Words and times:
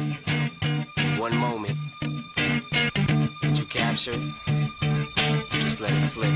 One 1.19 1.35
moment 1.35 1.77
did 3.41 3.57
you 3.57 3.65
captured, 3.73 4.21
just 5.51 5.81
let 5.81 5.91
it 5.91 6.11
slip. 6.15 6.31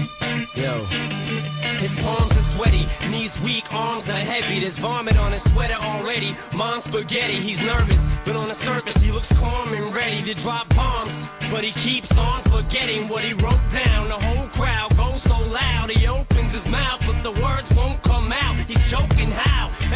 Yo. 0.57 0.85
His 1.79 1.91
palms 2.03 2.31
are 2.35 2.57
sweaty, 2.57 2.85
knees 3.09 3.31
weak, 3.43 3.63
arms 3.71 4.03
are 4.09 4.19
heavy. 4.19 4.59
There's 4.59 4.77
vomit 4.81 5.15
on 5.15 5.31
his 5.31 5.41
sweater 5.53 5.79
already. 5.79 6.35
Mom's 6.53 6.83
spaghetti, 6.89 7.39
he's 7.39 7.59
nervous, 7.63 7.95
but 8.25 8.35
on 8.35 8.49
the 8.49 8.59
surface 8.65 8.99
he 9.01 9.11
looks 9.11 9.27
calm 9.39 9.73
and 9.73 9.95
ready 9.95 10.21
to 10.25 10.33
drop 10.43 10.67
bombs. 10.69 11.29
But 11.51 11.63
he 11.63 11.71
keeps 11.83 12.11
on 12.17 12.43
forgetting 12.51 13.07
what 13.07 13.23
he 13.23 13.31
wrote 13.33 13.63
down. 13.71 14.09
The 14.09 14.19
whole 14.19 14.49
crowd 14.49 14.97
goes 14.97 15.21
so 15.23 15.39
loud, 15.47 15.89
he 15.95 16.05
opens 16.07 16.30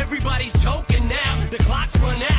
Everybody's 0.06 0.54
choking 0.64 1.08
now. 1.10 1.50
The 1.50 1.58
clock's 1.64 1.96
run 1.96 2.22
out. 2.22 2.35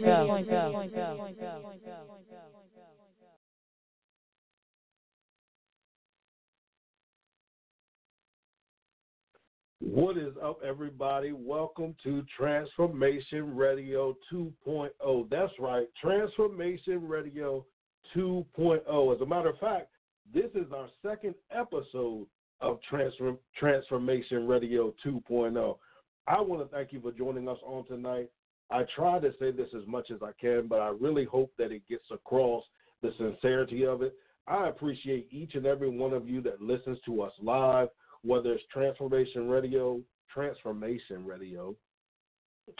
What 9.80 10.16
is 10.18 10.34
up, 10.42 10.58
everybody? 10.62 11.32
Welcome 11.32 11.94
to 12.04 12.22
Transformation 12.36 13.54
Radio 13.56 14.16
2.0. 14.32 15.30
That's 15.30 15.52
right, 15.58 15.86
Transformation 16.00 17.06
Radio 17.06 17.64
2.0. 18.16 19.14
As 19.14 19.20
a 19.20 19.26
matter 19.26 19.50
of 19.50 19.58
fact, 19.58 19.88
this 20.32 20.50
is 20.54 20.70
our 20.74 20.88
second 21.04 21.34
episode 21.50 22.26
of 22.60 22.78
Transform- 22.88 23.38
Transformation 23.58 24.46
Radio 24.46 24.94
2.0. 25.04 25.76
I 26.30 26.40
want 26.40 26.62
to 26.62 26.68
thank 26.72 26.92
you 26.92 27.00
for 27.00 27.10
joining 27.10 27.48
us 27.48 27.58
on 27.66 27.84
tonight. 27.86 28.30
I 28.70 28.84
try 28.94 29.18
to 29.18 29.32
say 29.40 29.50
this 29.50 29.66
as 29.76 29.84
much 29.88 30.12
as 30.12 30.22
I 30.22 30.30
can, 30.40 30.68
but 30.68 30.80
I 30.80 30.88
really 30.88 31.24
hope 31.24 31.50
that 31.58 31.72
it 31.72 31.82
gets 31.88 32.04
across 32.12 32.62
the 33.02 33.10
sincerity 33.18 33.84
of 33.84 34.02
it. 34.02 34.14
I 34.46 34.68
appreciate 34.68 35.26
each 35.32 35.56
and 35.56 35.66
every 35.66 35.88
one 35.88 36.12
of 36.12 36.28
you 36.28 36.40
that 36.42 36.62
listens 36.62 36.98
to 37.06 37.22
us 37.22 37.32
live, 37.42 37.88
whether 38.22 38.52
it's 38.52 38.62
Transformation 38.72 39.48
Radio, 39.48 40.00
Transformation 40.32 41.26
Radio 41.26 41.74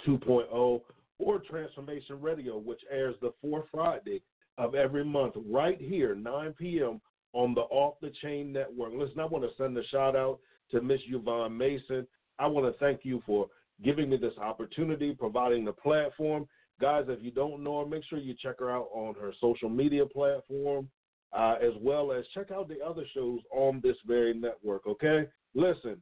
2.0, 0.07 0.81
or 1.19 1.39
Transformation 1.41 2.21
Radio, 2.21 2.57
which 2.57 2.81
airs 2.89 3.17
the 3.21 3.33
fourth 3.43 3.65
Friday 3.73 4.23
of 4.59 4.77
every 4.77 5.05
month, 5.05 5.35
right 5.51 5.81
here, 5.81 6.15
9 6.15 6.55
p.m. 6.57 7.01
on 7.33 7.55
the 7.55 7.63
Off 7.63 7.95
the 8.01 8.13
Chain 8.23 8.53
Network. 8.53 8.93
Listen, 8.95 9.19
I 9.19 9.25
want 9.25 9.43
to 9.43 9.51
send 9.61 9.77
a 9.77 9.85
shout 9.89 10.15
out 10.15 10.39
to 10.71 10.81
Miss 10.81 11.01
Yvonne 11.09 11.57
Mason. 11.57 12.07
I 12.41 12.47
want 12.47 12.73
to 12.73 12.79
thank 12.79 13.01
you 13.03 13.23
for 13.27 13.49
giving 13.85 14.09
me 14.09 14.17
this 14.17 14.37
opportunity, 14.41 15.15
providing 15.15 15.65
the 15.65 15.73
platform. 15.73 16.49
Guys, 16.81 17.05
if 17.09 17.23
you 17.23 17.31
don't 17.31 17.63
know 17.63 17.81
her, 17.81 17.87
make 17.87 18.03
sure 18.09 18.19
you 18.19 18.35
check 18.43 18.59
her 18.61 18.71
out 18.71 18.89
on 18.95 19.15
her 19.21 19.33
social 19.41 19.69
media 19.69 20.07
platform, 20.07 20.89
uh, 21.37 21.57
as 21.63 21.73
well 21.81 22.13
as 22.13 22.25
check 22.35 22.51
out 22.51 22.69
the 22.69 22.81
other 22.85 23.05
shows 23.15 23.41
on 23.53 23.81
this 23.83 23.97
very 24.07 24.33
network, 24.33 24.87
okay? 24.87 25.27
Listen, 25.55 26.01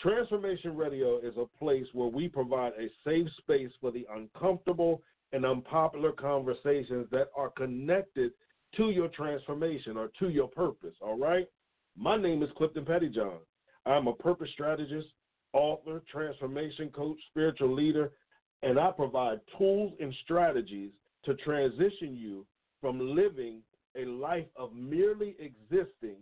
Transformation 0.00 0.76
Radio 0.76 1.18
is 1.18 1.34
a 1.36 1.46
place 1.58 1.86
where 1.92 2.08
we 2.08 2.26
provide 2.26 2.72
a 2.72 2.88
safe 3.06 3.28
space 3.38 3.70
for 3.80 3.92
the 3.92 4.06
uncomfortable 4.12 5.02
and 5.32 5.44
unpopular 5.44 6.10
conversations 6.10 7.06
that 7.12 7.28
are 7.36 7.50
connected 7.50 8.32
to 8.76 8.90
your 8.90 9.08
transformation 9.08 9.96
or 9.96 10.10
to 10.18 10.28
your 10.30 10.48
purpose, 10.48 10.94
all 11.00 11.18
right? 11.18 11.46
My 11.96 12.16
name 12.16 12.42
is 12.42 12.50
Clifton 12.56 12.84
Pettyjohn. 12.84 13.38
I'm 13.86 14.08
a 14.08 14.14
purpose 14.14 14.48
strategist, 14.52 15.08
author, 15.52 16.02
transformation 16.10 16.90
coach, 16.90 17.18
spiritual 17.30 17.74
leader, 17.74 18.12
and 18.62 18.78
I 18.78 18.90
provide 18.90 19.40
tools 19.58 19.92
and 20.00 20.14
strategies 20.24 20.90
to 21.24 21.34
transition 21.36 22.16
you 22.16 22.46
from 22.80 23.14
living 23.14 23.62
a 23.96 24.04
life 24.04 24.46
of 24.56 24.74
merely 24.74 25.36
existing 25.38 26.16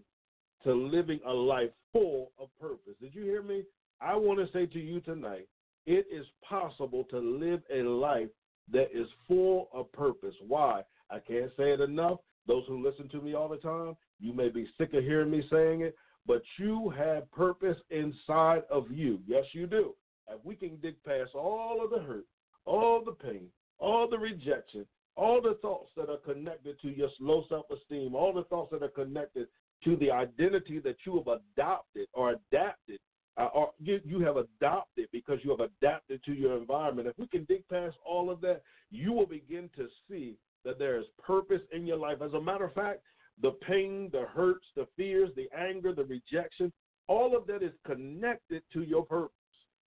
to 0.64 0.72
living 0.72 1.20
a 1.26 1.32
life 1.32 1.70
full 1.92 2.32
of 2.38 2.48
purpose. 2.60 2.94
Did 3.00 3.14
you 3.14 3.22
hear 3.22 3.42
me? 3.42 3.62
I 4.00 4.14
want 4.16 4.38
to 4.38 4.52
say 4.52 4.66
to 4.66 4.78
you 4.78 5.00
tonight, 5.00 5.48
it 5.86 6.06
is 6.12 6.26
possible 6.48 7.04
to 7.10 7.18
live 7.18 7.62
a 7.72 7.82
life 7.82 8.28
that 8.72 8.88
is 8.92 9.06
full 9.26 9.68
of 9.72 9.90
purpose. 9.92 10.34
Why? 10.46 10.82
I 11.10 11.18
can't 11.18 11.50
say 11.56 11.72
it 11.72 11.80
enough. 11.80 12.18
Those 12.46 12.64
who 12.66 12.84
listen 12.84 13.08
to 13.10 13.20
me 13.20 13.34
all 13.34 13.48
the 13.48 13.56
time, 13.56 13.96
you 14.20 14.32
may 14.32 14.48
be 14.48 14.68
sick 14.78 14.94
of 14.94 15.04
hearing 15.04 15.30
me 15.30 15.42
saying 15.50 15.82
it, 15.82 15.96
but 16.28 16.42
you 16.58 16.92
have 16.96 17.30
purpose 17.32 17.78
inside 17.90 18.62
of 18.70 18.90
you. 18.92 19.18
Yes, 19.26 19.44
you 19.52 19.66
do. 19.66 19.94
If 20.28 20.44
we 20.44 20.54
can 20.54 20.76
dig 20.76 21.02
past 21.04 21.34
all 21.34 21.82
of 21.82 21.90
the 21.90 22.06
hurt, 22.06 22.26
all 22.66 23.02
the 23.02 23.12
pain, 23.12 23.48
all 23.78 24.06
the 24.08 24.18
rejection, 24.18 24.84
all 25.16 25.40
the 25.40 25.58
thoughts 25.62 25.90
that 25.96 26.10
are 26.10 26.18
connected 26.18 26.78
to 26.82 26.88
your 26.90 27.08
low 27.18 27.44
self 27.48 27.64
esteem, 27.70 28.14
all 28.14 28.34
the 28.34 28.44
thoughts 28.44 28.70
that 28.72 28.82
are 28.82 28.88
connected 28.88 29.48
to 29.84 29.96
the 29.96 30.10
identity 30.10 30.78
that 30.80 30.96
you 31.06 31.16
have 31.16 31.40
adopted 31.56 32.06
or 32.12 32.32
adapted, 32.32 32.98
uh, 33.38 33.48
or 33.54 33.70
you, 33.78 34.00
you 34.04 34.20
have 34.20 34.36
adopted 34.36 35.08
because 35.12 35.38
you 35.42 35.50
have 35.50 35.60
adapted 35.60 36.22
to 36.24 36.34
your 36.34 36.58
environment. 36.58 37.08
If 37.08 37.18
we 37.18 37.26
can 37.26 37.44
dig 37.44 37.66
past 37.68 37.96
all 38.06 38.30
of 38.30 38.42
that, 38.42 38.62
you 38.90 39.12
will 39.12 39.26
begin 39.26 39.70
to 39.76 39.88
see 40.10 40.36
that 40.64 40.78
there 40.78 40.98
is 40.98 41.06
purpose 41.24 41.62
in 41.72 41.86
your 41.86 41.96
life. 41.96 42.18
As 42.22 42.34
a 42.34 42.40
matter 42.40 42.66
of 42.66 42.74
fact, 42.74 43.00
the 43.42 43.52
pain, 43.66 44.10
the 44.12 44.26
hurts, 44.34 44.66
the 44.76 44.86
fears, 44.96 45.30
the 45.36 45.48
anger, 45.56 45.94
the 45.94 46.04
rejection, 46.04 46.72
all 47.06 47.36
of 47.36 47.46
that 47.46 47.62
is 47.62 47.72
connected 47.86 48.62
to 48.72 48.82
your 48.82 49.04
purpose. 49.04 49.32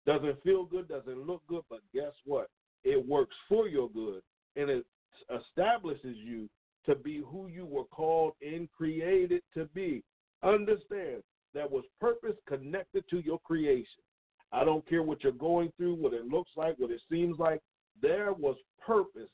Doesn't 0.07 0.43
feel 0.43 0.65
good, 0.65 0.89
doesn't 0.89 1.27
look 1.27 1.43
good, 1.47 1.63
but 1.71 1.81
guess 1.93 2.13
what? 2.25 2.49
It 2.85 3.07
works 3.07 3.35
for 3.49 3.69
your 3.69 3.89
good 3.91 4.23
and 4.57 4.71
it 4.71 4.85
establishes 5.35 6.17
you 6.17 6.49
to 6.87 6.95
be 6.95 7.23
who 7.27 7.49
you 7.49 7.65
were 7.65 7.85
called 7.85 8.35
and 8.43 8.69
created 8.71 9.43
to 9.55 9.65
be. 9.75 10.03
Understand 10.43 11.23
there 11.55 11.69
was 11.69 11.85
purpose 12.01 12.37
connected 12.47 13.05
to 13.11 13.21
your 13.21 13.39
creation. 13.41 14.03
I 14.53 14.65
don't 14.65 14.87
care 14.89 15.03
what 15.03 15.23
you're 15.23 15.33
going 15.33 15.73
through, 15.77 15.95
what 15.95 16.13
it 16.13 16.27
looks 16.27 16.51
like, 16.57 16.79
what 16.79 16.91
it 16.91 17.01
seems 17.11 17.39
like. 17.39 17.61
There 18.03 18.33
was 18.33 18.57
purpose 18.85 19.31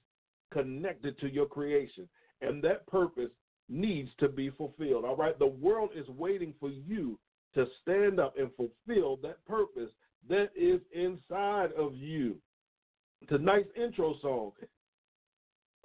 connected 0.52 1.19
to 1.19 1.33
your 1.33 1.47
creation. 1.47 2.09
And 2.40 2.62
that 2.62 2.87
purpose 2.87 3.31
needs 3.71 4.11
to 4.19 4.29
be 4.29 4.50
fulfilled. 4.50 5.05
All 5.05 5.17
right. 5.17 5.39
The 5.39 5.47
world 5.47 5.91
is 5.95 6.07
waiting 6.09 6.53
for 6.59 6.71
you 6.71 7.19
to 7.55 7.67
stand 7.83 8.21
up 8.21 8.35
and 8.39 8.50
fulfill 8.57 9.17
that 9.23 9.45
purpose 9.47 9.91
that 10.29 10.50
is 10.55 10.81
inside 10.93 11.71
of 11.79 11.95
you. 11.95 12.37
Tonight's 13.29 13.71
intro 13.77 14.15
song, 14.21 14.53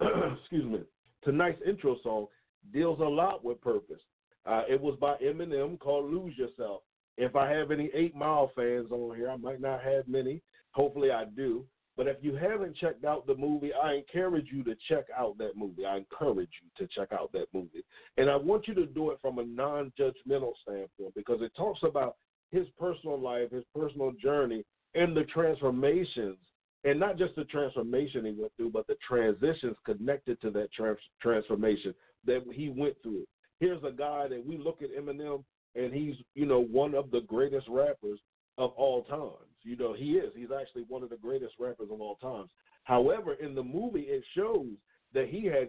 excuse 0.40 0.64
me, 0.64 0.80
tonight's 1.22 1.60
intro 1.66 1.96
song 2.02 2.26
deals 2.72 2.98
a 3.00 3.04
lot 3.04 3.44
with 3.44 3.60
purpose. 3.60 4.00
Uh, 4.46 4.62
it 4.68 4.80
was 4.80 4.96
by 5.00 5.16
Eminem 5.16 5.78
called 5.78 6.10
Lose 6.10 6.36
Yourself. 6.36 6.82
If 7.18 7.34
I 7.34 7.50
have 7.50 7.70
any 7.70 7.90
Eight 7.94 8.14
Mile 8.14 8.50
fans 8.54 8.90
on 8.90 9.16
here, 9.16 9.30
I 9.30 9.36
might 9.36 9.60
not 9.60 9.82
have 9.82 10.06
many. 10.06 10.42
Hopefully 10.72 11.10
I 11.10 11.24
do. 11.24 11.64
But 11.96 12.08
if 12.08 12.16
you 12.20 12.34
haven't 12.34 12.76
checked 12.76 13.04
out 13.04 13.26
the 13.26 13.34
movie, 13.34 13.72
I 13.72 13.94
encourage 13.94 14.48
you 14.52 14.62
to 14.64 14.74
check 14.88 15.06
out 15.16 15.38
that 15.38 15.56
movie. 15.56 15.86
I 15.86 15.96
encourage 15.96 16.50
you 16.62 16.86
to 16.86 16.94
check 16.94 17.10
out 17.12 17.32
that 17.32 17.46
movie. 17.54 17.84
And 18.18 18.28
I 18.28 18.36
want 18.36 18.68
you 18.68 18.74
to 18.74 18.86
do 18.86 19.10
it 19.10 19.18
from 19.22 19.38
a 19.38 19.44
non 19.44 19.92
judgmental 19.98 20.52
standpoint 20.62 21.14
because 21.14 21.40
it 21.40 21.52
talks 21.56 21.80
about 21.82 22.16
his 22.52 22.66
personal 22.78 23.18
life, 23.18 23.50
his 23.50 23.64
personal 23.74 24.12
journey, 24.12 24.62
and 24.94 25.16
the 25.16 25.24
transformations. 25.24 26.38
And 26.84 27.00
not 27.00 27.18
just 27.18 27.34
the 27.34 27.44
transformation 27.44 28.26
he 28.26 28.32
went 28.32 28.52
through, 28.56 28.70
but 28.70 28.86
the 28.86 28.96
transitions 29.06 29.76
connected 29.84 30.40
to 30.42 30.50
that 30.50 30.72
trans- 30.72 30.98
transformation 31.20 31.94
that 32.26 32.44
he 32.52 32.68
went 32.68 32.94
through. 33.02 33.24
Here's 33.58 33.82
a 33.82 33.90
guy 33.90 34.28
that 34.28 34.44
we 34.46 34.58
look 34.58 34.82
at 34.82 34.94
Eminem, 34.94 35.42
and 35.74 35.92
he's, 35.92 36.14
you 36.34 36.46
know, 36.46 36.60
one 36.60 36.94
of 36.94 37.10
the 37.10 37.22
greatest 37.22 37.66
rappers 37.68 38.20
of 38.58 38.72
all 38.76 39.02
times. 39.04 39.50
You 39.62 39.76
know, 39.76 39.94
he 39.94 40.12
is. 40.12 40.32
He's 40.36 40.52
actually 40.58 40.84
one 40.88 41.02
of 41.02 41.10
the 41.10 41.16
greatest 41.16 41.54
rappers 41.58 41.88
of 41.90 42.00
all 42.00 42.16
times. 42.16 42.50
However, 42.84 43.34
in 43.34 43.54
the 43.54 43.62
movie, 43.62 44.02
it 44.02 44.22
shows 44.34 44.68
that 45.12 45.28
he 45.28 45.44
had 45.46 45.68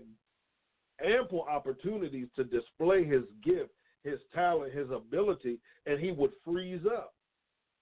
ample 1.04 1.44
opportunities 1.44 2.28
to 2.36 2.44
display 2.44 3.04
his 3.04 3.24
gift, 3.44 3.72
his 4.04 4.20
talent, 4.34 4.74
his 4.74 4.90
ability, 4.92 5.60
and 5.86 6.00
he 6.00 6.12
would 6.12 6.32
freeze 6.46 6.86
up. 6.86 7.14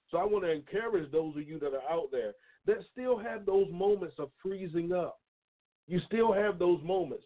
So 0.10 0.18
I 0.18 0.24
want 0.24 0.46
to 0.46 0.52
encourage 0.52 1.12
those 1.12 1.36
of 1.36 1.48
you 1.48 1.60
that 1.60 1.74
are 1.74 1.92
out 1.92 2.10
there 2.12 2.34
that 2.66 2.78
still 2.92 3.18
have 3.18 3.46
those 3.46 3.68
moments 3.72 4.16
of 4.20 4.30
freezing 4.42 4.94
up. 4.94 5.20
You 5.88 6.00
still 6.08 6.34
have 6.34 6.58
those 6.58 6.82
moments. 6.84 7.26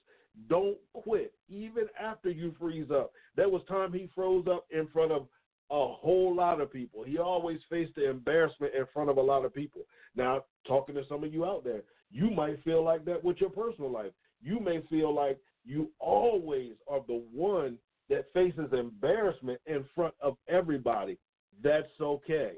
Don't 0.50 0.78
quit, 0.94 1.34
even 1.50 1.86
after 2.00 2.30
you 2.30 2.56
freeze 2.60 2.90
up. 2.92 3.12
There 3.36 3.50
was 3.50 3.62
time 3.68 3.94
he 3.94 4.10
froze 4.16 4.46
up 4.50 4.66
in 4.72 4.88
front 4.88 5.12
of 5.12 5.28
a 5.72 5.88
whole 5.88 6.36
lot 6.36 6.62
of 6.62 6.74
people. 6.74 7.04
He 7.04 7.18
always 7.18 7.60
faced 7.70 7.96
the 7.96 8.10
embarrassment 8.10 8.74
in 8.74 8.86
front 8.94 9.10
of 9.10 9.18
a 9.18 9.22
lot 9.22 9.46
of 9.46 9.54
people. 9.54 9.82
Now, 10.16 10.44
talking 10.68 10.96
to 10.96 11.04
some 11.08 11.24
of 11.24 11.34
you 11.34 11.46
out 11.46 11.64
there, 11.64 11.84
you 12.12 12.32
might 12.32 12.64
feel 12.64 12.84
like 12.84 13.06
that 13.06 13.24
with 13.24 13.38
your 13.40 13.52
personal 13.52 13.92
life. 13.92 14.12
You 14.42 14.60
may 14.60 14.82
feel 14.90 15.14
like 15.14 15.40
you 15.66 15.92
always 16.00 16.74
are 16.88 17.02
the 17.08 17.24
one 17.34 17.78
that 18.10 18.26
faces 18.34 18.74
embarrassment 18.74 19.60
in 19.68 19.86
front 19.94 20.16
of 20.22 20.38
everybody. 20.48 21.18
That's 21.64 21.88
okay. 22.02 22.54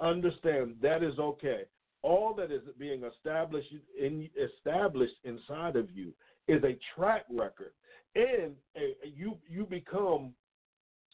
Understand 0.00 0.76
that 0.82 1.02
is 1.02 1.18
okay. 1.18 1.62
All 2.02 2.34
that 2.34 2.50
is 2.50 2.62
being 2.78 3.02
established 3.04 3.72
in 3.98 4.28
established 4.36 5.14
inside 5.24 5.76
of 5.76 5.90
you 5.90 6.12
is 6.48 6.62
a 6.64 6.78
track 6.94 7.24
record, 7.30 7.72
and 8.14 8.54
a, 8.76 8.94
you 9.04 9.36
you 9.48 9.64
become 9.64 10.32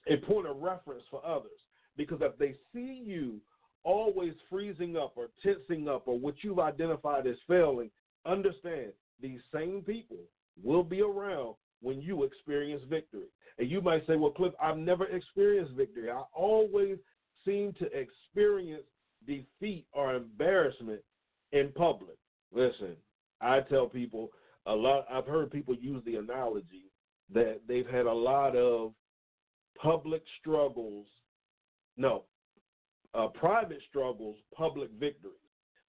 a 0.07 0.17
point 0.17 0.47
of 0.47 0.61
reference 0.61 1.03
for 1.11 1.25
others. 1.25 1.51
Because 1.97 2.19
if 2.21 2.37
they 2.39 2.55
see 2.73 3.03
you 3.05 3.41
always 3.85 4.33
freezing 4.51 4.97
up 4.97 5.13
or 5.17 5.29
tensing 5.43 5.89
up 5.89 6.07
or 6.07 6.19
what 6.19 6.35
you've 6.43 6.59
identified 6.59 7.27
as 7.27 7.37
failing, 7.47 7.91
understand 8.27 8.93
these 9.21 9.41
same 9.53 9.83
people 9.83 10.19
will 10.63 10.83
be 10.83 11.01
around 11.01 11.55
when 11.81 12.01
you 12.01 12.25
experience 12.25 12.83
victory. 12.89 13.29
And 13.59 13.71
you 13.71 13.81
might 13.81 14.07
say, 14.07 14.17
well, 14.17 14.31
Cliff, 14.31 14.53
I've 14.63 14.77
never 14.77 15.07
experienced 15.07 15.75
victory. 15.75 16.11
I 16.11 16.23
always 16.35 16.99
seem 17.45 17.73
to 17.75 17.87
experience 17.87 18.85
defeat 19.27 19.87
or 19.93 20.15
embarrassment 20.15 21.01
in 21.53 21.73
public. 21.75 22.17
Listen, 22.53 22.95
I 23.41 23.61
tell 23.61 23.87
people 23.87 24.31
a 24.67 24.73
lot. 24.73 25.07
I've 25.11 25.27
heard 25.27 25.51
people 25.51 25.75
use 25.75 26.03
the 26.05 26.17
analogy 26.17 26.91
that 27.33 27.61
they've 27.67 27.87
had 27.87 28.07
a 28.07 28.13
lot 28.13 28.57
of 28.57 28.93
public 29.83 30.23
struggles. 30.41 31.07
No, 31.97 32.25
uh, 33.15 33.29
private 33.29 33.81
struggles, 33.89 34.37
public 34.57 34.91
victories. 34.99 35.35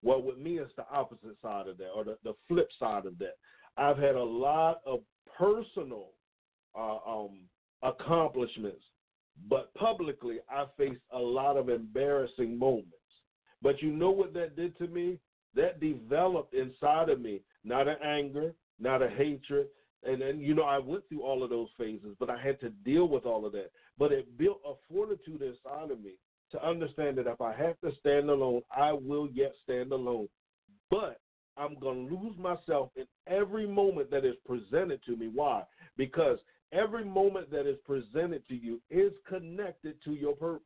Well, 0.02 0.22
with 0.22 0.38
me, 0.38 0.60
it's 0.60 0.72
the 0.78 0.86
opposite 0.92 1.36
side 1.42 1.68
of 1.68 1.78
that, 1.78 1.90
or 1.90 2.04
the, 2.04 2.18
the 2.24 2.34
flip 2.48 2.70
side 2.80 3.06
of 3.06 3.18
that. 3.20 3.38
I've 3.78 3.98
had 3.98 4.16
a 4.16 4.24
lot 4.24 4.82
of 4.86 5.02
personal 5.38 6.12
uh, 6.78 6.98
um, 7.06 7.40
accomplishments, 7.84 8.84
but 9.50 9.74
publicly, 9.74 10.38
I 10.50 10.66
faced 10.78 11.02
a 11.14 11.20
lot 11.20 11.58
of 11.58 11.70
embarrassing 11.70 12.58
moments. 12.58 12.94
But 13.62 13.82
you 13.82 13.92
know 13.92 14.12
what 14.12 14.34
that 14.36 14.56
did 14.56 14.78
to 14.78 14.88
me? 14.88 15.20
That 15.56 15.80
developed 15.82 16.54
inside 16.54 17.10
of 17.10 17.20
me 17.20 17.42
not 17.64 17.88
an 17.88 17.98
anger, 18.04 18.54
not 18.80 19.02
a 19.02 19.10
hatred. 19.10 19.68
And 20.04 20.22
then, 20.22 20.40
you 20.40 20.54
know, 20.54 20.64
I 20.64 20.78
went 20.78 21.08
through 21.10 21.24
all 21.24 21.44
of 21.44 21.50
those 21.50 21.68
phases, 21.78 22.16
but 22.20 22.30
I 22.30 22.42
had 22.42 22.60
to 22.62 22.70
deal 22.70 23.08
with 23.08 23.26
all 23.26 23.46
of 23.46 23.52
that. 23.54 23.72
But 23.98 24.12
it 24.12 24.38
built 24.38 24.62
a 24.66 24.74
fortitude 24.92 25.42
inside 25.42 25.92
of 25.92 26.02
me 26.02 26.14
to 26.52 26.66
understand 26.66 27.18
that 27.18 27.28
if 27.28 27.42
I 27.42 27.54
have 27.54 27.80
to 27.82 27.92
stand 28.00 28.30
alone, 28.30 28.62
I 28.76 28.94
will 28.94 29.28
yet 29.34 29.54
stand 29.64 29.92
alone. 29.92 30.30
But 30.90 31.20
I'm 31.58 31.78
going 31.80 32.08
to 32.08 32.16
lose 32.16 32.38
myself 32.38 32.90
in 32.96 33.06
every 33.28 33.68
moment 33.68 34.10
that 34.12 34.26
is 34.26 34.36
presented 34.46 35.04
to 35.06 35.18
me. 35.18 35.30
Why? 35.34 35.64
Because 35.98 36.40
every 36.72 37.04
moment 37.04 37.52
that 37.52 37.68
is 37.68 37.78
presented 37.86 38.48
to 38.48 38.56
you 38.56 38.80
is 38.90 39.12
connected 39.28 39.96
to 40.06 40.14
your 40.14 40.36
purpose. 40.36 40.64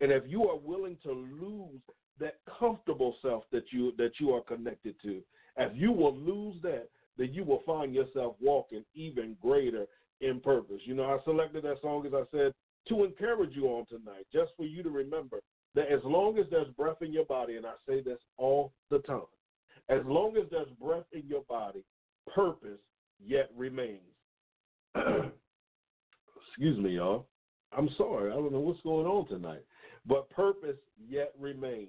And 0.00 0.10
if 0.10 0.24
you 0.26 0.48
are 0.48 0.56
willing 0.56 0.96
to 1.04 1.12
lose 1.12 1.80
that 2.18 2.38
comfortable 2.58 3.14
self 3.22 3.44
that 3.52 3.64
you 3.70 3.92
that 3.98 4.12
you 4.18 4.30
are 4.30 4.42
connected 4.42 4.94
to, 5.02 5.22
if 5.58 5.72
you 5.74 5.92
will 5.92 6.16
lose 6.16 6.56
that, 6.62 6.88
then 7.16 7.32
you 7.32 7.44
will 7.44 7.62
find 7.66 7.94
yourself 7.94 8.36
walking 8.40 8.84
even 8.94 9.36
greater 9.40 9.86
in 10.20 10.40
purpose. 10.40 10.80
You 10.84 10.94
know, 10.94 11.04
I 11.04 11.22
selected 11.24 11.64
that 11.64 11.80
song 11.82 12.06
as 12.06 12.12
I 12.14 12.22
said 12.30 12.52
to 12.88 13.04
encourage 13.04 13.54
you 13.54 13.66
on 13.66 13.86
tonight, 13.86 14.26
just 14.32 14.52
for 14.56 14.64
you 14.64 14.82
to 14.82 14.90
remember 14.90 15.40
that 15.74 15.90
as 15.90 16.00
long 16.04 16.38
as 16.38 16.46
there's 16.50 16.68
breath 16.76 17.00
in 17.00 17.12
your 17.12 17.24
body, 17.24 17.56
and 17.56 17.66
I 17.66 17.72
say 17.88 18.02
this 18.02 18.18
all 18.36 18.72
the 18.90 18.98
time, 19.00 19.22
as 19.88 20.00
long 20.04 20.36
as 20.36 20.44
there's 20.50 20.68
breath 20.80 21.04
in 21.12 21.22
your 21.26 21.42
body, 21.48 21.84
purpose 22.34 22.78
yet 23.24 23.50
remains. 23.56 24.00
Excuse 24.94 26.78
me, 26.78 26.90
y'all. 26.96 27.26
I'm 27.76 27.88
sorry. 27.96 28.30
I 28.30 28.34
don't 28.34 28.52
know 28.52 28.60
what's 28.60 28.82
going 28.82 29.06
on 29.06 29.26
tonight. 29.28 29.64
But 30.06 30.28
purpose 30.30 30.76
yet 31.08 31.32
remains. 31.38 31.88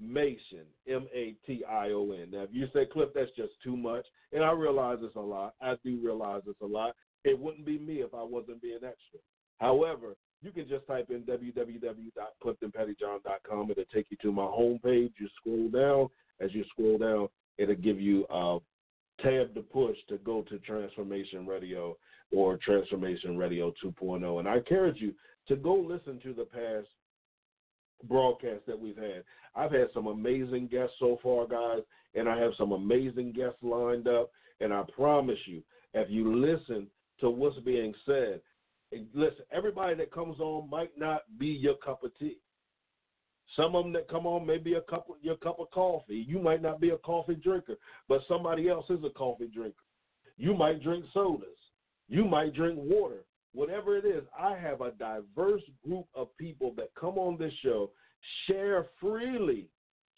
Mation, 0.00 0.66
M 0.88 1.08
A 1.12 1.34
T 1.44 1.64
I 1.68 1.90
O 1.90 2.12
N. 2.12 2.30
Now, 2.30 2.44
if 2.44 2.50
you 2.52 2.68
say, 2.72 2.86
Cliff, 2.86 3.08
that's 3.14 3.32
just 3.36 3.54
too 3.64 3.76
much, 3.76 4.06
and 4.32 4.44
I 4.44 4.52
realize 4.52 4.98
it's 5.02 5.16
a 5.16 5.20
lot. 5.20 5.54
I 5.60 5.74
do 5.84 5.98
realize 6.02 6.42
it's 6.46 6.60
a 6.60 6.66
lot. 6.66 6.94
It 7.24 7.36
wouldn't 7.36 7.66
be 7.66 7.78
me 7.78 8.02
if 8.02 8.14
I 8.14 8.22
wasn't 8.22 8.62
being 8.62 8.76
extra. 8.76 9.18
However, 9.58 10.14
you 10.42 10.52
can 10.52 10.68
just 10.68 10.86
type 10.86 11.10
in 11.10 11.22
www.cliftonpettyjohn.com. 11.22 13.70
It'll 13.70 13.84
take 13.92 14.06
you 14.10 14.16
to 14.22 14.30
my 14.30 14.44
homepage. 14.44 15.10
You 15.18 15.28
scroll 15.40 15.68
down. 15.70 16.08
As 16.38 16.54
you 16.54 16.62
scroll 16.70 16.98
down, 16.98 17.26
it'll 17.58 17.74
give 17.74 18.00
you 18.00 18.26
a 18.30 18.60
tab 19.26 19.54
to 19.54 19.60
push 19.60 19.96
to 20.08 20.18
go 20.18 20.42
to 20.42 20.58
Transformation 20.60 21.46
Radio 21.46 21.96
or 22.32 22.58
Transformation 22.58 23.36
Radio 23.36 23.72
2.0. 23.84 24.38
And 24.38 24.48
I 24.48 24.56
encourage 24.56 25.00
you 25.00 25.12
to 25.48 25.56
go 25.56 25.74
listen 25.74 26.20
to 26.22 26.32
the 26.32 26.44
past 26.44 26.88
broadcasts 28.04 28.66
that 28.66 28.78
we've 28.78 28.96
had. 28.96 29.24
I've 29.54 29.72
had 29.72 29.88
some 29.94 30.06
amazing 30.06 30.68
guests 30.68 30.94
so 30.98 31.18
far, 31.22 31.46
guys, 31.46 31.82
and 32.14 32.28
I 32.28 32.38
have 32.38 32.52
some 32.58 32.72
amazing 32.72 33.32
guests 33.32 33.58
lined 33.62 34.06
up. 34.06 34.30
And 34.60 34.72
I 34.72 34.82
promise 34.94 35.38
you, 35.46 35.62
if 35.94 36.08
you 36.10 36.34
listen 36.36 36.86
to 37.20 37.30
what's 37.30 37.58
being 37.60 37.94
said, 38.04 38.40
listen, 39.14 39.44
everybody 39.52 39.94
that 39.96 40.12
comes 40.12 40.38
on 40.40 40.70
might 40.70 40.96
not 40.96 41.22
be 41.38 41.46
your 41.46 41.76
cup 41.76 42.04
of 42.04 42.16
tea. 42.18 42.38
Some 43.54 43.76
of 43.76 43.84
them 43.84 43.92
that 43.92 44.08
come 44.08 44.26
on 44.26 44.46
may 44.46 44.58
be 44.58 44.74
a 44.74 44.80
cup 44.82 45.08
of, 45.08 45.16
your 45.22 45.36
cup 45.36 45.60
of 45.60 45.70
coffee. 45.70 46.24
You 46.26 46.40
might 46.40 46.62
not 46.62 46.80
be 46.80 46.90
a 46.90 46.98
coffee 46.98 47.36
drinker, 47.36 47.76
but 48.08 48.22
somebody 48.26 48.68
else 48.68 48.86
is 48.90 49.04
a 49.04 49.10
coffee 49.10 49.48
drinker. 49.52 49.76
You 50.36 50.54
might 50.54 50.82
drink 50.82 51.04
sodas. 51.14 51.48
You 52.08 52.24
might 52.24 52.54
drink 52.54 52.78
water. 52.78 53.24
Whatever 53.52 53.96
it 53.96 54.04
is, 54.04 54.22
I 54.38 54.56
have 54.56 54.80
a 54.80 54.90
diverse 54.92 55.62
group 55.86 56.06
of 56.14 56.36
people 56.36 56.74
that 56.76 56.90
come 56.98 57.16
on 57.18 57.38
this 57.38 57.52
show, 57.62 57.90
share 58.46 58.86
freely, 59.00 59.68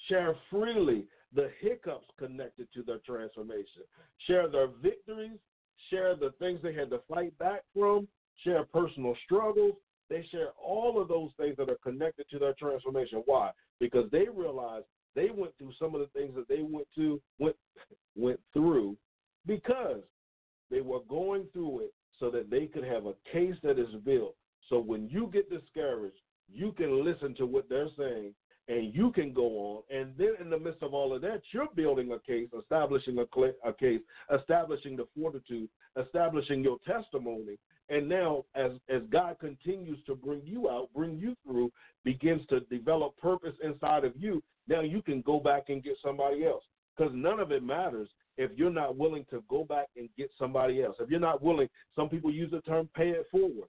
share 0.09 0.35
freely 0.51 1.05
the 1.35 1.51
hiccups 1.61 2.07
connected 2.19 2.67
to 2.75 2.83
their 2.83 2.99
transformation, 3.07 3.83
share 4.27 4.49
their 4.49 4.69
victories, 4.83 5.39
share 5.91 6.17
the 6.17 6.33
things 6.39 6.61
they 6.63 6.73
had 6.73 6.91
to 6.91 7.01
fight 7.09 7.37
back 7.39 7.63
from, 7.75 8.09
share 8.43 8.65
personal 8.65 9.15
struggles. 9.25 9.75
They 10.09 10.27
share 10.31 10.49
all 10.63 11.01
of 11.01 11.09
those 11.09 11.31
things 11.37 11.57
that 11.59 11.69
are 11.69 11.79
connected 11.83 12.27
to 12.31 12.39
their 12.39 12.55
transformation. 12.55 13.23
Why? 13.27 13.51
Because 13.79 14.11
they 14.11 14.27
realize 14.35 14.83
they 15.15 15.31
went 15.31 15.57
through 15.59 15.73
some 15.79 15.95
of 15.95 16.01
the 16.01 16.19
things 16.19 16.35
that 16.37 16.49
they 16.49 16.63
went 16.63 16.87
to 16.95 17.21
went 17.39 17.57
went 18.17 18.41
through 18.53 18.97
because 19.47 20.01
they 20.71 20.81
were 20.81 21.01
going 21.09 21.47
through 21.53 21.81
it 21.81 21.95
so 22.19 22.31
that 22.31 22.51
they 22.51 22.67
could 22.67 22.85
have 22.85 23.07
a 23.07 23.15
case 23.33 23.55
that 23.63 23.79
is 23.79 23.95
built. 24.05 24.35
So 24.69 24.79
when 24.79 25.09
you 25.09 25.31
get 25.33 25.51
discouraged, 25.51 26.17
you 26.53 26.73
can 26.73 27.05
listen 27.05 27.35
to 27.37 27.47
what 27.47 27.69
they're 27.69 27.89
saying 27.97 28.35
and 28.69 28.95
you 28.95 29.11
can 29.13 29.33
go 29.33 29.47
on. 29.47 29.83
And 29.91 30.13
then 30.19 30.35
in 30.41 30.51
the 30.51 30.59
midst 30.59 30.83
of 30.83 30.93
all 30.93 31.15
of 31.15 31.23
that, 31.23 31.41
you're 31.53 31.69
building 31.75 32.13
a 32.13 32.19
case, 32.19 32.49
establishing 32.59 33.19
a, 33.19 33.73
case, 33.73 34.01
establishing 34.35 34.97
the 34.97 35.07
fortitude, 35.17 35.69
establishing 36.01 36.63
your 36.63 36.79
testimony. 36.87 37.57
And 37.91 38.09
now, 38.09 38.45
as 38.55 38.73
as 38.89 39.03
God 39.11 39.39
continues 39.39 39.99
to 40.07 40.15
bring 40.15 40.43
you 40.45 40.69
out, 40.69 40.89
bring 40.95 41.19
you 41.19 41.35
through, 41.45 41.73
begins 42.05 42.43
to 42.49 42.61
develop 42.61 43.17
purpose 43.17 43.55
inside 43.63 44.05
of 44.05 44.13
you. 44.17 44.43
Now 44.67 44.81
you 44.83 45.01
can 45.01 45.23
go 45.23 45.41
back 45.41 45.65
and 45.69 45.83
get 45.83 45.97
somebody 46.05 46.45
else 46.45 46.65
because 46.97 47.13
none 47.15 47.41
of 47.41 47.51
it 47.51 47.63
matters 47.63 48.09
if 48.37 48.51
you're 48.57 48.71
not 48.71 48.97
willing 48.97 49.25
to 49.31 49.43
go 49.49 49.65
back 49.65 49.87
and 49.97 50.09
get 50.17 50.31
somebody 50.39 50.83
else. 50.83 50.97
If 51.01 51.11
you're 51.11 51.19
not 51.19 51.43
willing, 51.43 51.69
some 51.97 52.09
people 52.09 52.31
use 52.31 52.51
the 52.51 52.61
term 52.63 52.89
pay 52.95 53.11
it 53.11 53.27
forward. 53.31 53.69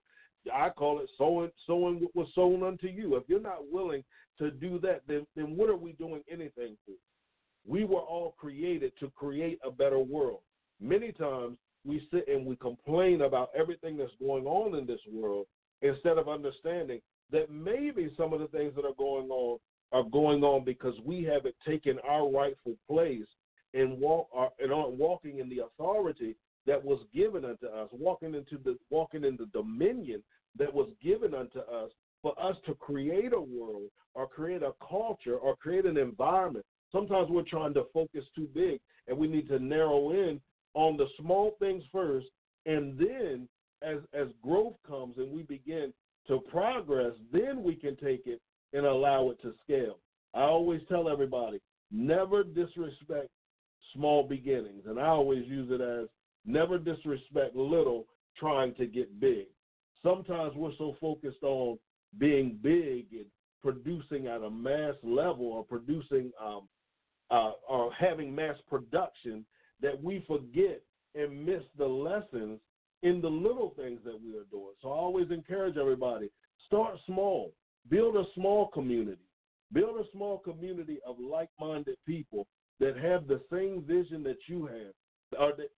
I 0.54 0.70
call 0.70 1.00
it 1.00 1.10
sowing 1.18 1.52
sowing 1.66 2.02
what 2.02 2.16
was 2.16 2.28
sown 2.36 2.64
unto 2.64 2.88
you. 2.88 3.16
If 3.16 3.24
you're 3.28 3.40
not 3.40 3.72
willing 3.72 4.04
to 4.38 4.52
do 4.52 4.80
that, 4.80 5.02
then 5.08 5.26
then 5.36 5.56
what 5.56 5.70
are 5.70 5.76
we 5.76 5.94
doing 5.94 6.24
anything 6.30 6.76
for? 6.86 6.96
We 7.66 7.84
were 7.86 8.00
all 8.00 8.36
created 8.38 8.94
to 9.00 9.12
create 9.16 9.60
a 9.64 9.72
better 9.72 10.00
world. 10.00 10.40
Many 10.82 11.12
times 11.12 11.58
we 11.86 12.08
sit 12.12 12.28
and 12.28 12.46
we 12.46 12.56
complain 12.58 13.22
about 13.22 13.50
everything 13.58 13.98
that's 13.98 14.12
going 14.20 14.46
on 14.46 14.78
in 14.78 14.86
this 14.86 15.00
world 15.12 15.46
instead 15.82 16.18
of 16.18 16.28
understanding 16.28 17.00
that 17.32 17.50
maybe 17.50 18.12
some 18.18 18.34
of 18.34 18.40
the 18.40 18.48
things 18.48 18.74
that 18.76 18.86
are 18.86 18.96
going 18.98 19.30
on 19.30 19.60
are 19.92 20.04
going 20.04 20.44
on 20.44 20.64
because 20.64 20.94
we 21.06 21.24
haven't 21.24 21.56
taken 21.66 21.98
our 22.08 22.30
rightful 22.30 22.76
place 22.88 23.28
and 23.74 24.00
walk 24.00 24.28
uh, 24.38 24.48
and 24.60 24.72
aren't 24.72 24.96
walking 24.96 25.40
in 25.40 25.50
the 25.50 25.60
authority 25.60 26.36
that 26.66 26.84
was 26.84 27.00
given 27.14 27.46
unto 27.46 27.68
us, 27.68 27.88
walking 27.92 28.36
into 28.36 28.58
the 28.64 28.78
walking 28.90 29.24
in 29.24 29.38
the 29.38 29.48
dominion 29.48 30.22
that 30.58 30.74
was 30.74 30.90
given 31.02 31.34
unto 31.34 31.60
us 31.60 31.92
for 32.22 32.40
us 32.42 32.56
to 32.66 32.74
create 32.76 33.34
a 33.34 33.40
world 33.40 33.90
or 34.14 34.28
create 34.28 34.62
a 34.62 34.74
culture 34.88 35.38
or 35.38 35.56
create 35.56 35.86
an 35.86 35.98
environment, 35.98 36.66
sometimes 36.92 37.30
we're 37.30 37.44
trying 37.44 37.74
to 37.74 37.86
focus 37.94 38.26
too 38.36 38.48
big 38.54 38.80
and 39.08 39.18
we 39.18 39.28
need 39.28 39.48
to 39.48 39.60
narrow 39.60 40.12
in 40.12 40.40
on 40.74 40.98
the 40.98 41.08
small 41.20 41.56
things 41.60 41.84
first. 41.92 42.28
And 42.66 42.98
then 42.98 43.48
as, 43.82 43.98
as 44.14 44.28
growth 44.44 44.76
comes 44.88 45.16
and 45.18 45.32
we 45.32 45.44
begin 45.44 45.94
to 46.28 46.40
progress, 46.52 47.14
then 47.32 47.64
we 47.64 47.76
can 47.76 47.96
take 47.98 48.24
it 48.26 48.42
and 48.74 48.86
allow 48.86 49.30
it 49.32 49.42
to 49.42 49.54
scale. 49.64 49.98
I 50.34 50.42
always 50.42 50.82
tell 50.90 51.10
everybody 51.10 51.60
never 51.92 52.44
disrespect 52.44 53.30
small 53.94 54.24
beginnings. 54.24 54.84
And 54.86 55.00
I 55.00 55.08
always 55.08 55.48
use 55.48 55.70
it 55.72 55.82
as 55.82 56.08
never 56.46 56.78
disrespect 56.78 57.56
little 57.56 58.06
trying 58.38 58.74
to 58.76 58.86
get 58.86 59.20
big. 59.20 59.48
Sometimes 60.04 60.56
we're 60.56 60.76
so 60.78 60.96
focused 61.02 61.44
on 61.44 61.78
being 62.18 62.58
big 62.62 63.08
and 63.12 63.26
producing 63.62 64.28
at 64.28 64.42
a 64.42 64.50
mass 64.50 64.96
level 65.04 65.46
or 65.48 65.64
producing 65.64 66.32
um, 66.42 66.68
uh, 67.32 67.52
or 67.68 67.92
having 67.94 68.34
mass 68.34 68.56
production 68.68 69.46
that 69.82 70.02
we 70.02 70.24
forget 70.28 70.82
and 71.16 71.46
miss 71.46 71.64
the 71.78 71.86
lessons 71.86 72.60
in 73.04 73.22
the 73.22 73.30
little 73.30 73.74
things 73.78 74.00
that 74.04 74.20
we 74.22 74.32
are 74.38 74.46
doing. 74.52 74.74
So 74.82 74.90
I 74.90 74.96
always 74.96 75.32
encourage 75.32 75.78
everybody 75.78 76.30
start 76.68 76.96
small, 77.06 77.54
build 77.90 78.16
a 78.16 78.26
small 78.36 78.68
community, 78.68 79.22
build 79.74 79.98
a 80.00 80.10
small 80.12 80.40
community 80.40 81.00
of 81.06 81.16
like 81.20 81.50
minded 81.60 81.98
people 82.06 82.48
that 82.80 82.98
have 82.98 83.28
the 83.28 83.42
same 83.52 83.84
vision 83.84 84.24
that 84.24 84.38
you 84.48 84.66
have, 84.68 85.40
or 85.40 85.54
that 85.58 85.72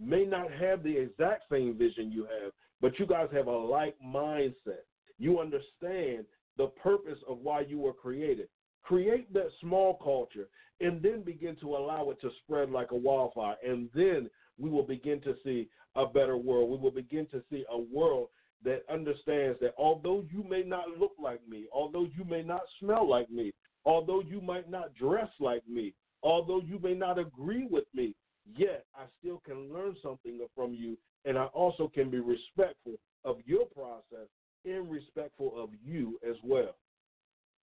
may 0.00 0.24
not 0.24 0.50
have 0.52 0.82
the 0.82 0.96
exact 0.96 1.44
same 1.50 1.76
vision 1.76 2.10
you 2.10 2.22
have, 2.22 2.52
but 2.80 2.98
you 2.98 3.06
guys 3.06 3.28
have 3.32 3.46
a 3.46 3.50
like 3.50 3.96
mindset. 4.04 4.84
You 5.18 5.38
understand 5.38 6.24
the 6.56 6.68
purpose 6.82 7.18
of 7.28 7.38
why 7.38 7.60
you 7.60 7.78
were 7.78 7.92
created. 7.92 8.48
Create 8.82 9.32
that 9.34 9.50
small 9.60 9.98
culture 10.02 10.48
and 10.80 11.02
then 11.02 11.22
begin 11.22 11.56
to 11.56 11.76
allow 11.76 12.10
it 12.10 12.20
to 12.20 12.30
spread 12.42 12.70
like 12.70 12.90
a 12.92 12.96
wildfire. 12.96 13.56
And 13.66 13.88
then 13.94 14.30
we 14.58 14.70
will 14.70 14.82
begin 14.82 15.20
to 15.22 15.34
see 15.44 15.68
a 15.96 16.06
better 16.06 16.36
world. 16.36 16.70
We 16.70 16.78
will 16.78 16.90
begin 16.90 17.26
to 17.32 17.42
see 17.50 17.64
a 17.70 17.78
world 17.78 18.28
that 18.64 18.82
understands 18.92 19.58
that 19.60 19.74
although 19.78 20.24
you 20.30 20.44
may 20.48 20.62
not 20.62 20.98
look 20.98 21.12
like 21.22 21.40
me, 21.48 21.66
although 21.72 22.06
you 22.16 22.24
may 22.24 22.42
not 22.42 22.62
smell 22.78 23.08
like 23.08 23.30
me, 23.30 23.52
although 23.84 24.20
you 24.20 24.40
might 24.40 24.70
not 24.70 24.94
dress 24.94 25.28
like 25.40 25.66
me, 25.68 25.94
although 26.22 26.60
you 26.60 26.78
may 26.78 26.94
not 26.94 27.18
agree 27.18 27.66
with 27.70 27.84
me, 27.94 28.14
yet 28.56 28.84
I 28.94 29.04
still 29.18 29.42
can 29.46 29.72
learn 29.72 29.96
something 30.02 30.38
from 30.54 30.74
you, 30.74 30.98
and 31.24 31.38
I 31.38 31.44
also 31.46 31.88
can 31.88 32.10
be 32.10 32.20
respectful 32.20 32.94
of 33.24 33.38
your 33.46 33.66
process 33.66 34.28
and 34.64 34.90
respectful 34.90 35.54
of 35.56 35.70
you 35.84 36.18
as 36.28 36.36
well. 36.44 36.74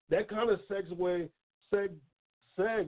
That 0.09 0.29
kind 0.29 0.49
of 0.49 0.59
segue, 0.69 1.29
seg, 1.73 1.89
seg, 2.61 2.87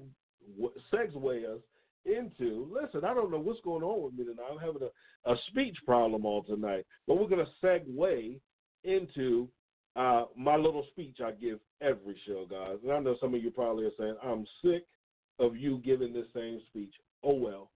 segue 0.93 1.55
us 1.55 1.61
into. 2.05 2.67
Listen, 2.73 3.05
I 3.05 3.13
don't 3.13 3.31
know 3.31 3.39
what's 3.39 3.61
going 3.61 3.83
on 3.83 4.03
with 4.03 4.13
me 4.13 4.25
tonight. 4.25 4.47
I'm 4.51 4.59
having 4.59 4.81
a, 4.83 5.31
a 5.31 5.35
speech 5.47 5.77
problem 5.85 6.25
all 6.25 6.43
tonight, 6.43 6.85
but 7.07 7.17
we're 7.17 7.29
going 7.29 7.45
to 7.45 7.65
segue 7.65 8.39
into 8.83 9.47
uh, 9.95 10.25
my 10.35 10.55
little 10.55 10.85
speech 10.91 11.17
I 11.23 11.31
give 11.31 11.59
every 11.81 12.19
show, 12.25 12.45
guys. 12.49 12.77
And 12.83 12.91
I 12.91 12.99
know 12.99 13.15
some 13.21 13.33
of 13.33 13.43
you 13.43 13.51
probably 13.51 13.85
are 13.85 13.91
saying, 13.97 14.15
I'm 14.23 14.45
sick 14.63 14.85
of 15.39 15.55
you 15.55 15.79
giving 15.83 16.13
this 16.13 16.25
same 16.33 16.59
speech. 16.69 16.93
Oh, 17.23 17.35
well, 17.35 17.71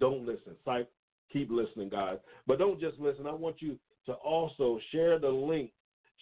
don't 0.00 0.26
listen. 0.26 0.56
Psych, 0.64 0.88
keep 1.32 1.50
listening, 1.50 1.88
guys. 1.88 2.18
But 2.46 2.58
don't 2.58 2.80
just 2.80 2.98
listen. 2.98 3.26
I 3.26 3.32
want 3.32 3.62
you 3.62 3.78
to 4.06 4.12
also 4.14 4.78
share 4.92 5.18
the 5.18 5.28
link, 5.28 5.70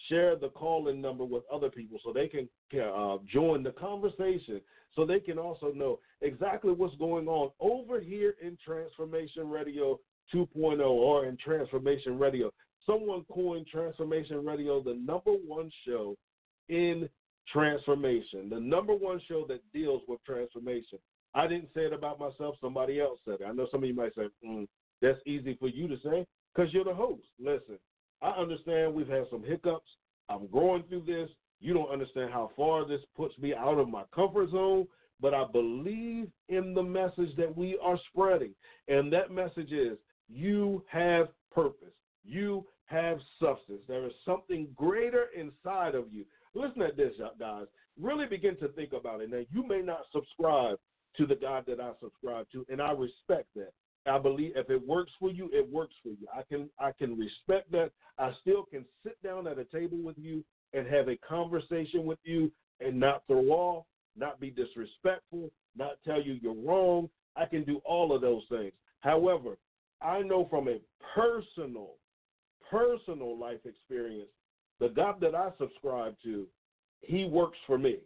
share 0.09 0.35
the 0.35 0.49
call 0.49 0.87
in 0.87 1.01
number 1.01 1.25
with 1.25 1.43
other 1.51 1.69
people 1.69 1.99
so 2.03 2.13
they 2.13 2.27
can 2.27 2.47
uh, 2.79 3.17
join 3.31 3.63
the 3.63 3.71
conversation, 3.71 4.61
so 4.95 5.05
they 5.05 5.19
can 5.19 5.37
also 5.37 5.71
know 5.73 5.99
exactly 6.21 6.71
what's 6.71 6.95
going 6.95 7.27
on 7.27 7.51
over 7.59 7.99
here 7.99 8.35
in 8.41 8.57
Transformation 8.63 9.49
Radio 9.49 9.99
2.0 10.33 10.79
or 10.79 11.25
in 11.25 11.37
Transformation 11.37 12.17
Radio. 12.19 12.51
Someone 12.85 13.25
coined 13.31 13.67
Transformation 13.67 14.45
Radio 14.45 14.81
the 14.81 14.93
number 14.93 15.31
one 15.31 15.71
show 15.85 16.15
in 16.69 17.09
transformation, 17.51 18.49
the 18.49 18.59
number 18.59 18.93
one 18.93 19.19
show 19.27 19.45
that 19.47 19.61
deals 19.73 20.01
with 20.07 20.23
transformation. 20.25 20.99
I 21.35 21.47
didn't 21.47 21.69
say 21.73 21.81
it 21.81 21.93
about 21.93 22.19
myself, 22.19 22.55
somebody 22.61 23.01
else 23.01 23.19
said 23.25 23.41
it. 23.41 23.45
I 23.47 23.51
know 23.51 23.67
some 23.71 23.83
of 23.83 23.89
you 23.89 23.95
might 23.95 24.15
say, 24.15 24.27
mm, 24.45 24.67
that's 25.01 25.19
easy 25.25 25.57
for 25.59 25.67
you 25.67 25.87
to 25.87 25.97
say 26.03 26.25
because 26.53 26.73
you're 26.73 26.83
the 26.83 26.93
host. 26.93 27.23
Listen, 27.39 27.79
I 28.21 28.29
understand 28.29 28.93
we've 28.93 29.07
had 29.07 29.25
some 29.29 29.43
hiccups. 29.43 29.89
I'm 30.29 30.47
growing 30.47 30.83
through 30.83 31.03
this. 31.05 31.29
You 31.63 31.73
don't 31.73 31.89
understand 31.89 32.29
how 32.33 32.51
far 32.57 32.85
this 32.85 32.99
puts 33.15 33.37
me 33.39 33.55
out 33.55 33.79
of 33.79 33.87
my 33.87 34.03
comfort 34.13 34.49
zone, 34.51 34.85
but 35.21 35.33
I 35.33 35.45
believe 35.49 36.27
in 36.49 36.73
the 36.73 36.83
message 36.83 37.33
that 37.37 37.55
we 37.55 37.79
are 37.81 37.97
spreading. 38.09 38.53
And 38.89 39.11
that 39.13 39.31
message 39.31 39.71
is 39.71 39.97
you 40.27 40.83
have 40.91 41.29
purpose, 41.55 41.93
you 42.25 42.65
have 42.87 43.17
substance. 43.41 43.79
There 43.87 44.05
is 44.05 44.11
something 44.25 44.67
greater 44.75 45.27
inside 45.33 45.95
of 45.95 46.11
you. 46.11 46.25
Listen 46.53 46.81
at 46.81 46.97
this, 46.97 47.13
guys. 47.39 47.67
Really 47.97 48.25
begin 48.25 48.57
to 48.57 48.67
think 48.69 48.91
about 48.91 49.21
it. 49.21 49.31
Now, 49.31 49.43
you 49.49 49.65
may 49.65 49.81
not 49.81 50.01
subscribe 50.11 50.77
to 51.15 51.25
the 51.25 51.35
God 51.35 51.63
that 51.67 51.79
I 51.79 51.91
subscribe 52.01 52.47
to, 52.51 52.65
and 52.69 52.81
I 52.81 52.91
respect 52.91 53.47
that. 53.55 53.71
I 54.05 54.19
believe 54.19 54.51
if 54.57 54.69
it 54.69 54.85
works 54.85 55.13
for 55.17 55.31
you, 55.31 55.49
it 55.53 55.71
works 55.71 55.95
for 56.03 56.09
you. 56.09 56.27
I 56.37 56.41
can 56.41 56.69
I 56.77 56.91
can 56.91 57.17
respect 57.17 57.71
that. 57.71 57.91
I 58.17 58.31
still 58.41 58.63
can 58.63 58.83
sit 59.01 59.21
down 59.23 59.47
at 59.47 59.59
a 59.59 59.63
table 59.63 59.99
with 60.03 60.17
you 60.17 60.43
and 60.73 60.87
have 60.87 61.07
a 61.07 61.17
conversation 61.17 62.05
with 62.05 62.19
you 62.23 62.51
and 62.79 62.99
not 62.99 63.23
throw 63.27 63.45
off, 63.49 63.85
not 64.15 64.39
be 64.39 64.49
disrespectful, 64.49 65.49
not 65.77 65.97
tell 66.05 66.21
you 66.21 66.37
you're 66.41 66.53
wrong. 66.53 67.09
I 67.35 67.45
can 67.45 67.63
do 67.63 67.81
all 67.85 68.15
of 68.15 68.21
those 68.21 68.43
things. 68.49 68.73
However, 68.99 69.57
I 70.01 70.21
know 70.21 70.47
from 70.49 70.67
a 70.67 70.79
personal, 71.15 71.95
personal 72.69 73.37
life 73.37 73.65
experience, 73.65 74.29
the 74.79 74.89
God 74.89 75.19
that 75.21 75.35
I 75.35 75.49
subscribe 75.57 76.15
to, 76.23 76.45
he 77.01 77.25
works 77.25 77.57
for 77.67 77.77
me. 77.77 77.97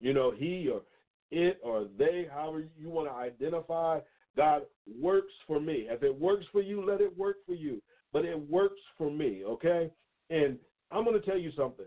You 0.00 0.14
know, 0.14 0.32
he 0.36 0.68
or 0.72 0.82
it 1.30 1.60
or 1.62 1.86
they, 1.98 2.26
however 2.32 2.64
you 2.78 2.88
want 2.88 3.08
to 3.08 3.14
identify, 3.14 4.00
God 4.36 4.62
works 5.00 5.32
for 5.46 5.60
me. 5.60 5.86
If 5.90 6.02
it 6.02 6.18
works 6.18 6.46
for 6.52 6.62
you, 6.62 6.84
let 6.84 7.00
it 7.00 7.16
work 7.18 7.36
for 7.46 7.54
you. 7.54 7.82
But 8.12 8.24
it 8.24 8.38
works 8.48 8.80
for 8.96 9.10
me, 9.10 9.42
okay? 9.44 9.90
And 10.30 10.58
I'm 10.90 11.04
going 11.04 11.20
to 11.20 11.26
tell 11.26 11.38
you 11.38 11.52
something. 11.56 11.86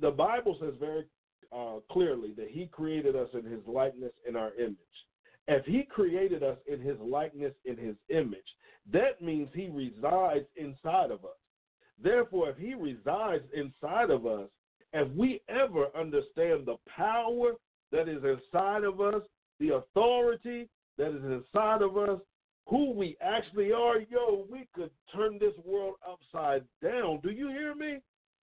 The 0.00 0.10
Bible 0.10 0.56
says 0.60 0.74
very 0.80 1.04
uh, 1.54 1.80
clearly 1.90 2.32
that 2.36 2.48
He 2.50 2.66
created 2.66 3.14
us 3.16 3.28
in 3.34 3.44
His 3.44 3.60
likeness 3.66 4.12
and 4.26 4.36
our 4.36 4.54
image. 4.58 4.76
If 5.48 5.64
He 5.66 5.82
created 5.82 6.42
us 6.42 6.56
in 6.66 6.80
His 6.80 6.98
likeness 7.00 7.52
in 7.64 7.76
His 7.76 7.96
image, 8.08 8.38
that 8.92 9.20
means 9.20 9.48
He 9.54 9.68
resides 9.68 10.46
inside 10.56 11.10
of 11.10 11.24
us. 11.24 11.38
Therefore, 12.02 12.50
if 12.50 12.56
He 12.56 12.74
resides 12.74 13.44
inside 13.54 14.10
of 14.10 14.26
us, 14.26 14.48
if 14.92 15.10
we 15.16 15.40
ever 15.48 15.86
understand 15.98 16.66
the 16.66 16.76
power 16.96 17.52
that 17.92 18.08
is 18.08 18.22
inside 18.24 18.84
of 18.84 19.00
us, 19.00 19.22
the 19.60 19.74
authority 19.74 20.68
that 20.98 21.08
is 21.08 21.24
inside 21.24 21.82
of 21.82 21.96
us, 21.96 22.20
who 22.66 22.92
we 22.92 23.16
actually 23.20 23.72
are, 23.72 23.98
yo, 24.00 24.46
we 24.50 24.68
could 24.74 24.90
turn 25.14 25.38
this 25.38 25.54
world 25.64 25.94
upside 26.08 26.62
down. 26.82 27.20
Do 27.22 27.30
you 27.30 27.48
hear 27.48 27.74
me? 27.74 27.98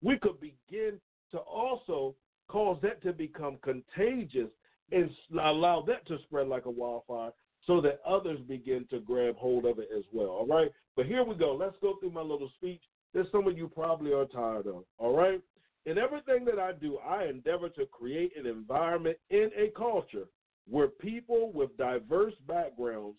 We 0.02 0.18
could 0.18 0.38
begin 0.40 1.00
to 1.32 1.38
also 1.38 2.14
cause 2.48 2.78
that 2.82 3.02
to 3.02 3.12
become 3.12 3.58
contagious 3.62 4.50
and 4.90 5.10
allow 5.42 5.82
that 5.86 6.06
to 6.06 6.18
spread 6.24 6.48
like 6.48 6.66
a 6.66 6.70
wildfire 6.70 7.32
so 7.66 7.80
that 7.80 8.00
others 8.06 8.38
begin 8.48 8.86
to 8.90 9.00
grab 9.00 9.36
hold 9.36 9.64
of 9.64 9.78
it 9.78 9.88
as 9.96 10.04
well. 10.12 10.28
All 10.28 10.46
right. 10.46 10.70
But 10.96 11.06
here 11.06 11.24
we 11.24 11.34
go. 11.34 11.54
Let's 11.54 11.76
go 11.80 11.96
through 11.98 12.10
my 12.10 12.20
little 12.20 12.50
speech 12.56 12.82
that 13.14 13.26
some 13.30 13.46
of 13.46 13.56
you 13.56 13.68
probably 13.68 14.12
are 14.12 14.26
tired 14.26 14.66
of. 14.66 14.84
All 14.98 15.16
right. 15.16 15.40
In 15.86 15.98
everything 15.98 16.44
that 16.44 16.58
I 16.58 16.72
do, 16.72 16.98
I 16.98 17.24
endeavor 17.24 17.68
to 17.70 17.86
create 17.86 18.32
an 18.36 18.46
environment 18.46 19.16
in 19.30 19.50
a 19.56 19.68
culture 19.76 20.26
where 20.68 20.88
people 20.88 21.50
with 21.52 21.76
diverse 21.76 22.34
backgrounds 22.46 23.16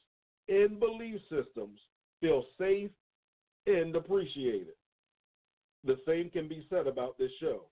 and 0.48 0.80
belief 0.80 1.20
systems 1.30 1.80
feel 2.22 2.46
safe 2.58 2.92
and 3.68 3.96
appreciated. 3.96 4.76
The 5.84 5.98
same 6.08 6.30
can 6.30 6.48
be 6.48 6.66
said 6.70 6.88
about 6.88 7.18
this 7.18 7.32
show. 7.42 7.64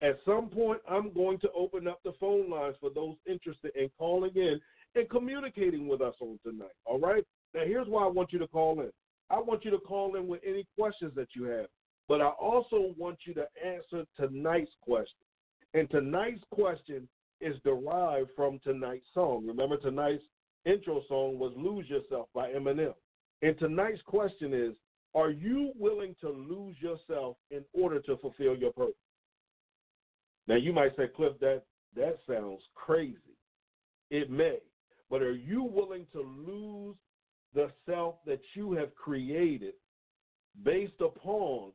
At 0.00 0.18
some 0.24 0.48
point, 0.48 0.80
I'm 0.88 1.12
going 1.12 1.38
to 1.40 1.50
open 1.56 1.88
up 1.88 2.00
the 2.04 2.12
phone 2.20 2.48
lines 2.50 2.76
for 2.80 2.90
those 2.90 3.16
interested 3.26 3.72
in 3.74 3.90
calling 3.98 4.30
in 4.36 4.60
and 4.94 5.10
communicating 5.10 5.88
with 5.88 6.00
us 6.00 6.14
on 6.20 6.38
tonight. 6.44 6.74
All 6.84 7.00
right? 7.00 7.24
Now, 7.54 7.62
here's 7.66 7.88
why 7.88 8.04
I 8.04 8.08
want 8.08 8.32
you 8.32 8.38
to 8.38 8.46
call 8.46 8.80
in. 8.80 8.90
I 9.30 9.38
want 9.40 9.64
you 9.64 9.70
to 9.72 9.78
call 9.78 10.16
in 10.16 10.28
with 10.28 10.40
any 10.46 10.66
questions 10.78 11.12
that 11.16 11.28
you 11.34 11.44
have. 11.44 11.66
But 12.08 12.22
I 12.22 12.28
also 12.28 12.94
want 12.96 13.18
you 13.26 13.34
to 13.34 13.46
answer 13.64 14.06
tonight's 14.16 14.70
question. 14.82 15.26
And 15.74 15.90
tonight's 15.90 16.42
question 16.50 17.08
is 17.40 17.56
derived 17.64 18.30
from 18.34 18.58
tonight's 18.64 19.06
song. 19.12 19.46
Remember, 19.46 19.76
tonight's 19.76 20.22
intro 20.64 21.02
song 21.08 21.38
was 21.38 21.52
Lose 21.56 21.88
Yourself 21.88 22.28
by 22.34 22.50
Eminem. 22.50 22.94
And 23.42 23.58
tonight's 23.58 24.02
question 24.06 24.54
is 24.54 24.74
Are 25.14 25.30
you 25.30 25.72
willing 25.76 26.14
to 26.20 26.30
lose 26.30 26.76
yourself 26.80 27.36
in 27.50 27.64
order 27.74 28.00
to 28.02 28.16
fulfill 28.18 28.56
your 28.56 28.72
purpose? 28.72 28.94
Now 30.48 30.56
you 30.56 30.72
might 30.72 30.96
say, 30.96 31.08
Cliff, 31.14 31.34
that 31.40 31.62
that 31.94 32.18
sounds 32.28 32.62
crazy. 32.74 33.16
It 34.10 34.30
may, 34.30 34.58
but 35.10 35.22
are 35.22 35.32
you 35.32 35.62
willing 35.62 36.06
to 36.12 36.22
lose 36.22 36.96
the 37.54 37.70
self 37.86 38.16
that 38.26 38.40
you 38.54 38.72
have 38.72 38.94
created 38.94 39.74
based 40.64 41.00
upon 41.00 41.72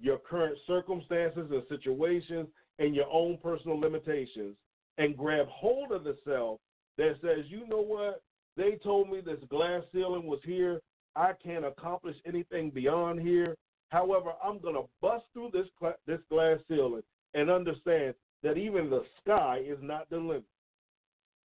your 0.00 0.18
current 0.18 0.56
circumstances 0.66 1.50
and 1.50 1.62
situations 1.68 2.46
and 2.78 2.94
your 2.94 3.08
own 3.10 3.38
personal 3.42 3.78
limitations 3.78 4.54
and 4.98 5.16
grab 5.16 5.46
hold 5.48 5.90
of 5.90 6.04
the 6.04 6.16
self 6.24 6.60
that 6.96 7.16
says, 7.20 7.44
you 7.48 7.66
know 7.66 7.82
what? 7.82 8.22
They 8.56 8.78
told 8.82 9.10
me 9.10 9.20
this 9.20 9.42
glass 9.50 9.82
ceiling 9.92 10.26
was 10.26 10.40
here. 10.44 10.80
I 11.16 11.32
can't 11.42 11.64
accomplish 11.64 12.16
anything 12.26 12.70
beyond 12.70 13.20
here. 13.20 13.56
However, 13.88 14.32
I'm 14.44 14.60
going 14.60 14.74
to 14.74 14.88
bust 15.00 15.24
through 15.32 15.50
this 15.52 15.66
this 16.06 16.20
glass 16.30 16.58
ceiling 16.68 17.02
and 17.34 17.50
understand 17.50 18.14
that 18.42 18.56
even 18.56 18.90
the 18.90 19.04
sky 19.22 19.60
is 19.64 19.78
not 19.82 20.08
the 20.10 20.16
limit. 20.16 20.44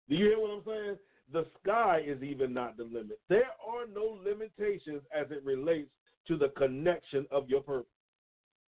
Do 0.10 0.16
you 0.16 0.26
hear 0.26 0.40
what 0.40 0.52
I'm 0.52 0.64
saying? 0.66 0.98
The 1.32 1.46
sky 1.62 2.02
is 2.06 2.22
even 2.22 2.54
not 2.54 2.76
the 2.78 2.84
limit. 2.84 3.20
There 3.30 3.50
are 3.66 3.88
no 3.94 4.20
limitations 4.24 5.02
as 5.16 5.32
it 5.32 5.44
relates 5.46 5.90
to 6.28 6.38
the 6.38 6.50
connection 6.50 7.26
of 7.32 7.50
your 7.50 7.62
purpose. 7.62 7.88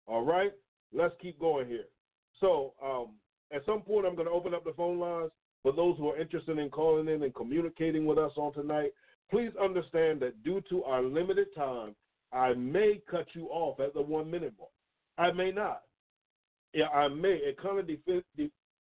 All 0.08 0.24
right? 0.24 0.52
Let's 0.94 1.16
keep 1.22 1.40
going 1.40 1.68
here. 1.68 1.86
So, 2.40 2.74
um, 2.84 3.16
at 3.52 3.66
some 3.66 3.82
point, 3.82 4.06
I'm 4.06 4.16
going 4.16 4.28
to 4.28 4.34
open 4.34 4.54
up 4.54 4.64
the 4.64 4.74
phone 4.74 5.00
lines 5.00 5.32
for 5.64 5.72
those 5.72 5.98
who 5.98 6.10
are 6.10 6.20
interested 6.20 6.58
in 6.58 6.70
calling 6.70 7.08
in 7.08 7.24
and 7.24 7.34
communicating 7.34 8.06
with 8.06 8.18
us 8.18 8.32
on 8.36 8.54
tonight. 8.54 8.92
Please 9.30 9.52
understand 9.62 10.20
that 10.22 10.44
due 10.44 10.62
to 10.70 10.84
our 10.84 11.02
limited 11.02 11.48
time, 11.56 11.96
I 12.34 12.54
may 12.54 13.02
cut 13.10 13.28
you 13.34 13.48
off 13.48 13.80
at 13.80 13.94
the 13.94 14.02
one 14.02 14.30
minute 14.30 14.54
mark. 14.58 14.72
I 15.18 15.36
may 15.36 15.52
not. 15.52 15.84
Yeah, 16.74 16.88
I 16.88 17.08
may. 17.08 17.34
It 17.34 17.58
kind 17.62 17.80
of 17.80 17.88
defends, 17.88 18.26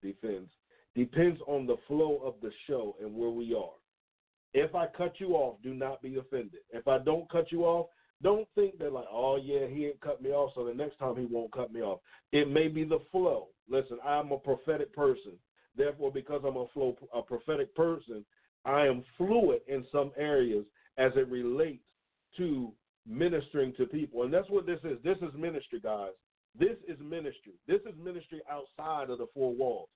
defends, 0.03 0.51
depends 0.95 1.39
on 1.47 1.65
the 1.65 1.77
flow 1.87 2.21
of 2.23 2.35
the 2.41 2.51
show 2.67 2.95
and 3.01 3.15
where 3.15 3.29
we 3.29 3.53
are. 3.53 3.73
If 4.53 4.73
I 4.75 4.87
cut 4.87 5.13
you 5.19 5.35
off, 5.35 5.57
do 5.63 5.73
not 5.73 6.01
be 6.01 6.17
offended. 6.17 6.61
If 6.71 6.87
I 6.87 6.97
don't 6.99 7.29
cut 7.31 7.51
you 7.51 7.65
off, 7.65 7.87
don't 8.21 8.47
think 8.55 8.79
that 8.79 8.91
like, 8.91 9.05
oh 9.11 9.37
yeah, 9.37 9.67
he 9.67 9.91
cut 10.03 10.21
me 10.21 10.31
off, 10.31 10.51
so 10.55 10.65
the 10.65 10.73
next 10.73 10.97
time 10.97 11.15
he 11.15 11.25
won't 11.25 11.51
cut 11.51 11.71
me 11.71 11.81
off. 11.81 11.99
It 12.31 12.49
may 12.49 12.67
be 12.67 12.83
the 12.83 12.99
flow. 13.11 13.47
Listen, 13.69 13.97
I'm 14.05 14.31
a 14.31 14.37
prophetic 14.37 14.93
person. 14.93 15.33
Therefore, 15.77 16.11
because 16.11 16.41
I'm 16.45 16.57
a 16.57 16.65
flow 16.73 16.97
a 17.13 17.21
prophetic 17.21 17.73
person, 17.75 18.25
I 18.65 18.85
am 18.87 19.03
fluid 19.17 19.61
in 19.67 19.85
some 19.91 20.11
areas 20.17 20.65
as 20.97 21.11
it 21.15 21.29
relates 21.29 21.83
to 22.37 22.73
ministering 23.07 23.73
to 23.77 23.85
people. 23.85 24.23
And 24.23 24.33
that's 24.33 24.49
what 24.49 24.65
this 24.65 24.79
is. 24.83 24.97
This 25.03 25.17
is 25.17 25.33
ministry, 25.37 25.79
guys. 25.79 26.11
This 26.57 26.77
is 26.87 26.97
ministry. 26.99 27.53
This 27.67 27.81
is 27.81 27.93
ministry 28.01 28.41
outside 28.49 29.09
of 29.09 29.19
the 29.19 29.27
four 29.33 29.53
walls. 29.53 29.89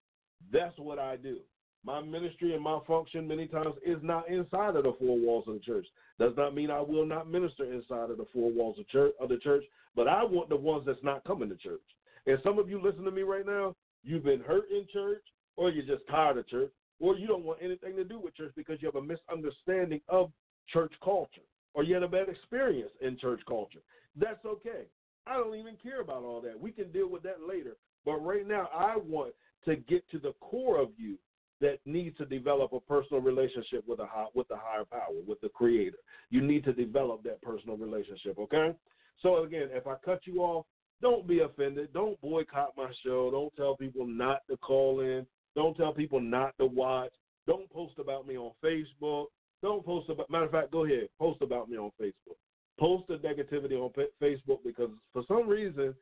That's 0.51 0.77
what 0.77 0.99
I 0.99 1.15
do. 1.15 1.37
My 1.85 2.01
ministry 2.01 2.53
and 2.53 2.63
my 2.63 2.79
function 2.87 3.27
many 3.27 3.47
times 3.47 3.75
is 3.85 3.97
not 4.01 4.29
inside 4.29 4.75
of 4.75 4.83
the 4.83 4.93
four 4.99 5.17
walls 5.17 5.45
of 5.47 5.55
the 5.55 5.59
church. 5.59 5.85
Does 6.17 6.33
not 6.37 6.55
mean 6.55 6.71
I 6.71 6.79
will 6.79 7.05
not 7.05 7.29
minister 7.29 7.71
inside 7.71 8.09
of 8.09 8.17
the 8.17 8.27
four 8.31 8.51
walls 8.51 8.79
of 8.79 8.87
church 8.87 9.13
of 9.19 9.29
the 9.29 9.37
church, 9.37 9.63
but 9.95 10.07
I 10.07 10.23
want 10.23 10.49
the 10.49 10.55
ones 10.55 10.83
that's 10.85 11.03
not 11.03 11.25
coming 11.25 11.49
to 11.49 11.57
church. 11.57 11.81
And 12.25 12.39
some 12.43 12.57
of 12.57 12.69
you 12.69 12.81
listen 12.81 13.03
to 13.03 13.11
me 13.11 13.23
right 13.23 13.45
now, 13.45 13.75
you've 14.03 14.23
been 14.23 14.39
hurt 14.39 14.69
in 14.71 14.87
church, 14.93 15.23
or 15.57 15.69
you're 15.69 15.85
just 15.85 16.07
tired 16.09 16.37
of 16.37 16.47
church, 16.47 16.71
or 17.01 17.17
you 17.17 17.27
don't 17.27 17.43
want 17.43 17.59
anything 17.61 17.97
to 17.97 18.05
do 18.05 18.17
with 18.17 18.35
church 18.35 18.53
because 18.55 18.81
you 18.81 18.87
have 18.87 18.95
a 18.95 19.05
misunderstanding 19.05 19.99
of 20.07 20.31
church 20.71 20.93
culture, 21.03 21.41
or 21.73 21.83
you 21.83 21.93
had 21.93 22.03
a 22.03 22.07
bad 22.07 22.29
experience 22.29 22.91
in 23.01 23.17
church 23.17 23.41
culture. 23.45 23.79
That's 24.15 24.43
okay. 24.45 24.85
I 25.25 25.37
don't 25.37 25.55
even 25.55 25.77
care 25.81 26.01
about 26.01 26.23
all 26.23 26.41
that. 26.41 26.59
We 26.59 26.71
can 26.71 26.91
deal 26.91 27.09
with 27.09 27.23
that 27.23 27.47
later. 27.47 27.75
But 28.05 28.17
right 28.17 28.47
now, 28.47 28.67
I 28.73 28.97
want 28.97 29.33
to 29.65 29.75
get 29.75 30.09
to 30.11 30.19
the 30.19 30.33
core 30.41 30.79
of 30.79 30.89
you 30.97 31.17
that 31.61 31.79
needs 31.85 32.17
to 32.17 32.25
develop 32.25 32.73
a 32.73 32.79
personal 32.81 33.21
relationship 33.21 33.87
with 33.87 33.99
a 33.99 34.05
high, 34.05 34.25
with 34.33 34.47
the 34.49 34.57
higher 34.57 34.83
power, 34.83 35.15
with 35.25 35.39
the 35.41 35.49
Creator. 35.49 35.97
You 36.29 36.41
need 36.41 36.65
to 36.65 36.73
develop 36.73 37.23
that 37.23 37.41
personal 37.41 37.77
relationship. 37.77 38.37
Okay. 38.37 38.73
So 39.21 39.43
again, 39.43 39.69
if 39.71 39.87
I 39.87 39.95
cut 40.03 40.21
you 40.25 40.41
off, 40.41 40.65
don't 41.01 41.27
be 41.27 41.39
offended. 41.39 41.93
Don't 41.93 42.19
boycott 42.21 42.73
my 42.75 42.91
show. 43.05 43.31
Don't 43.31 43.55
tell 43.55 43.77
people 43.77 44.05
not 44.05 44.41
to 44.49 44.57
call 44.57 44.99
in. 44.99 45.25
Don't 45.55 45.75
tell 45.77 45.93
people 45.93 46.19
not 46.19 46.57
to 46.57 46.65
watch. 46.65 47.11
Don't 47.47 47.69
post 47.69 47.93
about 47.99 48.27
me 48.27 48.37
on 48.37 48.51
Facebook. 48.63 49.25
Don't 49.61 49.85
post 49.85 50.09
about. 50.09 50.29
Matter 50.29 50.45
of 50.45 50.51
fact, 50.51 50.71
go 50.71 50.85
ahead, 50.85 51.07
post 51.19 51.41
about 51.41 51.69
me 51.69 51.77
on 51.77 51.91
Facebook. 52.01 52.37
Post 52.79 53.07
the 53.07 53.15
negativity 53.15 53.73
on 53.73 53.91
Facebook 54.21 54.59
because 54.65 54.89
for 55.11 55.23
some 55.27 55.47
reason, 55.47 55.93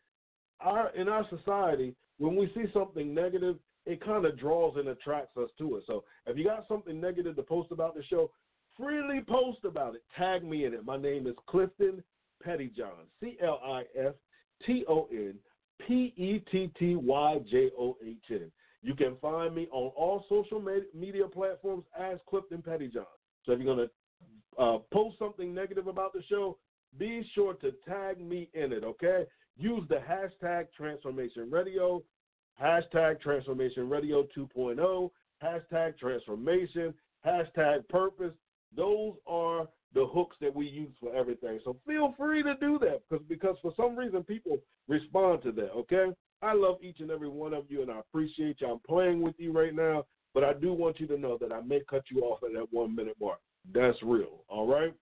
our 0.60 0.90
in 0.96 1.10
our 1.10 1.26
society, 1.30 1.96
when 2.18 2.36
we 2.36 2.52
see 2.56 2.66
something 2.74 3.14
negative, 3.14 3.58
it 3.86 4.04
kind 4.04 4.26
of 4.26 4.38
draws 4.38 4.76
and 4.78 4.90
attracts 4.90 5.36
us 5.38 5.50
to 5.58 5.78
it. 5.78 5.84
So 5.88 6.04
if 6.28 6.38
you 6.38 6.44
got 6.44 6.68
something 6.68 7.00
negative 7.00 7.36
to 7.36 7.44
post 7.44 7.72
about 7.72 7.96
the 7.96 8.04
show, 8.04 8.32
freely 8.78 9.22
post 9.28 9.60
about 9.66 9.96
it. 9.96 10.04
Tag 10.18 10.44
me 10.44 10.66
in 10.66 10.74
it. 10.74 10.86
My 10.86 10.98
name 10.98 11.28
is 11.28 11.36
Clifton 11.48 12.04
Pettyjohn. 12.46 13.08
C 13.20 13.38
L 13.44 13.60
I 13.66 13.84
F 13.98 14.14
T 14.66 14.86
O 14.88 15.08
N 15.12 15.36
P 15.88 16.14
E 16.16 16.44
T 16.52 16.72
T 16.78 16.96
Y 16.96 17.40
J 17.50 17.70
O 17.78 17.98
H 18.06 18.18
N. 18.30 18.52
You 18.84 18.96
can 18.96 19.16
find 19.22 19.54
me 19.54 19.68
on 19.72 19.92
all 19.96 20.26
social 20.30 20.64
media 20.96 21.28
platforms 21.28 21.84
as 22.00 22.18
Clifton 22.28 22.64
Pettyjohn. 22.64 23.06
So 23.46 23.54
if 23.54 23.60
you're 23.60 23.76
going 23.76 23.88
to 23.88 23.92
uh, 24.58 24.78
post 24.92 25.18
something 25.20 25.54
negative 25.54 25.88
about 25.88 26.14
the 26.14 26.24
show, 26.30 26.58
be 26.98 27.26
sure 27.34 27.54
to 27.56 27.72
tag 27.88 28.20
me 28.20 28.50
in 28.54 28.74
it, 28.74 28.84
okay? 28.84 29.26
Use 29.58 29.84
the 29.90 30.02
hashtag 30.10 30.68
Transformation 30.76 31.50
Radio, 31.50 32.04
hashtag 32.62 33.22
Transformation 33.22 33.90
Radio 33.90 34.28
2.0, 34.38 35.10
hashtag 35.44 35.98
Transformation, 35.98 36.94
hashtag 37.26 37.88
Purpose. 37.90 38.34
Those 38.76 39.14
are 39.28 39.68
the 39.94 40.06
hooks 40.06 40.38
that 40.42 40.56
we 40.56 40.66
use 40.66 40.94
for 41.00 41.14
everything. 41.16 41.60
So 41.64 41.78
feel 41.86 42.14
free 42.18 42.44
to 42.44 42.56
do 42.60 42.80
that 42.80 43.02
because 43.10 43.26
because 43.28 43.58
for 43.62 43.74
some 43.76 43.96
reason 43.96 44.24
people 44.24 44.58
respond 44.88 45.44
to 45.44 45.52
that. 45.54 45.72
Okay, 45.72 46.08
I 46.42 46.54
love 46.54 46.78
each 46.82 47.00
and 47.00 47.12
every 47.12 47.30
one 47.30 47.54
of 47.54 47.66
you, 47.70 47.82
and 47.82 47.92
I 47.92 48.00
appreciate 48.00 48.62
you. 48.62 48.68
I'm 48.68 48.80
playing 48.88 49.22
with 49.22 49.36
you 49.38 49.52
right 49.52 49.76
now, 49.76 50.06
but 50.34 50.44
I 50.44 50.54
do 50.54 50.74
want 50.74 51.00
you 51.00 51.08
to 51.08 51.18
know 51.18 51.38
that 51.40 51.52
I 51.52 51.62
may 51.62 51.82
cut 51.90 52.04
you 52.10 52.22
off 52.22 52.40
at 52.44 52.54
that 52.54 52.68
one 52.72 52.96
minute 52.96 53.18
mark. 53.20 53.40
That's 53.74 53.98
real. 54.04 54.44
All 54.48 54.68
right. 54.68 54.94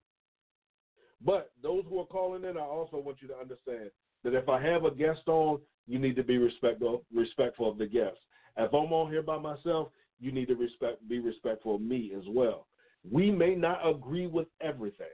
But 1.23 1.51
those 1.61 1.83
who 1.89 1.99
are 1.99 2.05
calling 2.05 2.43
in, 2.43 2.57
I 2.57 2.61
also 2.61 2.97
want 2.97 3.17
you 3.21 3.27
to 3.29 3.37
understand 3.37 3.89
that 4.23 4.33
if 4.33 4.47
I 4.47 4.61
have 4.61 4.85
a 4.85 4.91
guest 4.91 5.21
on, 5.27 5.59
you 5.87 5.99
need 5.99 6.15
to 6.15 6.23
be 6.23 6.37
respectful 6.37 7.03
respectful 7.13 7.69
of 7.69 7.77
the 7.77 7.87
guest. 7.87 8.17
If 8.57 8.73
I'm 8.73 8.93
on 8.93 9.11
here 9.11 9.21
by 9.21 9.37
myself, 9.37 9.89
you 10.19 10.31
need 10.31 10.47
to 10.47 10.55
respect 10.55 11.07
be 11.07 11.19
respectful 11.19 11.75
of 11.75 11.81
me 11.81 12.11
as 12.17 12.23
well. 12.27 12.67
We 13.09 13.31
may 13.31 13.55
not 13.55 13.87
agree 13.87 14.27
with 14.27 14.47
everything. 14.61 15.07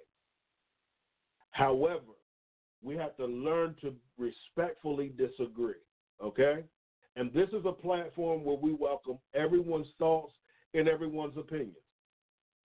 However, 1.51 2.15
we 2.83 2.95
have 2.95 3.15
to 3.17 3.25
learn 3.25 3.75
to 3.81 3.93
respectfully 4.17 5.13
disagree. 5.17 5.81
Okay? 6.21 6.63
And 7.15 7.31
this 7.33 7.49
is 7.49 7.65
a 7.65 7.71
platform 7.71 8.43
where 8.43 8.57
we 8.57 8.73
welcome 8.73 9.17
everyone's 9.33 9.87
thoughts 9.97 10.33
and 10.73 10.87
everyone's 10.87 11.37
opinions. 11.37 11.75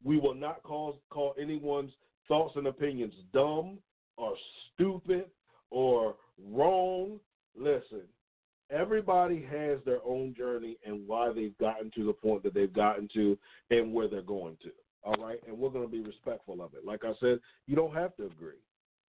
We 0.03 0.19
will 0.19 0.35
not 0.35 0.63
cause, 0.63 0.95
call 1.11 1.35
anyone's 1.41 1.93
thoughts 2.29 2.55
and 2.57 2.67
opinions 2.67 3.15
dumb 3.33 3.79
or 4.17 4.35
stupid 4.75 5.27
or 5.71 6.17
wrong. 6.51 7.19
Listen, 7.57 8.03
everybody 8.71 9.47
has 9.51 9.79
their 9.85 10.01
own 10.05 10.35
journey 10.37 10.79
and 10.87 11.07
why 11.07 11.33
they've 11.33 11.57
gotten 11.59 11.91
to 11.97 12.05
the 12.05 12.13
point 12.13 12.43
that 12.45 12.55
they've 12.55 12.73
gotten 12.73 13.09
to 13.15 13.37
and 13.71 13.93
where 13.93 14.09
they're 14.09 14.23
going 14.23 14.57
to. 14.63 14.71
All 15.03 15.23
right. 15.23 15.41
And 15.47 15.59
we're 15.59 15.71
going 15.71 15.87
to 15.87 15.91
be 15.91 16.03
respectful 16.03 16.63
of 16.63 16.75
it. 16.75 16.85
Like 16.85 17.05
I 17.05 17.13
said, 17.21 17.41
you 17.67 17.77
don't 17.77 17.95
have 17.95 18.17
to 18.17 18.27
agree. 18.27 18.61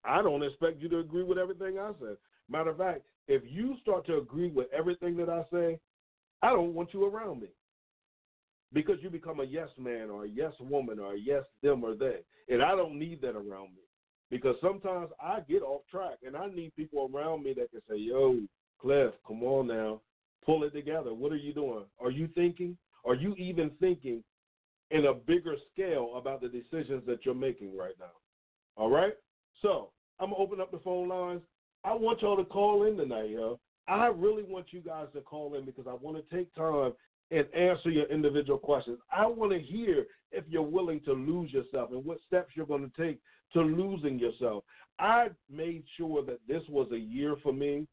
I 0.05 0.21
don't 0.21 0.43
expect 0.43 0.81
you 0.81 0.89
to 0.89 0.99
agree 0.99 1.23
with 1.23 1.37
everything 1.37 1.79
I 1.79 1.91
said. 1.99 2.17
Matter 2.49 2.71
of 2.71 2.77
fact, 2.77 3.01
if 3.27 3.41
you 3.45 3.75
start 3.81 4.05
to 4.07 4.17
agree 4.17 4.49
with 4.49 4.67
everything 4.77 5.15
that 5.17 5.29
I 5.29 5.43
say, 5.51 5.79
I 6.41 6.49
don't 6.49 6.73
want 6.73 6.93
you 6.93 7.05
around 7.05 7.41
me. 7.41 7.47
Because 8.73 8.97
you 9.01 9.09
become 9.09 9.39
a 9.39 9.45
yes 9.45 9.69
man 9.77 10.09
or 10.09 10.25
a 10.25 10.29
yes 10.29 10.53
woman 10.59 10.99
or 10.99 11.13
a 11.13 11.19
yes 11.19 11.43
them 11.61 11.83
or 11.83 11.95
they. 11.95 12.19
And 12.49 12.61
I 12.61 12.75
don't 12.75 12.97
need 12.97 13.21
that 13.21 13.35
around 13.35 13.75
me. 13.75 13.83
Because 14.29 14.55
sometimes 14.61 15.09
I 15.21 15.41
get 15.47 15.61
off 15.61 15.81
track 15.91 16.17
and 16.25 16.35
I 16.35 16.47
need 16.47 16.75
people 16.75 17.09
around 17.13 17.43
me 17.43 17.53
that 17.53 17.71
can 17.71 17.81
say, 17.89 17.97
Yo, 17.97 18.39
Cliff, 18.81 19.13
come 19.27 19.43
on 19.43 19.67
now. 19.67 20.01
Pull 20.45 20.63
it 20.63 20.73
together. 20.73 21.13
What 21.13 21.31
are 21.31 21.37
you 21.37 21.53
doing? 21.53 21.85
Are 22.01 22.11
you 22.11 22.27
thinking? 22.35 22.77
Are 23.05 23.15
you 23.15 23.35
even 23.35 23.69
thinking 23.79 24.23
in 24.93 25.07
a 25.07 25.13
bigger 25.13 25.55
scale 25.73 26.13
about 26.15 26.39
the 26.39 26.47
decisions 26.47 27.03
that 27.07 27.25
you're 27.25 27.35
making 27.35 27.75
right 27.75 27.95
now. 27.99 28.13
All 28.77 28.89
right? 28.89 29.13
So 29.61 29.89
I'm 30.19 30.29
gonna 30.29 30.41
open 30.41 30.61
up 30.61 30.71
the 30.71 30.79
phone 30.79 31.09
lines. 31.09 31.41
I 31.83 31.93
want 31.93 32.21
y'all 32.21 32.37
to 32.37 32.45
call 32.45 32.85
in 32.85 32.95
tonight, 32.95 33.31
yo. 33.31 33.59
I 33.87 34.07
really 34.07 34.43
want 34.43 34.67
you 34.71 34.79
guys 34.79 35.07
to 35.13 35.21
call 35.21 35.55
in 35.55 35.65
because 35.65 35.85
I 35.87 35.93
want 35.93 36.17
to 36.17 36.35
take 36.35 36.53
time 36.55 36.93
and 37.33 37.45
answer 37.69 37.89
your 37.89 38.05
individual 38.17 38.59
questions. 38.59 38.99
I 39.11 39.25
want 39.25 39.51
to 39.53 39.59
hear 39.59 40.05
if 40.31 40.43
you're 40.47 40.61
willing 40.77 41.01
to 41.05 41.13
lose 41.13 41.51
yourself 41.51 41.91
and 41.91 42.05
what 42.05 42.19
steps 42.27 42.51
you're 42.55 42.65
going 42.73 42.89
to 42.89 43.01
take 43.01 43.19
to 43.53 43.61
losing 43.61 44.19
yourself. 44.19 44.63
I 44.99 45.29
made 45.49 45.83
sure 45.97 46.23
that 46.25 46.39
this 46.47 46.63
was 46.69 46.87
a 46.91 46.99
year 47.17 47.35
for 47.43 47.53
me, 47.53 47.87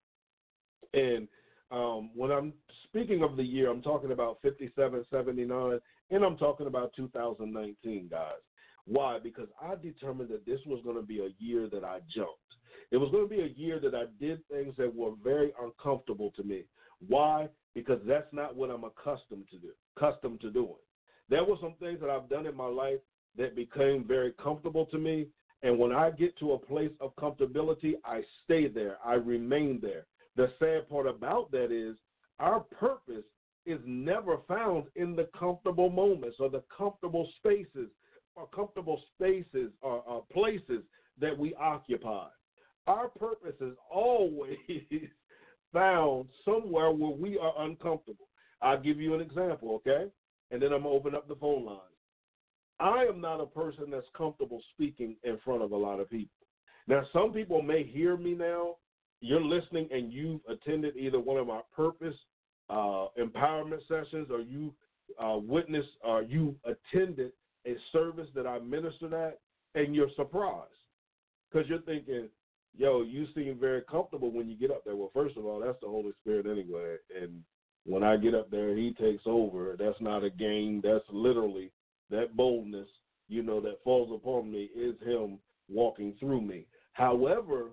and 0.94 1.28
Um, 1.72 2.10
when 2.16 2.32
I'm 2.32 2.52
speaking 2.88 3.22
of 3.22 3.36
the 3.36 3.44
year, 3.44 3.70
I'm 3.70 3.80
talking 3.80 4.10
about 4.10 4.38
57, 4.42 5.04
79, 5.08 5.78
and 6.10 6.24
I'm 6.24 6.36
talking 6.36 6.66
about 6.66 6.92
2019, 6.96 8.08
guys. 8.10 8.42
Why? 8.86 9.20
Because 9.22 9.46
I 9.62 9.76
determined 9.76 10.30
that 10.30 10.44
this 10.44 10.58
was 10.66 10.80
going 10.82 10.96
to 10.96 11.02
be 11.02 11.20
a 11.20 11.30
year 11.38 11.68
that 11.68 11.84
I 11.84 12.00
jumped. 12.12 12.50
It 12.90 12.96
was 12.96 13.12
going 13.12 13.28
to 13.28 13.30
be 13.36 13.42
a 13.42 13.54
year 13.56 13.78
that 13.78 13.94
I 13.94 14.06
did 14.18 14.40
things 14.48 14.74
that 14.78 14.92
were 14.92 15.12
very 15.22 15.52
uncomfortable 15.62 16.32
to 16.38 16.42
me. 16.42 16.64
Why? 17.06 17.48
Because 17.74 18.00
that's 18.06 18.32
not 18.32 18.56
what 18.56 18.70
I'm 18.70 18.84
accustomed 18.84 19.46
to 19.50 19.58
do, 19.58 19.70
accustomed 19.96 20.40
to 20.40 20.50
doing. 20.50 20.74
There 21.28 21.44
were 21.44 21.56
some 21.60 21.74
things 21.78 22.00
that 22.00 22.10
I've 22.10 22.28
done 22.28 22.46
in 22.46 22.56
my 22.56 22.66
life 22.66 22.98
that 23.38 23.54
became 23.54 24.04
very 24.06 24.32
comfortable 24.42 24.86
to 24.86 24.98
me. 24.98 25.28
And 25.62 25.78
when 25.78 25.92
I 25.92 26.10
get 26.10 26.36
to 26.38 26.52
a 26.52 26.58
place 26.58 26.90
of 27.00 27.14
comfortability, 27.16 27.94
I 28.04 28.22
stay 28.44 28.66
there. 28.66 28.96
I 29.04 29.14
remain 29.14 29.78
there. 29.80 30.06
The 30.36 30.50
sad 30.58 30.88
part 30.88 31.06
about 31.06 31.50
that 31.52 31.70
is 31.70 31.96
our 32.38 32.60
purpose 32.60 33.24
is 33.66 33.78
never 33.84 34.38
found 34.48 34.84
in 34.96 35.14
the 35.14 35.28
comfortable 35.38 35.90
moments 35.90 36.36
or 36.40 36.48
the 36.48 36.62
comfortable 36.76 37.28
spaces 37.38 37.90
or 38.34 38.46
comfortable 38.54 39.02
spaces 39.14 39.70
or, 39.82 40.02
or 40.06 40.24
places 40.32 40.82
that 41.20 41.36
we 41.36 41.54
occupy. 41.54 42.28
Our 42.86 43.08
purpose 43.08 43.54
is 43.60 43.74
always 43.90 44.56
found 45.72 46.28
somewhere 46.44 46.90
where 46.90 47.10
we 47.10 47.38
are 47.38 47.54
uncomfortable. 47.64 48.28
I'll 48.62 48.80
give 48.80 49.00
you 49.00 49.14
an 49.14 49.20
example, 49.20 49.74
okay? 49.76 50.10
And 50.50 50.60
then 50.60 50.72
I'm 50.72 50.82
going 50.82 50.94
to 50.94 50.98
open 50.98 51.14
up 51.14 51.28
the 51.28 51.36
phone 51.36 51.64
lines. 51.64 51.80
I 52.78 53.04
am 53.04 53.20
not 53.20 53.40
a 53.40 53.46
person 53.46 53.90
that's 53.90 54.06
comfortable 54.16 54.60
speaking 54.74 55.16
in 55.22 55.38
front 55.44 55.62
of 55.62 55.72
a 55.72 55.76
lot 55.76 56.00
of 56.00 56.08
people. 56.08 56.34
Now, 56.88 57.02
some 57.12 57.32
people 57.32 57.62
may 57.62 57.84
hear 57.84 58.16
me 58.16 58.34
now. 58.34 58.76
You're 59.20 59.44
listening 59.44 59.88
and 59.92 60.12
you've 60.12 60.40
attended 60.48 60.96
either 60.96 61.20
one 61.20 61.36
of 61.36 61.46
my 61.46 61.60
purpose 61.76 62.16
uh, 62.70 63.08
empowerment 63.18 63.80
sessions 63.86 64.28
or 64.30 64.40
you 64.40 64.72
uh, 65.22 65.36
witnessed 65.36 65.88
or 66.02 66.22
you 66.22 66.56
attended 66.64 67.32
a 67.66 67.74
service 67.92 68.28
that 68.34 68.46
I 68.46 68.58
ministered 68.60 69.12
at, 69.12 69.38
and 69.74 69.94
you're 69.94 70.08
surprised 70.16 70.70
because 71.50 71.68
you're 71.68 71.82
thinking, 71.82 72.28
yo, 72.76 73.02
you 73.02 73.26
seem 73.34 73.58
very 73.58 73.82
comfortable 73.82 74.30
when 74.30 74.48
you 74.48 74.56
get 74.56 74.70
up 74.70 74.84
there. 74.84 74.96
Well, 74.96 75.10
first 75.14 75.36
of 75.36 75.44
all, 75.44 75.60
that's 75.60 75.80
the 75.80 75.88
Holy 75.88 76.12
Spirit 76.20 76.46
anyway. 76.46 76.96
And 77.20 77.42
when 77.84 78.02
I 78.02 78.16
get 78.16 78.34
up 78.34 78.50
there, 78.50 78.76
He 78.76 78.92
takes 78.92 79.22
over. 79.26 79.76
That's 79.78 80.00
not 80.00 80.24
a 80.24 80.30
game. 80.30 80.80
That's 80.82 81.04
literally 81.10 81.70
that 82.10 82.36
boldness, 82.36 82.88
you 83.28 83.42
know, 83.42 83.60
that 83.60 83.82
falls 83.84 84.10
upon 84.12 84.50
me 84.50 84.70
is 84.76 84.94
Him 85.04 85.38
walking 85.68 86.14
through 86.18 86.40
me. 86.40 86.66
However, 86.92 87.70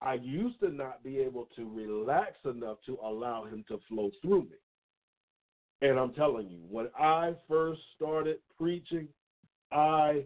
I 0.00 0.14
used 0.14 0.60
to 0.60 0.70
not 0.70 1.02
be 1.02 1.18
able 1.18 1.48
to 1.56 1.68
relax 1.68 2.32
enough 2.44 2.78
to 2.86 2.98
allow 3.02 3.44
Him 3.44 3.64
to 3.68 3.80
flow 3.88 4.10
through 4.22 4.42
me. 4.42 4.56
And 5.82 5.98
I'm 5.98 6.12
telling 6.14 6.48
you, 6.48 6.60
when 6.70 6.88
I 6.98 7.34
first 7.48 7.80
started 7.96 8.38
preaching, 8.58 9.08
I 9.72 10.24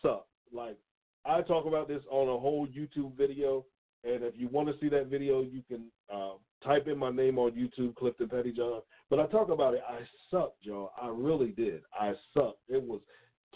sucked. 0.00 0.28
Like 0.52 0.76
I 1.24 1.40
talk 1.42 1.66
about 1.66 1.88
this 1.88 2.02
on 2.10 2.28
a 2.28 2.38
whole 2.38 2.66
YouTube 2.66 3.16
video, 3.16 3.64
and 4.04 4.24
if 4.24 4.34
you 4.36 4.48
want 4.48 4.68
to 4.68 4.74
see 4.80 4.88
that 4.88 5.06
video, 5.06 5.42
you 5.42 5.62
can 5.68 5.84
uh, 6.12 6.32
type 6.64 6.88
in 6.88 6.98
my 6.98 7.10
name 7.10 7.38
on 7.38 7.52
YouTube, 7.52 7.94
Clifton 7.94 8.28
Pettyjohn. 8.28 8.80
But 9.08 9.20
I 9.20 9.26
talk 9.26 9.50
about 9.50 9.74
it. 9.74 9.82
I 9.88 10.00
sucked, 10.30 10.64
y'all. 10.64 10.90
I 11.00 11.08
really 11.08 11.50
did. 11.50 11.82
I 11.98 12.12
sucked. 12.34 12.58
It 12.68 12.82
was 12.82 13.00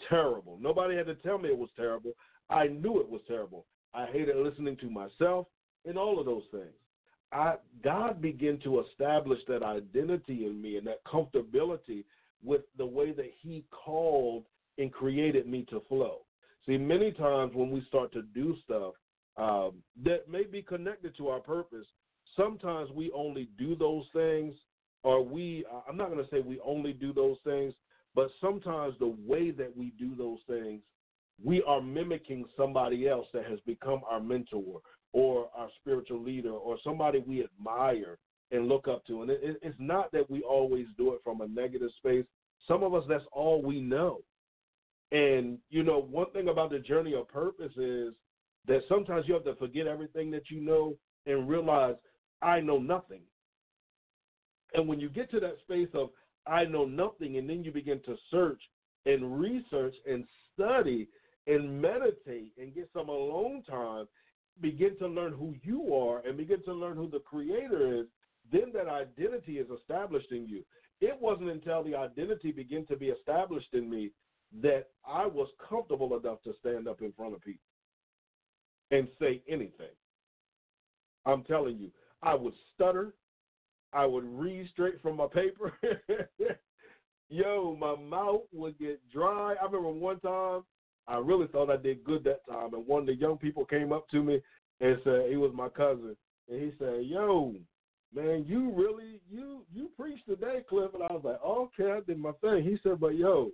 terrible. 0.09 0.57
Nobody 0.61 0.95
had 0.95 1.07
to 1.07 1.15
tell 1.15 1.37
me 1.37 1.49
it 1.49 1.57
was 1.57 1.69
terrible. 1.75 2.11
I 2.49 2.67
knew 2.67 2.99
it 2.99 3.09
was 3.09 3.21
terrible. 3.27 3.65
I 3.93 4.05
hated 4.05 4.35
listening 4.37 4.77
to 4.77 4.89
myself 4.89 5.47
and 5.85 5.97
all 5.97 6.19
of 6.19 6.25
those 6.25 6.43
things. 6.51 6.73
I 7.31 7.55
God 7.83 8.21
began 8.21 8.59
to 8.63 8.81
establish 8.81 9.39
that 9.47 9.63
identity 9.63 10.45
in 10.45 10.61
me 10.61 10.77
and 10.77 10.87
that 10.87 11.03
comfortability 11.03 12.05
with 12.43 12.61
the 12.77 12.85
way 12.85 13.11
that 13.11 13.31
He 13.41 13.65
called 13.71 14.45
and 14.77 14.93
created 14.93 15.47
me 15.47 15.65
to 15.69 15.81
flow. 15.89 16.19
See, 16.67 16.77
many 16.77 17.11
times 17.11 17.53
when 17.55 17.71
we 17.71 17.83
start 17.87 18.11
to 18.13 18.21
do 18.21 18.55
stuff 18.63 18.93
um, 19.37 19.75
that 20.03 20.29
may 20.29 20.43
be 20.43 20.61
connected 20.61 21.15
to 21.17 21.29
our 21.29 21.39
purpose, 21.39 21.85
sometimes 22.35 22.89
we 22.91 23.11
only 23.15 23.49
do 23.57 23.75
those 23.75 24.03
things, 24.13 24.53
or 25.03 25.23
we, 25.23 25.65
I'm 25.87 25.95
not 25.95 26.09
going 26.09 26.23
to 26.23 26.29
say 26.29 26.41
we 26.41 26.59
only 26.65 26.91
do 26.91 27.13
those 27.13 27.37
things, 27.43 27.73
but 28.15 28.29
sometimes 28.41 28.95
the 28.99 29.15
way 29.25 29.51
that 29.51 29.75
we 29.75 29.93
do 29.97 30.15
those 30.15 30.39
things, 30.47 30.81
we 31.43 31.63
are 31.67 31.81
mimicking 31.81 32.45
somebody 32.57 33.07
else 33.07 33.27
that 33.33 33.45
has 33.45 33.59
become 33.65 34.01
our 34.09 34.19
mentor 34.19 34.81
or 35.13 35.49
our 35.55 35.69
spiritual 35.79 36.21
leader 36.21 36.51
or 36.51 36.77
somebody 36.83 37.23
we 37.25 37.43
admire 37.43 38.17
and 38.51 38.67
look 38.67 38.87
up 38.87 39.05
to. 39.05 39.21
And 39.21 39.31
it, 39.31 39.59
it's 39.61 39.75
not 39.79 40.11
that 40.11 40.29
we 40.29 40.41
always 40.41 40.87
do 40.97 41.13
it 41.13 41.21
from 41.23 41.41
a 41.41 41.47
negative 41.47 41.91
space. 41.97 42.25
Some 42.67 42.83
of 42.83 42.93
us, 42.93 43.03
that's 43.07 43.23
all 43.31 43.61
we 43.61 43.79
know. 43.79 44.19
And 45.11 45.57
you 45.69 45.83
know, 45.83 46.01
one 46.01 46.31
thing 46.31 46.49
about 46.49 46.71
the 46.71 46.79
journey 46.79 47.13
of 47.13 47.27
purpose 47.29 47.71
is 47.77 48.13
that 48.67 48.81
sometimes 48.89 49.25
you 49.27 49.33
have 49.33 49.45
to 49.45 49.55
forget 49.55 49.87
everything 49.87 50.31
that 50.31 50.49
you 50.49 50.61
know 50.61 50.95
and 51.25 51.47
realize 51.47 51.95
I 52.41 52.59
know 52.59 52.79
nothing. 52.79 53.21
And 54.73 54.87
when 54.87 54.99
you 54.99 55.09
get 55.09 55.31
to 55.31 55.39
that 55.39 55.57
space 55.63 55.89
of 55.93 56.09
I 56.45 56.65
know 56.65 56.85
nothing, 56.85 57.37
and 57.37 57.49
then 57.49 57.63
you 57.63 57.71
begin 57.71 58.01
to 58.05 58.15
search 58.31 58.61
and 59.05 59.39
research 59.39 59.95
and 60.09 60.25
study 60.53 61.07
and 61.45 61.81
meditate 61.81 62.53
and 62.57 62.73
get 62.73 62.89
some 62.93 63.09
alone 63.09 63.63
time, 63.69 64.07
begin 64.61 64.97
to 64.99 65.07
learn 65.07 65.33
who 65.33 65.53
you 65.63 65.93
are 65.93 66.21
and 66.25 66.37
begin 66.37 66.63
to 66.63 66.73
learn 66.73 66.97
who 66.97 67.09
the 67.09 67.19
creator 67.19 67.99
is, 68.01 68.05
then 68.51 68.71
that 68.73 68.87
identity 68.87 69.59
is 69.59 69.67
established 69.69 70.31
in 70.31 70.47
you. 70.47 70.63
It 70.99 71.17
wasn't 71.21 71.49
until 71.49 71.83
the 71.83 71.95
identity 71.95 72.51
began 72.51 72.85
to 72.87 72.95
be 72.95 73.07
established 73.07 73.73
in 73.73 73.89
me 73.89 74.11
that 74.61 74.87
I 75.05 75.25
was 75.25 75.49
comfortable 75.67 76.17
enough 76.17 76.41
to 76.43 76.53
stand 76.59 76.87
up 76.87 77.01
in 77.01 77.11
front 77.13 77.33
of 77.33 77.41
people 77.41 77.61
and 78.91 79.07
say 79.19 79.41
anything. 79.47 79.93
I'm 81.25 81.43
telling 81.43 81.77
you, 81.77 81.91
I 82.23 82.33
would 82.33 82.53
stutter. 82.73 83.13
I 83.93 84.05
would 84.05 84.25
read 84.25 84.69
straight 84.71 85.01
from 85.01 85.17
my 85.17 85.27
paper. 85.27 85.73
Yo, 87.29 87.75
my 87.79 87.95
mouth 87.95 88.43
would 88.53 88.79
get 88.79 89.01
dry. 89.11 89.55
I 89.61 89.65
remember 89.65 89.89
one 89.89 90.19
time 90.21 90.63
I 91.07 91.17
really 91.17 91.47
thought 91.47 91.69
I 91.69 91.77
did 91.77 92.03
good 92.03 92.23
that 92.23 92.45
time, 92.47 92.73
and 92.73 92.87
one 92.87 93.01
of 93.01 93.07
the 93.07 93.15
young 93.15 93.37
people 93.37 93.65
came 93.65 93.91
up 93.91 94.07
to 94.09 94.23
me 94.23 94.41
and 94.79 94.97
said 95.03 95.29
he 95.29 95.37
was 95.37 95.51
my 95.53 95.69
cousin, 95.69 96.15
and 96.49 96.61
he 96.61 96.71
said, 96.79 97.05
"Yo, 97.05 97.55
man, 98.13 98.45
you 98.47 98.71
really 98.71 99.19
you 99.29 99.65
you 99.73 99.89
preached 99.97 100.25
today, 100.25 100.63
Cliff." 100.69 100.93
And 100.93 101.03
I 101.03 101.13
was 101.13 101.23
like, 101.23 101.43
"Okay, 101.43 101.91
I 101.91 101.99
did 102.01 102.17
my 102.17 102.31
thing." 102.41 102.63
He 102.63 102.77
said, 102.83 102.99
"But 102.99 103.15
yo, 103.15 103.51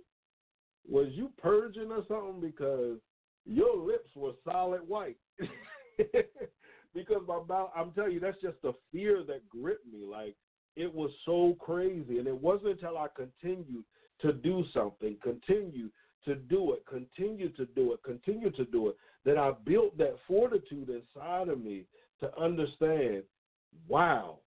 was 0.88 1.08
you 1.12 1.30
purging 1.38 1.90
or 1.90 2.04
something 2.08 2.40
because 2.40 2.98
your 3.44 3.76
lips 3.76 4.10
were 4.16 4.32
solid 4.44 4.86
white. 4.86 5.16
because 6.94 7.22
my 7.26 7.40
mouth, 7.48 7.70
I'm 7.76 7.92
telling 7.92 8.12
you, 8.12 8.20
that's 8.20 8.40
just 8.40 8.60
the 8.62 8.72
fear 8.92 9.22
that 9.26 9.48
gripped 9.48 9.86
me. 9.86 10.04
Like 10.04 10.34
it 10.76 10.92
was 10.92 11.10
so 11.24 11.56
crazy, 11.60 12.18
and 12.18 12.26
it 12.26 12.40
wasn't 12.40 12.72
until 12.72 12.98
I 12.98 13.06
continued 13.14 13.84
to 14.20 14.32
do 14.32 14.64
something, 14.72 15.16
continue 15.22 15.90
to 16.24 16.34
do 16.34 16.72
it, 16.72 16.84
continue 16.86 17.50
to 17.50 17.66
do 17.66 17.92
it, 17.92 18.02
continue 18.02 18.50
to 18.50 18.64
do 18.66 18.88
it, 18.88 18.96
that 19.24 19.36
I 19.36 19.52
built 19.66 19.96
that 19.98 20.16
fortitude 20.26 20.88
inside 20.88 21.48
of 21.48 21.62
me 21.62 21.84
to 22.20 22.30
understand, 22.40 23.22
wow, 23.88 24.38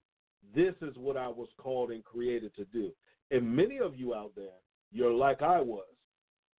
this 0.56 0.73
is 0.82 0.95
what 0.95 1.17
I 1.17 1.28
was 1.28 1.50
called 1.58 1.91
and 1.91 2.04
created 2.04 2.56
to 2.56 2.65
do. 2.65 2.91
And 3.32 3.56
many 3.56 3.80
of 3.80 3.95
you 3.95 4.15
out 4.15 4.32
there, 4.36 4.45
you're 4.91 5.13
like 5.13 5.41
I 5.41 5.62
was. 5.62 5.86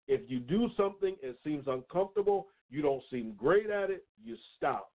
If 0.09 0.23
you 0.29 0.41
do 0.41 0.69
something, 0.77 1.17
it 1.23 1.39
seems 1.45 1.65
uncomfortable, 1.67 2.49
you 2.71 2.83
don't 2.83 3.03
seem 3.11 3.35
great 3.37 3.71
at 3.71 3.91
it, 3.91 4.05
you 4.23 4.37
stop. 4.57 4.91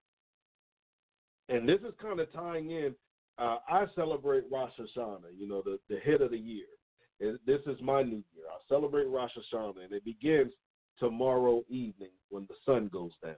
And 1.49 1.69
this 1.69 1.79
is 1.81 1.93
kind 2.01 2.19
of 2.19 2.31
tying 2.33 2.71
in. 2.71 2.95
Uh, 3.37 3.57
I 3.67 3.85
celebrate 3.95 4.43
Rosh 4.51 4.71
Hashanah, 4.79 5.37
you 5.37 5.47
know, 5.47 5.61
the, 5.63 5.79
the 5.89 5.99
head 5.99 6.21
of 6.21 6.31
the 6.31 6.37
year. 6.37 6.65
And 7.19 7.39
this 7.45 7.61
is 7.67 7.79
my 7.81 8.01
new 8.03 8.23
year. 8.33 8.45
I 8.49 8.57
celebrate 8.67 9.07
Rosh 9.07 9.31
Hashanah, 9.53 9.83
and 9.83 9.93
it 9.93 10.03
begins 10.03 10.51
tomorrow 10.99 11.63
evening 11.69 12.11
when 12.29 12.47
the 12.47 12.55
sun 12.65 12.89
goes 12.91 13.11
down. 13.23 13.35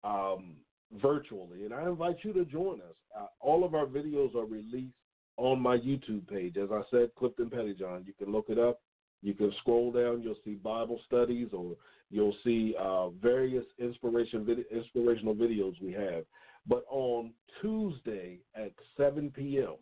um, 0.04 0.56
virtually, 1.02 1.66
and 1.66 1.74
I 1.74 1.84
invite 1.84 2.18
you 2.24 2.34
to 2.34 2.46
join 2.46 2.82
us. 2.82 2.96
Uh, 3.18 3.28
all 3.40 3.64
of 3.64 3.74
our 3.74 3.86
videos 3.86 4.36
are 4.36 4.46
released 4.46 4.94
on 5.38 5.60
my 5.60 5.78
YouTube 5.78 6.28
page. 6.28 6.58
As 6.58 6.70
I 6.72 6.82
said, 6.92 7.10
Clifton 7.18 7.50
Pettyjohn. 7.50 8.06
You 8.06 8.14
can 8.18 8.32
look 8.32 8.46
it 8.50 8.60
up. 8.60 8.82
You 9.22 9.34
can 9.34 9.52
scroll 9.60 9.92
down. 9.92 10.22
You'll 10.22 10.36
see 10.44 10.56
Bible 10.56 11.00
studies, 11.08 11.50
or 11.54 11.76
you'll 12.12 12.36
see 12.44 12.76
uh, 12.80 13.10
various 13.10 13.66
inspiration 13.80 14.46
vid- 14.46 14.66
inspirational 14.72 15.34
videos 15.34 15.82
we 15.82 15.94
have. 15.94 16.26
But 16.68 16.86
on 16.90 17.32
Tuesday 17.62 18.40
at 18.56 18.72
7 18.98 19.32
p.m., 19.36 19.76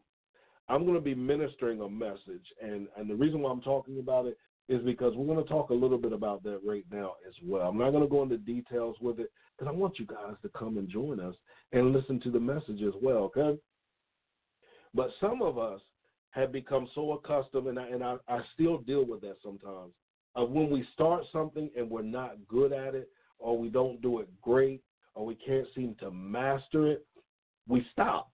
I'm 0.71 0.83
going 0.85 0.95
to 0.95 1.01
be 1.01 1.15
ministering 1.15 1.81
a 1.81 1.89
message, 1.89 2.45
and 2.61 2.87
and 2.97 3.09
the 3.09 3.15
reason 3.15 3.41
why 3.41 3.51
I'm 3.51 3.61
talking 3.61 3.99
about 3.99 4.25
it 4.25 4.37
is 4.69 4.81
because 4.83 5.13
we're 5.15 5.25
going 5.25 5.45
to 5.45 5.51
talk 5.51 5.69
a 5.69 5.73
little 5.73 5.97
bit 5.97 6.13
about 6.13 6.43
that 6.43 6.61
right 6.65 6.85
now 6.89 7.15
as 7.27 7.33
well. 7.43 7.67
I'm 7.67 7.77
not 7.77 7.91
going 7.91 8.03
to 8.03 8.09
go 8.09 8.23
into 8.23 8.37
details 8.37 8.95
with 9.01 9.19
it 9.19 9.29
because 9.57 9.69
I 9.69 9.77
want 9.77 9.99
you 9.99 10.05
guys 10.05 10.35
to 10.41 10.49
come 10.57 10.77
and 10.77 10.87
join 10.87 11.19
us 11.19 11.35
and 11.73 11.91
listen 11.91 12.21
to 12.21 12.31
the 12.31 12.39
message 12.39 12.81
as 12.81 12.93
well, 13.01 13.31
okay? 13.35 13.59
But 14.93 15.09
some 15.19 15.41
of 15.41 15.57
us 15.57 15.81
have 16.29 16.53
become 16.53 16.87
so 16.95 17.11
accustomed, 17.11 17.67
and 17.67 17.77
I, 17.77 17.87
and 17.87 18.01
I, 18.01 18.15
I 18.29 18.39
still 18.53 18.77
deal 18.77 19.05
with 19.05 19.19
that 19.21 19.35
sometimes, 19.43 19.91
of 20.35 20.51
when 20.51 20.69
we 20.69 20.87
start 20.93 21.23
something 21.33 21.69
and 21.75 21.89
we're 21.89 22.01
not 22.01 22.37
good 22.47 22.71
at 22.71 22.95
it, 22.95 23.09
or 23.39 23.57
we 23.57 23.67
don't 23.67 24.01
do 24.01 24.19
it 24.19 24.29
great, 24.41 24.81
or 25.15 25.25
we 25.25 25.35
can't 25.35 25.67
seem 25.75 25.95
to 25.99 26.11
master 26.11 26.87
it, 26.87 27.05
we 27.67 27.85
stop. 27.91 28.30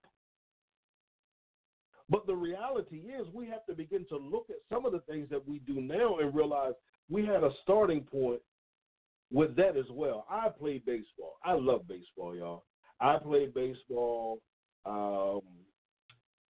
But 2.10 2.26
the 2.26 2.34
reality 2.34 2.98
is, 2.98 3.26
we 3.34 3.46
have 3.48 3.66
to 3.66 3.74
begin 3.74 4.06
to 4.08 4.16
look 4.16 4.46
at 4.50 4.56
some 4.70 4.86
of 4.86 4.92
the 4.92 5.00
things 5.00 5.28
that 5.30 5.46
we 5.46 5.58
do 5.60 5.80
now 5.80 6.18
and 6.18 6.34
realize 6.34 6.72
we 7.10 7.26
had 7.26 7.44
a 7.44 7.50
starting 7.62 8.02
point 8.02 8.40
with 9.30 9.54
that 9.56 9.76
as 9.76 9.84
well. 9.90 10.26
I 10.30 10.48
played 10.48 10.86
baseball. 10.86 11.38
I 11.44 11.52
love 11.52 11.86
baseball, 11.86 12.34
y'all. 12.34 12.64
I 13.00 13.18
played 13.18 13.52
baseball. 13.52 14.40
Um, 14.86 15.42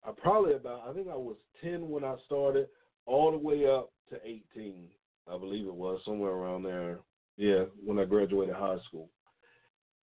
I 0.06 0.12
probably 0.22 0.54
about 0.54 0.88
I 0.88 0.93
think 0.93 1.08
I 1.08 1.15
was 1.15 1.38
ten 1.62 1.89
when 1.89 2.04
I 2.04 2.15
started, 2.26 2.67
all 3.06 3.32
the 3.32 3.38
way 3.38 3.65
up 3.65 3.91
to 4.12 4.17
eighteen. 4.24 4.89
I 5.28 5.38
believe 5.38 5.65
it 5.65 5.74
was 5.74 6.00
somewhere 6.06 6.32
around 6.32 6.63
there. 6.63 7.00
Yeah, 7.36 7.65
when 7.84 8.00
I 8.00 8.06
graduated 8.06 8.56
high 8.56 8.78
school. 8.88 9.10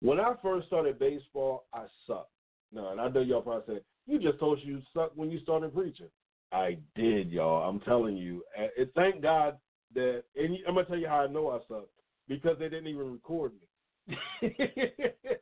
When 0.01 0.19
I 0.19 0.33
first 0.41 0.67
started 0.67 0.99
baseball, 0.99 1.65
I 1.73 1.85
sucked. 2.05 2.29
No, 2.71 2.89
and 2.89 2.99
I 2.99 3.07
know 3.07 3.21
y'all 3.21 3.41
probably 3.41 3.75
said, 3.75 3.83
you 4.05 4.19
just 4.19 4.39
told 4.39 4.59
you 4.63 4.81
sucked 4.93 5.17
when 5.17 5.31
you 5.31 5.39
started 5.41 5.73
preaching. 5.73 6.09
I 6.51 6.77
did, 6.95 7.29
y'all. 7.29 7.67
I'm 7.67 7.79
telling 7.81 8.15
you. 8.15 8.43
And 8.77 8.89
thank 8.95 9.21
God 9.21 9.57
that, 9.95 10.23
and 10.35 10.57
I'm 10.67 10.75
to 10.75 10.85
tell 10.85 10.97
you 10.97 11.07
how 11.07 11.21
I 11.21 11.27
know 11.27 11.49
I 11.49 11.59
sucked 11.67 11.89
because 12.27 12.57
they 12.59 12.69
didn't 12.69 12.87
even 12.87 13.11
record 13.11 13.53
me. 13.53 13.59
it 14.41 15.37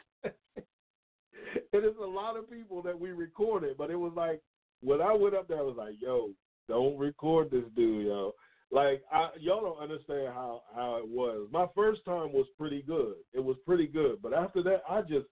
is 1.74 1.96
a 2.02 2.06
lot 2.06 2.38
of 2.38 2.50
people 2.50 2.82
that 2.84 3.00
we 3.00 3.10
recorded, 3.12 3.78
but 3.78 3.90
it 3.90 3.96
was 3.96 4.14
like, 4.16 4.42
when 4.82 5.02
I 5.02 5.14
went 5.14 5.36
up 5.36 5.48
there, 5.48 5.60
I 5.60 5.64
was 5.64 5.78
like, 5.78 5.96
yo, 6.00 6.32
don't 6.68 6.98
record 6.98 7.52
this 7.52 7.66
dude, 7.76 8.08
yo. 8.08 8.34
Like 8.72 9.04
I, 9.12 9.30
y'all 9.40 9.62
don't 9.62 9.84
understand 9.84 10.28
how 10.28 10.62
how 10.74 10.96
it 10.96 11.08
was. 11.08 11.50
My 11.52 11.68
first 11.76 12.06
time 12.06 12.32
was 12.32 12.46
pretty 12.58 12.82
good. 12.82 13.16
It 13.34 13.44
was 13.44 13.58
pretty 13.66 13.86
good, 13.86 14.22
but 14.22 14.34
after 14.34 14.64
that, 14.64 14.84
I 14.90 15.02
just 15.02 15.26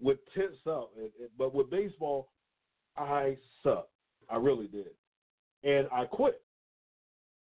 would 0.00 0.18
tense 0.34 0.56
up. 0.66 0.90
But 1.38 1.54
with 1.54 1.70
baseball, 1.70 2.28
I 2.96 3.36
sucked. 3.62 3.88
I 4.30 4.36
really 4.36 4.66
did, 4.66 4.90
and 5.64 5.86
I 5.92 6.04
quit. 6.04 6.42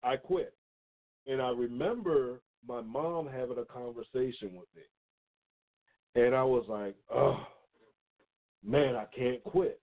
I 0.04 0.16
quit, 0.16 0.54
and 1.26 1.40
I 1.40 1.50
remember 1.50 2.40
my 2.66 2.80
mom 2.80 3.28
having 3.28 3.58
a 3.58 3.64
conversation 3.64 4.54
with 4.54 4.68
me, 4.74 4.82
and 6.14 6.34
I 6.34 6.44
was 6.44 6.64
like, 6.68 6.94
oh 7.14 7.38
man, 8.64 8.96
I 8.96 9.06
can't 9.16 9.42
quit. 9.44 9.80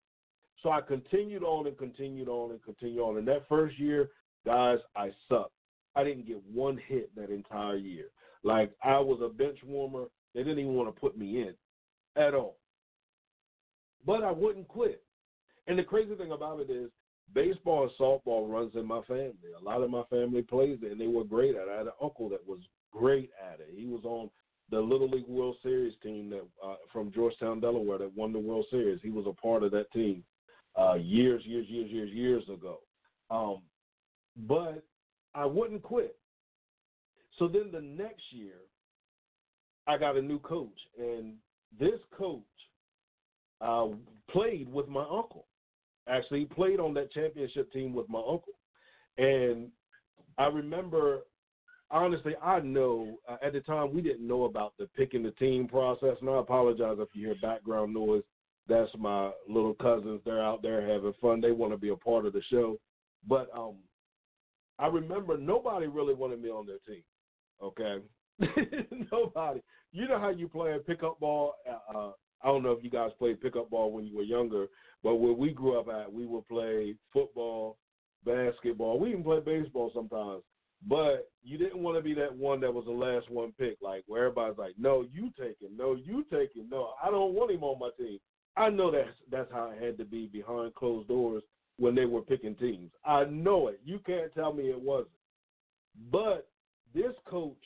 So 0.61 0.71
I 0.71 0.81
continued 0.81 1.43
on 1.43 1.67
and 1.67 1.77
continued 1.77 2.27
on 2.27 2.51
and 2.51 2.63
continued 2.63 3.01
on. 3.01 3.17
And 3.17 3.27
that 3.27 3.47
first 3.47 3.79
year, 3.79 4.09
guys, 4.45 4.79
I 4.95 5.11
sucked. 5.29 5.53
I 5.95 6.03
didn't 6.03 6.27
get 6.27 6.41
one 6.53 6.79
hit 6.87 7.15
that 7.15 7.29
entire 7.29 7.77
year. 7.77 8.05
Like 8.43 8.71
I 8.83 8.99
was 8.99 9.19
a 9.23 9.29
bench 9.29 9.59
warmer. 9.65 10.05
They 10.33 10.41
didn't 10.41 10.59
even 10.59 10.73
want 10.73 10.93
to 10.93 10.99
put 10.99 11.17
me 11.17 11.41
in 11.41 11.53
at 12.21 12.33
all. 12.33 12.57
But 14.05 14.23
I 14.23 14.31
wouldn't 14.31 14.67
quit. 14.67 15.03
And 15.69 15.77
the 15.77 15.83
crazy 15.83 16.15
thing 16.15 16.31
about 16.31 16.59
it 16.59 16.71
is 16.71 16.89
baseball 17.33 17.83
and 17.83 17.91
softball 17.99 18.51
runs 18.51 18.73
in 18.73 18.87
my 18.87 19.01
family. 19.03 19.53
A 19.55 19.63
lot 19.63 19.83
of 19.83 19.91
my 19.91 20.01
family 20.09 20.41
plays 20.41 20.79
it 20.81 20.91
and 20.91 20.99
they 20.99 21.05
were 21.05 21.23
great 21.23 21.55
at 21.55 21.67
it. 21.67 21.71
I 21.71 21.77
had 21.77 21.85
an 21.85 21.93
uncle 22.01 22.27
that 22.29 22.45
was 22.45 22.59
great 22.91 23.29
at 23.39 23.59
it. 23.59 23.69
He 23.75 23.85
was 23.85 24.03
on 24.03 24.31
the 24.71 24.79
Little 24.79 25.07
League 25.07 25.27
World 25.27 25.57
Series 25.61 25.93
team 26.01 26.31
that 26.31 26.41
uh, 26.65 26.75
from 26.91 27.11
Georgetown, 27.11 27.59
Delaware 27.59 27.99
that 27.99 28.17
won 28.17 28.33
the 28.33 28.39
World 28.39 28.65
Series. 28.71 28.99
He 29.03 29.11
was 29.11 29.25
a 29.27 29.41
part 29.41 29.61
of 29.61 29.69
that 29.71 29.91
team 29.91 30.23
uh, 30.75 30.95
years, 30.95 31.43
years, 31.45 31.67
years, 31.69 31.91
years, 31.91 32.09
years 32.11 32.43
ago. 32.49 32.79
Um, 33.29 33.61
but 34.47 34.83
I 35.35 35.45
wouldn't 35.45 35.83
quit. 35.83 36.15
So 37.37 37.47
then 37.47 37.69
the 37.71 37.81
next 37.81 38.23
year, 38.31 38.55
I 39.85 39.99
got 39.99 40.17
a 40.17 40.21
new 40.21 40.39
coach, 40.39 40.79
and 40.97 41.35
this 41.79 41.99
coach 42.17 42.41
uh, 43.61 43.87
played 44.31 44.71
with 44.71 44.87
my 44.87 45.03
uncle. 45.03 45.45
Actually, 46.09 46.45
played 46.45 46.79
on 46.79 46.93
that 46.95 47.11
championship 47.11 47.71
team 47.71 47.93
with 47.93 48.09
my 48.09 48.19
uncle, 48.19 48.53
and 49.17 49.69
I 50.37 50.47
remember. 50.47 51.19
Honestly, 51.91 52.35
I 52.43 52.59
know 52.59 53.17
uh, 53.27 53.37
at 53.43 53.53
the 53.53 53.61
time 53.61 53.91
we 53.91 54.01
didn't 54.01 54.27
know 54.27 54.43
about 54.43 54.73
the 54.77 54.85
picking 54.95 55.23
the 55.23 55.31
team 55.31 55.67
process, 55.67 56.17
and 56.21 56.29
I 56.29 56.37
apologize 56.37 56.97
if 56.99 57.09
you 57.13 57.25
hear 57.25 57.35
background 57.41 57.95
noise. 57.95 58.21
That's 58.67 58.91
my 58.95 59.31
little 59.47 59.73
cousins. 59.73 60.21
They're 60.23 60.43
out 60.43 60.61
there 60.61 60.87
having 60.87 61.13
fun. 61.19 61.41
They 61.41 61.51
want 61.51 61.73
to 61.73 61.77
be 61.77 61.89
a 61.89 61.95
part 61.95 62.27
of 62.27 62.33
the 62.33 62.43
show. 62.51 62.77
But 63.27 63.49
um, 63.57 63.77
I 64.77 64.87
remember 64.87 65.37
nobody 65.37 65.87
really 65.87 66.13
wanted 66.13 66.41
me 66.41 66.49
on 66.49 66.65
their 66.65 66.77
team. 66.87 67.03
Okay, 67.61 67.97
nobody. 69.11 69.61
You 69.91 70.07
know 70.07 70.19
how 70.19 70.29
you 70.29 70.47
play 70.47 70.75
a 70.75 70.79
pickup 70.79 71.19
ball. 71.19 71.55
Uh, 71.67 71.97
uh, 71.97 72.11
I 72.43 72.47
don't 72.47 72.63
know 72.63 72.71
if 72.71 72.83
you 72.83 72.89
guys 72.89 73.11
played 73.19 73.41
pickup 73.41 73.69
ball 73.69 73.91
when 73.91 74.05
you 74.05 74.15
were 74.15 74.23
younger, 74.23 74.67
but 75.03 75.15
where 75.15 75.33
we 75.33 75.51
grew 75.51 75.79
up 75.79 75.87
at, 75.89 76.11
we 76.11 76.25
would 76.25 76.47
play 76.47 76.95
football, 77.11 77.77
basketball. 78.25 78.99
We 78.99 79.09
even 79.11 79.23
play 79.23 79.39
baseball 79.39 79.91
sometimes. 79.93 80.43
But 80.87 81.29
you 81.43 81.57
didn't 81.57 81.83
want 81.83 81.97
to 81.97 82.01
be 82.01 82.13
that 82.13 82.33
one 82.33 82.61
that 82.61 82.73
was 82.73 82.85
the 82.85 82.91
last 82.91 83.29
one 83.29 83.51
picked, 83.59 83.83
like 83.83 84.03
where 84.07 84.25
everybody's 84.25 84.57
like, 84.57 84.75
"No, 84.77 85.05
you 85.13 85.31
take 85.37 85.61
him. 85.61 85.75
No, 85.75 85.95
you 85.95 86.23
take 86.31 86.55
him. 86.55 86.69
No, 86.69 86.93
I 87.03 87.11
don't 87.11 87.33
want 87.33 87.51
him 87.51 87.63
on 87.63 87.79
my 87.79 87.89
team." 87.97 88.19
I 88.55 88.69
know 88.69 88.89
that's 88.89 89.09
that's 89.29 89.51
how 89.51 89.71
it 89.71 89.81
had 89.81 89.97
to 89.97 90.05
be 90.05 90.27
behind 90.27 90.75
closed 90.75 91.09
doors 91.09 91.43
when 91.77 91.95
they 91.95 92.05
were 92.05 92.21
picking 92.21 92.55
teams. 92.55 92.91
I 93.05 93.25
know 93.25 93.67
it. 93.67 93.81
You 93.83 93.99
can't 94.05 94.33
tell 94.33 94.53
me 94.53 94.69
it 94.69 94.79
wasn't. 94.79 95.11
But 96.11 96.47
this 96.93 97.13
coach 97.25 97.57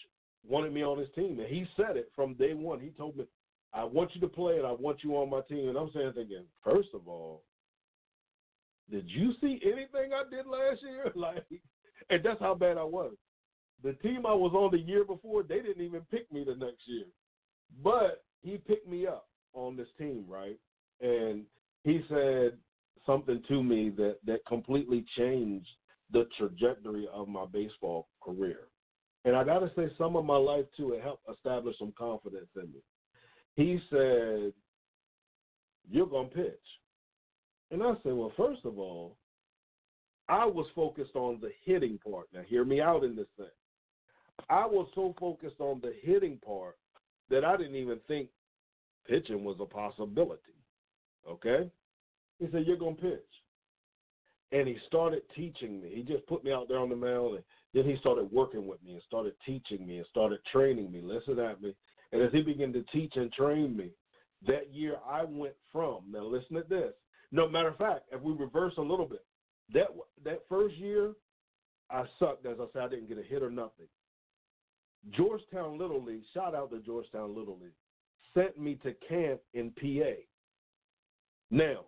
wanted 0.47 0.73
me 0.73 0.83
on 0.83 0.97
his 0.97 1.09
team, 1.15 1.39
and 1.39 1.47
he 1.47 1.65
said 1.77 1.97
it 1.97 2.11
from 2.15 2.33
day 2.33 2.53
one. 2.53 2.79
He 2.79 2.89
told 2.89 3.15
me, 3.15 3.25
"I 3.73 3.83
want 3.83 4.13
you 4.15 4.21
to 4.21 4.27
play, 4.27 4.57
and 4.57 4.65
I 4.65 4.71
want 4.71 5.03
you 5.03 5.15
on 5.17 5.29
my 5.29 5.41
team." 5.41 5.69
And 5.69 5.77
I'm 5.77 5.91
saying, 5.93 6.13
thinking, 6.15 6.45
first 6.63 6.89
of 6.93 7.07
all, 7.07 7.43
did 8.89 9.09
you 9.09 9.33
see 9.41 9.59
anything 9.63 10.13
I 10.13 10.23
did 10.29 10.45
last 10.47 10.81
year? 10.81 11.11
Like, 11.15 11.45
and 12.09 12.23
that's 12.23 12.39
how 12.39 12.53
bad 12.55 12.77
I 12.77 12.83
was. 12.83 13.13
The 13.83 13.93
team 13.93 14.25
I 14.25 14.33
was 14.33 14.53
on 14.53 14.71
the 14.71 14.79
year 14.79 15.05
before, 15.05 15.43
they 15.43 15.61
didn't 15.61 15.83
even 15.83 16.01
pick 16.11 16.31
me 16.31 16.43
the 16.43 16.55
next 16.55 16.81
year, 16.87 17.05
but 17.83 18.23
he 18.41 18.57
picked 18.57 18.87
me 18.87 19.07
up 19.07 19.27
on 19.53 19.77
this 19.77 19.87
team, 19.97 20.25
right? 20.27 20.59
and 21.01 21.43
he 21.83 22.01
said 22.09 22.57
something 23.05 23.41
to 23.47 23.61
me 23.61 23.89
that 23.97 24.17
that 24.25 24.45
completely 24.47 25.05
changed 25.17 25.67
the 26.11 26.25
trajectory 26.37 27.07
of 27.13 27.27
my 27.27 27.45
baseball 27.51 28.07
career. 28.21 28.67
And 29.25 29.35
I 29.35 29.43
got 29.43 29.59
to 29.59 29.71
say, 29.75 29.93
some 29.97 30.15
of 30.15 30.25
my 30.25 30.37
life 30.37 30.65
too, 30.75 30.93
it 30.93 31.03
helped 31.03 31.23
establish 31.31 31.77
some 31.79 31.93
confidence 31.97 32.49
in 32.55 32.63
me. 32.73 32.81
He 33.55 33.79
said, 33.89 34.53
You're 35.89 36.07
going 36.07 36.29
to 36.29 36.35
pitch. 36.35 36.59
And 37.71 37.83
I 37.83 37.93
said, 38.03 38.13
Well, 38.13 38.31
first 38.35 38.61
of 38.65 38.79
all, 38.79 39.17
I 40.29 40.45
was 40.45 40.65
focused 40.75 41.15
on 41.15 41.39
the 41.41 41.51
hitting 41.63 41.99
part. 41.99 42.27
Now, 42.33 42.41
hear 42.47 42.63
me 42.63 42.81
out 42.81 43.03
in 43.03 43.15
this 43.15 43.27
thing. 43.37 43.45
I 44.49 44.65
was 44.65 44.87
so 44.95 45.13
focused 45.19 45.59
on 45.59 45.81
the 45.81 45.93
hitting 46.01 46.39
part 46.43 46.77
that 47.29 47.45
I 47.45 47.57
didn't 47.57 47.75
even 47.75 47.99
think 48.07 48.29
pitching 49.07 49.43
was 49.43 49.57
a 49.59 49.65
possibility. 49.65 50.41
Okay? 51.29 51.69
He 52.39 52.47
said, 52.51 52.65
You're 52.65 52.77
going 52.77 52.95
to 52.95 53.01
pitch. 53.01 53.19
And 54.51 54.67
he 54.67 54.77
started 54.87 55.23
teaching 55.35 55.81
me. 55.81 55.91
He 55.95 56.03
just 56.03 56.25
put 56.27 56.43
me 56.43 56.51
out 56.51 56.67
there 56.67 56.77
on 56.77 56.89
the 56.89 56.95
mound, 56.95 57.35
and 57.35 57.43
then 57.73 57.85
he 57.85 57.97
started 57.97 58.31
working 58.31 58.67
with 58.67 58.83
me 58.83 58.93
and 58.93 59.01
started 59.07 59.33
teaching 59.45 59.85
me 59.85 59.97
and 59.97 60.05
started 60.11 60.39
training 60.51 60.91
me. 60.91 61.01
Listen 61.01 61.39
at 61.39 61.59
me. 61.59 61.75
And 62.13 62.21
as 62.21 62.31
he 62.31 62.41
began 62.41 62.71
to 62.73 62.83
teach 62.93 63.13
and 63.15 63.33
train 63.33 63.75
me, 63.75 63.89
that 64.45 64.71
year 64.71 64.97
I 65.09 65.23
went 65.23 65.55
from, 65.71 66.03
now 66.09 66.23
listen 66.23 66.55
to 66.55 66.63
this. 66.69 66.93
No 67.31 67.49
matter 67.49 67.69
of 67.69 67.77
fact, 67.77 68.03
if 68.11 68.21
we 68.21 68.33
reverse 68.33 68.73
a 68.77 68.81
little 68.81 69.07
bit, 69.07 69.25
that 69.73 69.87
that 70.23 70.43
first 70.47 70.75
year, 70.75 71.13
I 71.89 72.03
sucked. 72.19 72.45
As 72.45 72.57
I 72.61 72.65
said, 72.71 72.83
I 72.83 72.87
didn't 72.89 73.09
get 73.09 73.17
a 73.17 73.23
hit 73.23 73.41
or 73.41 73.49
nothing. 73.49 73.87
Georgetown 75.11 75.79
Little 75.79 76.03
League, 76.03 76.21
shout 76.33 76.53
out 76.53 76.69
to 76.69 76.79
Georgetown 76.79 77.35
Little 77.35 77.57
League, 77.59 77.73
sent 78.35 78.59
me 78.59 78.75
to 78.83 78.93
camp 79.09 79.41
in 79.53 79.71
PA. 79.71 80.13
Now, 81.49 81.85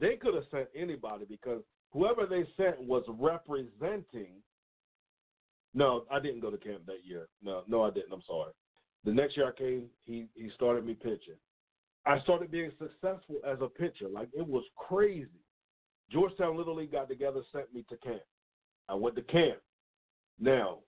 they 0.00 0.16
could 0.16 0.34
have 0.34 0.44
sent 0.50 0.68
anybody 0.76 1.24
because 1.28 1.62
whoever 1.92 2.26
they 2.26 2.46
sent 2.56 2.80
was 2.80 3.02
representing. 3.08 4.36
No, 5.74 6.04
I 6.10 6.20
didn't 6.20 6.40
go 6.40 6.50
to 6.50 6.56
camp 6.56 6.86
that 6.86 7.04
year. 7.04 7.28
No, 7.42 7.62
no, 7.66 7.82
I 7.82 7.90
didn't. 7.90 8.12
I'm 8.12 8.22
sorry. 8.26 8.52
The 9.04 9.12
next 9.12 9.36
year 9.36 9.48
I 9.48 9.58
came, 9.58 9.86
he 10.04 10.26
he 10.34 10.50
started 10.54 10.86
me 10.86 10.94
pitching. 10.94 11.36
I 12.06 12.20
started 12.20 12.50
being 12.50 12.70
successful 12.78 13.36
as 13.46 13.58
a 13.60 13.68
pitcher. 13.68 14.08
Like 14.08 14.28
it 14.32 14.46
was 14.46 14.64
crazy. 14.76 15.28
Georgetown 16.10 16.56
Little 16.56 16.76
League 16.76 16.92
got 16.92 17.08
together, 17.08 17.40
sent 17.52 17.72
me 17.74 17.84
to 17.88 17.96
camp. 17.98 18.22
I 18.88 18.94
went 18.94 19.16
to 19.16 19.22
camp. 19.22 19.58
Now, 20.38 20.78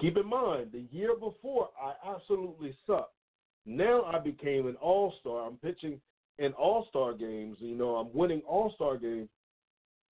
keep 0.00 0.16
in 0.16 0.26
mind, 0.26 0.70
the 0.72 0.86
year 0.90 1.14
before 1.14 1.70
I 1.80 1.94
absolutely 2.14 2.76
sucked. 2.86 3.14
Now 3.66 4.04
I 4.04 4.18
became 4.18 4.66
an 4.66 4.76
all 4.76 5.12
star. 5.20 5.46
I'm 5.46 5.56
pitching 5.56 6.00
in 6.38 6.52
all 6.52 6.86
star 6.88 7.14
games. 7.14 7.56
You 7.60 7.76
know, 7.76 7.96
I'm 7.96 8.08
winning 8.12 8.42
all 8.46 8.72
star 8.74 8.96
games 8.96 9.28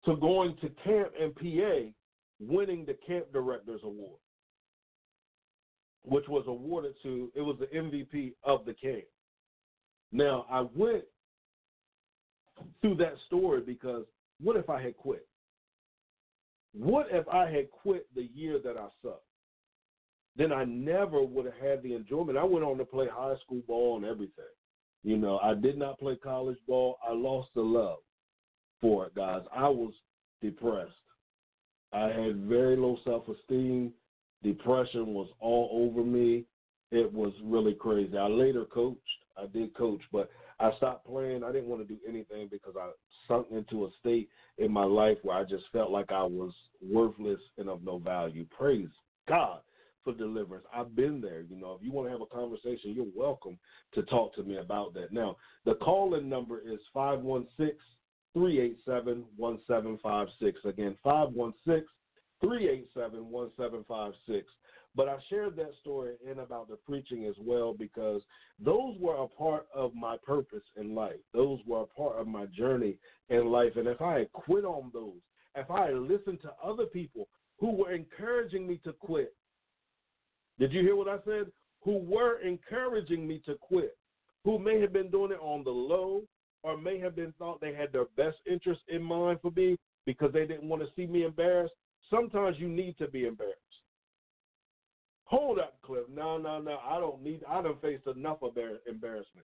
to 0.05 0.17
going 0.17 0.57
to 0.61 0.69
camp 0.85 1.13
in 1.19 1.33
PA, 1.33 1.91
winning 2.41 2.85
the 2.85 2.97
camp 3.07 3.33
directors 3.33 3.81
award, 3.83 4.19
which 6.09 6.29
was 6.29 6.45
awarded 6.47 6.95
to. 7.03 7.31
It 7.35 7.43
was 7.43 7.57
the 7.59 7.67
MVP 7.67 8.35
of 8.45 8.65
the 8.65 8.75
camp. 8.75 9.05
Now 10.13 10.47
I 10.51 10.67
went 10.75 11.05
through 12.81 12.97
that 12.97 13.15
story 13.27 13.61
because 13.61 14.05
what 14.41 14.57
if 14.57 14.71
I 14.71 14.83
had 14.83 14.97
quit? 14.97 15.27
What 16.73 17.07
if 17.11 17.29
I 17.29 17.51
had 17.51 17.71
quit 17.71 18.07
the 18.15 18.29
year 18.35 18.59
that 18.65 18.77
I 18.77 18.89
sucked? 19.03 19.23
Then 20.37 20.53
I 20.53 20.65
never 20.65 21.23
would 21.23 21.47
have 21.47 21.61
had 21.61 21.83
the 21.83 21.95
enjoyment. 21.95 22.39
I 22.39 22.45
went 22.45 22.65
on 22.65 22.79
to 22.79 22.85
play 22.85 23.07
high 23.13 23.35
school 23.45 23.63
ball 23.67 23.97
and 23.97 24.05
everything. 24.05 24.45
You 25.03 25.17
know, 25.17 25.39
I 25.43 25.55
did 25.55 25.77
not 25.79 25.99
play 25.99 26.17
college 26.17 26.59
ball. 26.67 26.97
I 27.07 27.13
lost 27.13 27.49
the 27.55 27.63
love 27.63 27.99
for 28.81 29.07
it, 29.07 29.15
guys. 29.15 29.43
I 29.55 29.69
was 29.69 29.93
depressed. 30.41 30.93
I 31.93 32.09
had 32.09 32.45
very 32.47 32.77
low 32.77 32.99
self 33.05 33.25
esteem. 33.29 33.93
Depression 34.43 35.15
was 35.15 35.29
all 35.41 35.69
over 35.73 36.05
me. 36.05 36.45
It 36.91 37.13
was 37.13 37.33
really 37.43 37.75
crazy. 37.75 38.17
I 38.17 38.29
later 38.29 38.65
coached. 38.65 39.01
I 39.37 39.47
did 39.47 39.75
coach, 39.77 40.01
but 40.13 40.31
I 40.59 40.71
stopped 40.77 41.07
playing. 41.07 41.45
I 41.45 41.53
didn't 41.53 41.69
want 41.69 41.87
to 41.87 41.95
do 41.95 42.01
anything 42.09 42.49
because 42.51 42.75
I 42.77 42.91
sunk 43.29 43.49
into 43.51 43.85
a 43.85 43.91
state 44.01 44.29
in 44.59 44.73
my 44.73 44.85
life 44.85 45.19
where 45.23 45.37
I 45.37 45.45
just 45.45 45.65
felt 45.73 45.91
like 45.91 46.11
I 46.11 46.23
was 46.23 46.53
worthless 46.83 47.41
and 47.59 47.69
of 47.69 47.85
no 47.85 47.99
value. 47.99 48.47
Praise 48.57 48.89
God 49.29 49.61
for 50.03 50.15
deliverance. 50.15 50.65
I've 50.75 50.97
been 50.97 51.21
there. 51.21 51.43
You 51.43 51.57
know, 51.57 51.77
if 51.79 51.85
you 51.85 51.93
want 51.93 52.09
to 52.09 52.13
have 52.13 52.23
a 52.23 52.27
conversation, 52.27 52.95
you're 52.95 53.07
welcome 53.15 53.59
to 53.95 54.03
talk 54.05 54.35
to 54.37 54.43
me 54.43 54.57
about 54.57 54.95
that. 54.95 55.13
Now, 55.13 55.37
the 55.65 55.75
call 55.75 56.15
in 56.15 56.29
number 56.29 56.61
is 56.61 56.79
516 56.95 57.77
387 58.35 59.25
1756. 59.37 60.61
Again, 60.65 60.97
516 61.05 61.85
387 62.41 63.31
1756. 63.31 64.47
But 64.95 65.09
I 65.09 65.17
shared 65.29 65.57
that 65.57 65.73
story 65.81 66.15
and 66.29 66.41
about 66.41 66.69
the 66.69 66.77
preaching 66.77 67.27
as 67.27 67.35
well 67.41 67.73
because 67.73 68.23
those 68.59 68.97
were 68.99 69.17
a 69.17 69.29
part 69.29 69.67
of 69.75 69.95
my 69.95 70.17
purpose 70.25 70.65
in 70.77 70.95
life. 70.95 71.21
Those 71.33 71.61
were 71.67 71.83
a 71.83 71.87
part 71.87 72.17
of 72.17 72.27
my 72.27 72.47
journey 72.47 72.97
in 73.29 73.47
life. 73.47 73.77
And 73.77 73.87
if 73.87 74.01
I 74.01 74.21
had 74.21 74.33
quit 74.33 74.65
on 74.65 74.91
those, 74.93 75.21
if 75.55 75.71
I 75.71 75.87
had 75.87 75.97
listened 75.97 76.41
to 76.43 76.53
other 76.65 76.87
people 76.87 77.29
who 77.59 77.73
were 77.73 77.93
encouraging 77.93 78.67
me 78.67 78.81
to 78.85 78.93
quit, 78.93 79.35
did 80.59 80.73
you 80.73 80.83
hear 80.83 80.97
what 80.97 81.09
I 81.09 81.19
said? 81.25 81.47
Who 81.83 81.99
were 81.99 82.41
encouraging 82.41 83.27
me 83.27 83.41
to 83.47 83.55
quit, 83.61 83.97
who 84.45 84.59
may 84.59 84.81
have 84.81 84.93
been 84.93 85.11
doing 85.11 85.33
it 85.33 85.41
on 85.41 85.63
the 85.63 85.71
low 85.71 86.23
or 86.63 86.77
may 86.77 86.99
have 86.99 87.15
been 87.15 87.33
thought 87.39 87.61
they 87.61 87.75
had 87.75 87.93
their 87.93 88.07
best 88.17 88.39
interest 88.51 88.81
in 88.89 89.03
mind 89.03 89.39
for 89.41 89.53
me 89.53 89.79
because 90.07 90.33
they 90.33 90.47
didn't 90.47 90.69
want 90.69 90.83
to 90.83 90.89
see 90.97 91.07
me 91.07 91.25
embarrassed. 91.25 91.75
Sometimes 92.11 92.57
you 92.59 92.69
need 92.69 92.97
to 92.99 93.09
be 93.09 93.27
embarrassed. 93.27 93.57
Hold 95.25 95.59
up, 95.59 95.79
Cliff. 95.83 96.05
No, 96.13 96.39
no, 96.39 96.59
no. 96.61 96.79
I 96.83 96.99
don't 96.99 97.23
need. 97.23 97.43
I 97.49 97.61
don't 97.61 97.81
face 97.83 98.01
enough 98.07 98.39
embarrassment. 98.43 99.47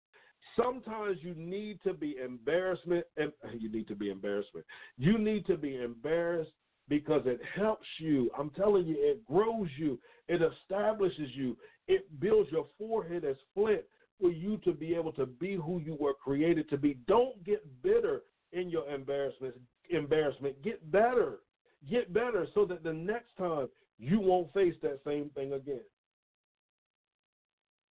Sometimes 0.55 1.18
you 1.22 1.36
need 1.36 1.80
to 1.84 1.93
be 1.93 2.16
embarrassment, 2.24 3.05
you 3.60 3.72
need 3.72 3.88
to 3.88 3.95
be 3.95 4.10
embarrassment. 4.10 4.66
You 4.97 5.18
need 5.18 5.45
to 5.45 5.58
be 5.58 5.76
embarrassed 5.76 6.51
because 6.89 7.22
it 7.26 7.39
helps 7.55 7.88
you. 7.99 8.32
I'm 8.38 8.49
telling 8.51 8.86
you, 8.86 8.95
it 8.97 9.24
grows 9.26 9.70
you. 9.78 9.99
It 10.28 10.41
establishes 10.41 11.30
you. 11.34 11.58
It 11.88 12.08
builds 12.20 12.51
your 12.51 12.66
forehead 12.78 13.24
as 13.24 13.36
flint 13.53 13.82
for 14.20 14.32
you 14.32 14.58
to 14.64 14.74
be 14.74 14.95
able 14.95 15.12
to 15.14 15.26
be 15.26 15.55
who 15.55 15.80
you 15.80 15.95
were 15.99 16.14
created 16.14 16.70
to 16.70 16.78
be. 16.78 16.97
Don't 17.08 17.43
get 17.43 17.64
bitter 17.84 18.22
in 18.51 18.70
your 18.70 18.89
embarrassment. 18.89 19.53
Embarrassment. 19.89 20.62
Get 20.64 20.91
better. 20.91 21.39
Get 21.90 22.14
better 22.14 22.48
so 22.54 22.66
that 22.66 22.84
the 22.84 22.94
next 22.94 23.36
time 23.38 23.68
you 23.98 24.20
won't 24.20 24.54
face 24.54 24.76
that 24.82 25.00
same 25.06 25.30
thing 25.30 25.54
again. 25.54 25.82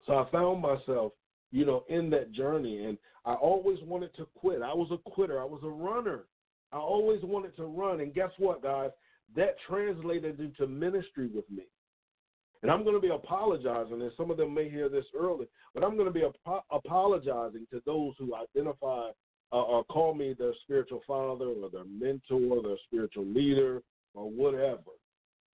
So 0.07 0.15
I 0.15 0.31
found 0.31 0.63
myself, 0.63 1.13
you 1.51 1.65
know, 1.67 1.85
in 1.89 2.11
that 2.11 2.33
journey, 2.33 2.85
and 2.85 2.97
I 3.25 3.35
always 3.35 3.79
wanted 3.83 4.15
to 4.17 4.27
quit. 4.35 4.63
I 4.63 4.73
was 4.73 4.91
a 4.93 5.11
quitter. 5.11 5.41
I 5.41 5.45
was 5.45 5.61
a 5.63 5.69
runner. 5.69 6.25
I 6.73 6.79
always 6.79 7.21
wanted 7.23 7.57
to 7.57 7.65
run, 7.65 8.01
and 8.01 8.15
guess 8.15 8.31
what, 8.39 8.63
guys? 8.63 8.91
That 9.37 9.57
translated 9.69 10.41
into 10.41 10.67
ministry 10.67 11.29
with 11.33 11.49
me. 11.51 11.65
And 12.63 12.71
I'm 12.71 12.83
going 12.83 12.95
to 12.95 13.01
be 13.01 13.11
apologizing, 13.13 14.03
and 14.03 14.13
some 14.17 14.31
of 14.31 14.37
them 14.37 14.53
may 14.53 14.69
hear 14.69 14.89
this 14.89 15.05
early, 15.19 15.47
but 15.75 15.83
I'm 15.83 15.97
going 15.97 16.07
to 16.07 16.13
be 16.13 16.25
ap- 16.25 16.65
apologizing 16.71 17.67
to 17.71 17.83
those 17.87 18.15
who 18.19 18.35
identify 18.35 19.11
uh, 19.53 19.63
or 19.63 19.85
call 19.85 20.15
me 20.15 20.35
their 20.39 20.53
spiritual 20.63 21.03
father 21.07 21.47
or 21.47 21.71
their 21.71 21.85
mentor, 21.85 22.63
their 22.63 22.77
spiritual 22.87 23.27
leader, 23.27 23.83
or 24.15 24.31
whatever 24.31 24.91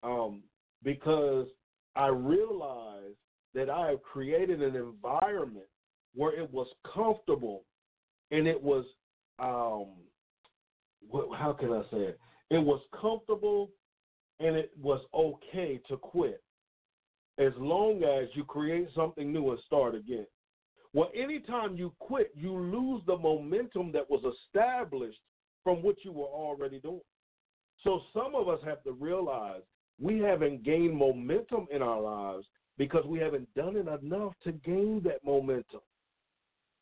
um, 0.03 0.42
because 0.82 1.47
I 1.94 2.09
realized 2.09 3.16
that 3.55 3.70
I 3.70 3.90
have 3.90 4.03
created 4.03 4.62
an 4.62 4.76
environment 4.76 5.66
where 6.14 6.38
it 6.38 6.51
was 6.53 6.68
comfortable 6.94 7.64
and 8.30 8.47
it 8.47 8.62
was, 8.62 8.84
um, 9.38 9.94
how 11.36 11.53
can 11.53 11.72
I 11.72 11.82
say 11.90 11.99
it? 11.99 12.20
It 12.51 12.59
was 12.59 12.80
comfortable 12.99 13.70
and 14.40 14.57
it 14.57 14.70
was 14.80 15.01
okay 15.14 15.80
to 15.88 15.97
quit 15.97 16.42
as 17.38 17.53
long 17.59 18.03
as 18.03 18.28
you 18.34 18.44
create 18.44 18.88
something 18.94 19.32
new 19.32 19.51
and 19.51 19.61
start 19.66 19.94
again. 19.94 20.26
Well, 20.93 21.11
anytime 21.14 21.76
you 21.76 21.93
quit, 21.99 22.32
you 22.34 22.53
lose 22.53 23.03
the 23.07 23.16
momentum 23.16 23.93
that 23.93 24.09
was 24.09 24.22
established 24.47 25.18
from 25.62 25.82
what 25.82 25.97
you 26.05 26.12
were 26.12 26.24
already 26.24 26.80
doing. 26.80 27.01
So 27.84 28.01
some 28.14 28.34
of 28.34 28.49
us 28.49 28.61
have 28.64 28.82
to 28.84 28.93
realize 28.93 29.62
we 30.01 30.18
haven't 30.18 30.64
gained 30.64 30.97
momentum 30.97 31.66
in 31.70 31.82
our 31.82 32.01
lives 32.01 32.47
because 32.78 33.05
we 33.07 33.18
haven't 33.18 33.53
done 33.55 33.76
it 33.76 33.87
enough 34.03 34.32
to 34.45 34.53
gain 34.53 35.01
that 35.05 35.24
momentum. 35.24 35.80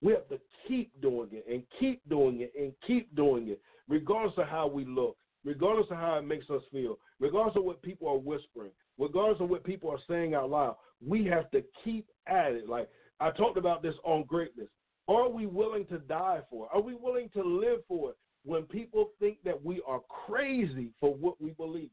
We 0.03 0.13
have 0.13 0.29
to 0.29 0.39
keep 0.69 1.01
doing 1.01 1.31
it 1.33 1.47
and 1.51 1.63
keep 1.81 2.07
doing 2.09 2.41
it 2.41 2.53
and 2.59 2.73
keep 2.87 3.15
doing 3.15 3.49
it, 3.49 3.61
regardless 3.89 4.37
of 4.37 4.49
how 4.49 4.67
we 4.67 4.85
look, 4.85 5.17
regardless 5.45 5.87
of 5.91 5.97
how 5.97 6.19
it 6.19 6.27
makes 6.27 6.51
us 6.51 6.63
feel, 6.71 6.99
regardless 7.21 7.57
of 7.57 7.65
what 7.65 7.83
people 7.83 8.09
are 8.09 8.19
whispering, 8.19 8.73
regardless 8.99 9.41
of 9.41 9.49
what 9.49 9.65
people 9.65 9.91
are 9.91 9.99
saying 10.09 10.35
out 10.35 10.51
loud. 10.51 10.77
We 11.07 11.25
have 11.27 11.51
to 11.53 11.63
keep 11.85 12.07
at 12.27 12.53
it. 12.53 12.69
Like 12.69 12.89
I 13.21 13.31
talked 13.31 13.59
about 13.59 13.83
this 13.83 13.95
on 14.05 14.25
greatness. 14.25 14.69
Are 15.09 15.29
we 15.29 15.47
willing 15.47 15.87
to 15.87 15.99
die 15.99 16.41
for 16.51 16.67
it? 16.67 16.71
Are 16.75 16.81
we 16.81 16.95
willing 16.95 17.29
to 17.35 17.43
live 17.43 17.81
for 17.87 18.11
it 18.11 18.17
when 18.45 18.63
people 18.65 19.11
think 19.21 19.39
that 19.45 19.63
we 19.63 19.83
are 19.87 20.01
crazy 20.27 20.91
for 21.01 21.15
what 21.15 21.41
we 21.41 21.51
believe? 21.51 21.91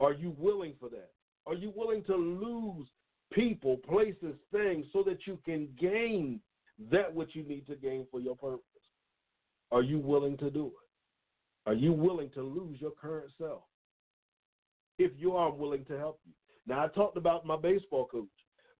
Are 0.00 0.12
you 0.12 0.34
willing 0.38 0.74
for 0.78 0.88
that? 0.90 1.10
Are 1.46 1.54
you 1.54 1.72
willing 1.74 2.04
to 2.04 2.14
lose 2.14 2.86
people, 3.32 3.76
places, 3.78 4.36
things 4.52 4.86
so 4.92 5.02
that 5.02 5.26
you 5.26 5.38
can 5.44 5.68
gain 5.80 6.40
that 6.90 7.12
which 7.12 7.30
you 7.34 7.42
need 7.42 7.66
to 7.66 7.74
gain 7.74 8.06
for 8.10 8.20
your 8.20 8.36
purpose? 8.36 8.62
Are 9.70 9.82
you 9.82 9.98
willing 9.98 10.36
to 10.38 10.50
do 10.50 10.66
it? 10.66 11.68
Are 11.68 11.74
you 11.74 11.92
willing 11.92 12.30
to 12.30 12.42
lose 12.42 12.80
your 12.80 12.92
current 12.92 13.30
self? 13.36 13.62
If 14.98 15.12
you 15.16 15.36
are, 15.36 15.52
willing 15.52 15.84
to 15.86 15.98
help 15.98 16.20
you. 16.24 16.32
Now, 16.66 16.84
I 16.84 16.88
talked 16.88 17.16
about 17.16 17.46
my 17.46 17.56
baseball 17.56 18.06
coach, 18.06 18.26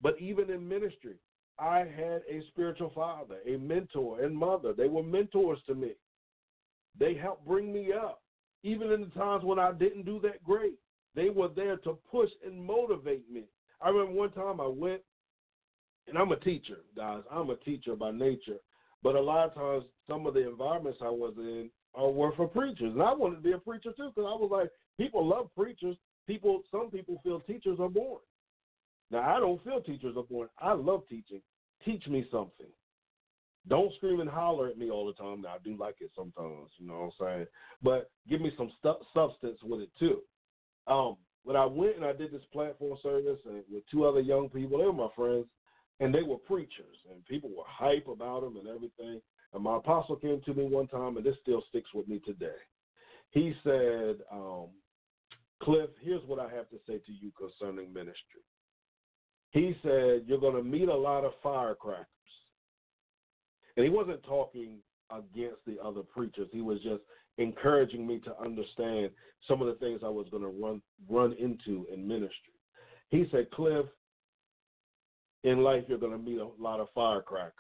but 0.03 0.18
even 0.20 0.51
in 0.51 0.68
ministry, 0.68 1.16
I 1.59 1.78
had 1.78 2.22
a 2.28 2.42
spiritual 2.49 2.90
father, 2.94 3.36
a 3.46 3.57
mentor, 3.57 4.22
and 4.22 4.36
mother. 4.36 4.72
They 4.72 4.88
were 4.88 5.03
mentors 5.03 5.59
to 5.66 5.74
me. 5.74 5.92
They 6.99 7.14
helped 7.14 7.46
bring 7.46 7.72
me 7.72 7.92
up, 7.92 8.22
even 8.62 8.92
in 8.92 9.01
the 9.03 9.18
times 9.18 9.44
when 9.44 9.59
I 9.59 9.72
didn't 9.72 10.05
do 10.05 10.20
that 10.20 10.42
great. 10.44 10.74
They 11.14 11.30
were 11.30 11.49
there 11.49 11.76
to 11.78 11.99
push 12.11 12.30
and 12.46 12.64
motivate 12.64 13.30
me. 13.30 13.44
I 13.80 13.88
remember 13.88 14.12
one 14.12 14.30
time 14.32 14.61
I 14.61 14.66
went, 14.66 15.01
and 16.07 16.16
I'm 16.16 16.32
a 16.32 16.36
teacher, 16.40 16.78
guys. 16.96 17.22
I'm 17.30 17.51
a 17.51 17.57
teacher 17.57 17.96
by 17.96 18.12
nature. 18.12 18.59
But 19.03 19.14
a 19.14 19.20
lot 19.20 19.49
of 19.49 19.55
times, 19.55 19.84
some 20.09 20.26
of 20.26 20.34
the 20.34 20.49
environments 20.49 20.99
I 21.03 21.11
was 21.11 21.34
in 21.38 21.70
are 21.94 22.11
were 22.11 22.32
for 22.36 22.49
preachers. 22.49 22.92
And 22.92 23.03
I 23.03 23.12
wanted 23.12 23.36
to 23.36 23.42
be 23.42 23.53
a 23.53 23.59
preacher 23.59 23.90
too 23.96 24.11
because 24.14 24.28
I 24.28 24.34
was 24.34 24.49
like, 24.51 24.70
People 24.99 25.24
love 25.26 25.49
preachers. 25.57 25.96
People, 26.26 26.62
some 26.70 26.90
people 26.90 27.20
feel 27.22 27.40
teachers 27.40 27.78
are 27.80 27.88
boring. 27.88 28.18
Now, 29.11 29.36
I 29.36 29.40
don't 29.40 29.62
feel 29.64 29.80
teachers 29.80 30.16
are 30.16 30.22
boring. 30.22 30.50
I 30.59 30.72
love 30.72 31.02
teaching. 31.09 31.40
Teach 31.84 32.06
me 32.06 32.26
something. 32.30 32.66
Don't 33.68 33.92
scream 33.96 34.20
and 34.20 34.30
holler 34.30 34.68
at 34.68 34.78
me 34.78 34.90
all 34.90 35.06
the 35.06 35.12
time. 35.12 35.42
Now, 35.42 35.50
I 35.50 35.59
do 35.62 35.76
like 35.76 35.96
it 36.00 36.11
sometimes, 36.14 36.70
you 36.78 36.86
know 36.86 37.11
what 37.18 37.26
I'm 37.26 37.34
saying? 37.36 37.46
But 37.82 38.11
give 38.28 38.40
me 38.40 38.52
some 38.56 38.70
stu- 38.78 39.04
substance 39.14 39.59
with 39.62 39.82
it, 39.82 39.90
too. 39.98 40.20
Um, 40.86 41.16
when 41.44 41.56
I 41.56 41.66
went 41.66 41.96
and 41.96 42.04
I 42.04 42.12
did 42.12 42.32
this 42.32 42.42
platform 42.52 42.96
service 43.02 43.38
and 43.46 43.62
with 43.70 43.84
two 43.90 44.04
other 44.04 44.20
young 44.20 44.48
people, 44.48 44.78
they 44.78 44.84
were 44.84 44.92
my 44.92 45.09
friends, 45.14 45.46
and 46.00 46.14
they 46.14 46.22
were 46.22 46.36
preachers, 46.36 46.96
and 47.11 47.24
people 47.26 47.50
were 47.50 47.64
hype 47.66 48.06
about 48.09 48.42
them 48.42 48.56
and 48.56 48.68
everything. 48.68 49.20
And 49.52 49.62
my 49.62 49.78
apostle 49.78 50.16
came 50.16 50.40
to 50.44 50.54
me 50.54 50.64
one 50.64 50.88
time, 50.88 51.16
and 51.16 51.24
this 51.24 51.36
still 51.42 51.64
sticks 51.68 51.88
with 51.94 52.06
me 52.09 52.20
today. 52.24 52.59
He 53.30 53.54
said, 53.64 54.16
um, 54.30 54.66
Cliff, 55.62 55.90
here's 56.02 56.24
what 56.26 56.38
I 56.38 56.54
have 56.54 56.68
to 56.70 56.76
say 56.86 56.98
to 56.98 57.12
you 57.12 57.32
concerning 57.36 57.92
ministry. 57.92 58.42
He 59.51 59.76
said, 59.82 60.24
You're 60.26 60.40
going 60.40 60.57
to 60.57 60.62
meet 60.62 60.88
a 60.88 60.96
lot 60.96 61.24
of 61.24 61.32
firecrackers. 61.42 62.07
And 63.76 63.84
he 63.84 63.90
wasn't 63.90 64.22
talking 64.24 64.78
against 65.11 65.64
the 65.66 65.78
other 65.82 66.03
preachers. 66.03 66.49
He 66.53 66.61
was 66.61 66.80
just 66.82 67.03
encouraging 67.38 68.07
me 68.07 68.18
to 68.20 68.38
understand 68.40 69.11
some 69.46 69.62
of 69.62 69.68
the 69.68 69.74
things 69.74 70.01
I 70.05 70.09
was 70.09 70.26
going 70.30 70.42
to 70.42 70.49
run 70.49 70.82
run 71.09 71.32
into 71.34 71.86
in 71.92 72.07
ministry. 72.07 72.55
He 73.11 73.26
said, 73.30 73.51
Cliff, 73.53 73.86
in 75.44 75.62
life 75.62 75.84
you're 75.88 75.99
going 75.99 76.12
to 76.12 76.18
meet 76.18 76.40
a 76.40 76.51
lot 76.59 76.80
of 76.80 76.88
firecrackers. 76.94 77.55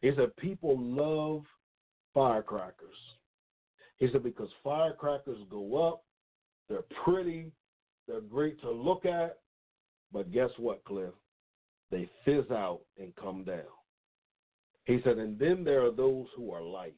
He 0.00 0.10
said 0.16 0.36
people 0.36 0.76
love 0.78 1.44
firecrackers. 2.12 2.96
He 3.98 4.08
said 4.10 4.22
because 4.22 4.48
firecrackers 4.64 5.38
go 5.48 5.88
up, 5.88 6.02
they're 6.68 6.84
pretty, 7.04 7.52
they're 8.08 8.20
great 8.20 8.60
to 8.62 8.70
look 8.70 9.06
at, 9.06 9.38
but 10.12 10.32
guess 10.32 10.50
what, 10.58 10.84
Cliff? 10.84 11.14
They 11.92 12.08
fizz 12.24 12.50
out 12.50 12.80
and 12.98 13.14
come 13.14 13.44
down. 13.44 13.60
He 14.86 15.00
said, 15.04 15.18
and 15.18 15.38
then 15.38 15.62
there 15.62 15.84
are 15.84 15.92
those 15.92 16.26
who 16.34 16.50
are 16.50 16.62
light. 16.62 16.96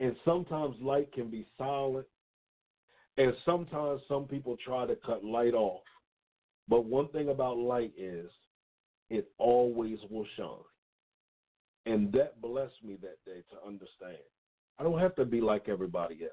And 0.00 0.16
sometimes 0.24 0.76
light 0.80 1.12
can 1.12 1.28
be 1.28 1.46
silent. 1.58 2.06
And 3.18 3.34
sometimes 3.44 4.00
some 4.08 4.24
people 4.24 4.56
try 4.64 4.86
to 4.86 4.96
cut 5.04 5.24
light 5.24 5.54
off. 5.54 5.82
But 6.68 6.86
one 6.86 7.08
thing 7.08 7.28
about 7.28 7.58
light 7.58 7.92
is 7.98 8.30
it 9.10 9.28
always 9.38 9.98
will 10.08 10.26
shine. 10.36 10.46
And 11.84 12.12
that 12.12 12.40
blessed 12.40 12.82
me 12.84 12.96
that 13.02 13.18
day 13.26 13.42
to 13.50 13.66
understand. 13.66 14.22
I 14.78 14.84
don't 14.84 15.00
have 15.00 15.16
to 15.16 15.24
be 15.24 15.40
like 15.40 15.68
everybody 15.68 16.20
else. 16.22 16.30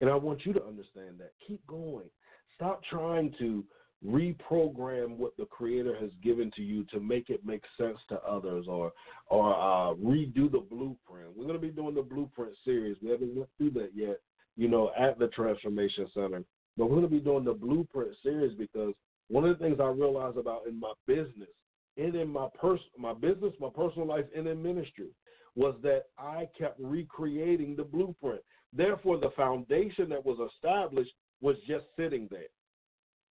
And 0.00 0.08
I 0.08 0.16
want 0.16 0.46
you 0.46 0.54
to 0.54 0.64
understand 0.64 1.18
that. 1.18 1.32
Keep 1.46 1.64
going. 1.66 2.08
Stop 2.56 2.80
trying 2.90 3.34
to 3.38 3.62
reprogram 4.06 5.16
what 5.16 5.36
the 5.36 5.44
creator 5.46 5.94
has 6.00 6.10
given 6.22 6.50
to 6.56 6.62
you 6.62 6.84
to 6.84 7.00
make 7.00 7.28
it 7.28 7.44
make 7.44 7.62
sense 7.76 7.98
to 8.08 8.16
others 8.22 8.66
or 8.68 8.92
or 9.26 9.54
uh, 9.54 9.94
redo 9.94 10.50
the 10.50 10.64
blueprint. 10.70 11.36
We're 11.36 11.44
going 11.44 11.60
to 11.60 11.66
be 11.66 11.68
doing 11.68 11.94
the 11.94 12.02
blueprint 12.02 12.54
series. 12.64 12.96
We 13.02 13.10
haven't 13.10 13.34
went 13.34 13.50
through 13.58 13.72
that 13.72 13.90
yet 13.94 14.20
you 14.56 14.68
know 14.68 14.90
at 14.98 15.18
the 15.18 15.28
transformation 15.28 16.06
center 16.12 16.44
but 16.76 16.86
we're 16.86 16.96
going 16.96 17.02
to 17.02 17.08
be 17.08 17.20
doing 17.20 17.44
the 17.44 17.52
blueprint 17.52 18.10
series 18.22 18.56
because 18.56 18.92
one 19.28 19.44
of 19.44 19.58
the 19.58 19.64
things 19.64 19.78
i 19.80 19.86
realized 19.86 20.36
about 20.36 20.66
in 20.66 20.78
my 20.78 20.92
business 21.06 21.48
and 21.96 22.14
in 22.14 22.28
my 22.28 22.46
pers- 22.60 22.80
my 22.98 23.12
business 23.14 23.52
my 23.58 23.70
personal 23.74 24.06
life 24.06 24.26
and 24.36 24.46
in 24.46 24.62
ministry 24.62 25.08
was 25.56 25.74
that 25.82 26.04
i 26.18 26.48
kept 26.56 26.78
recreating 26.78 27.74
the 27.74 27.82
blueprint. 27.82 28.40
Therefore 28.72 29.18
the 29.18 29.30
foundation 29.30 30.08
that 30.10 30.24
was 30.24 30.38
established 30.54 31.12
was 31.40 31.56
just 31.66 31.86
sitting 31.96 32.28
there 32.30 32.52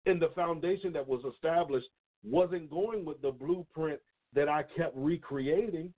and 0.07 0.23
the 0.23 0.31
foundation 0.35 0.93
that 0.93 1.07
was 1.07 1.23
established 1.35 1.89
wasn't 2.25 2.71
going 2.71 3.05
with 3.05 3.21
the 3.21 3.31
blueprint 3.31 4.01
that 4.35 4.49
I 4.49 4.65
kept 4.77 4.97
recreating. 4.97 5.93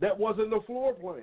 That 0.00 0.16
wasn't 0.16 0.50
the 0.50 0.60
floor 0.66 0.94
plan. 0.94 1.22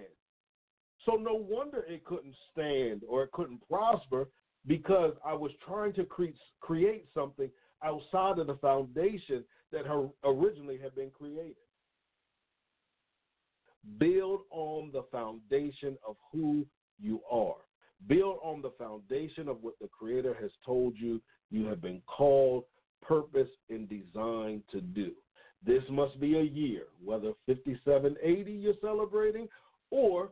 So 1.06 1.14
no 1.14 1.36
wonder 1.36 1.86
it 1.88 2.04
couldn't 2.06 2.36
stand 2.52 3.04
or 3.08 3.24
it 3.24 3.32
couldn't 3.32 3.62
prosper 3.70 4.28
because 4.66 5.14
I 5.26 5.34
was 5.34 5.52
trying 5.66 5.94
to 5.94 6.04
cre- 6.04 6.26
create 6.60 7.06
something 7.14 7.50
outside 7.84 8.40
of 8.40 8.48
the 8.48 8.56
foundation 8.56 9.44
that 9.72 9.84
originally 10.24 10.80
had 10.82 10.96
been 10.96 11.12
created. 11.12 11.56
Build 14.00 14.42
on 14.50 14.90
the 14.92 15.04
foundation 15.12 15.96
of 16.08 16.16
who 16.32 16.66
you 17.00 17.22
are. 17.32 17.56
Build 18.08 18.40
on 18.44 18.62
the 18.62 18.72
foundation 18.80 19.48
of 19.48 19.58
what 19.62 19.76
the 19.80 19.88
Creator 19.88 20.36
has 20.42 20.52
told 20.66 20.96
you 20.98 21.22
you 21.52 21.66
have 21.68 21.82
been 21.82 22.02
called, 22.06 22.64
purpose, 23.02 23.50
and 23.70 23.88
designed 23.90 24.64
to 24.72 24.82
do. 24.82 25.12
This 25.66 25.84
must 25.90 26.20
be 26.20 26.38
a 26.38 26.44
year, 26.44 26.84
whether 27.04 27.34
5780 27.48 28.52
you're 28.52 28.74
celebrating 28.82 29.48
or 29.90 30.30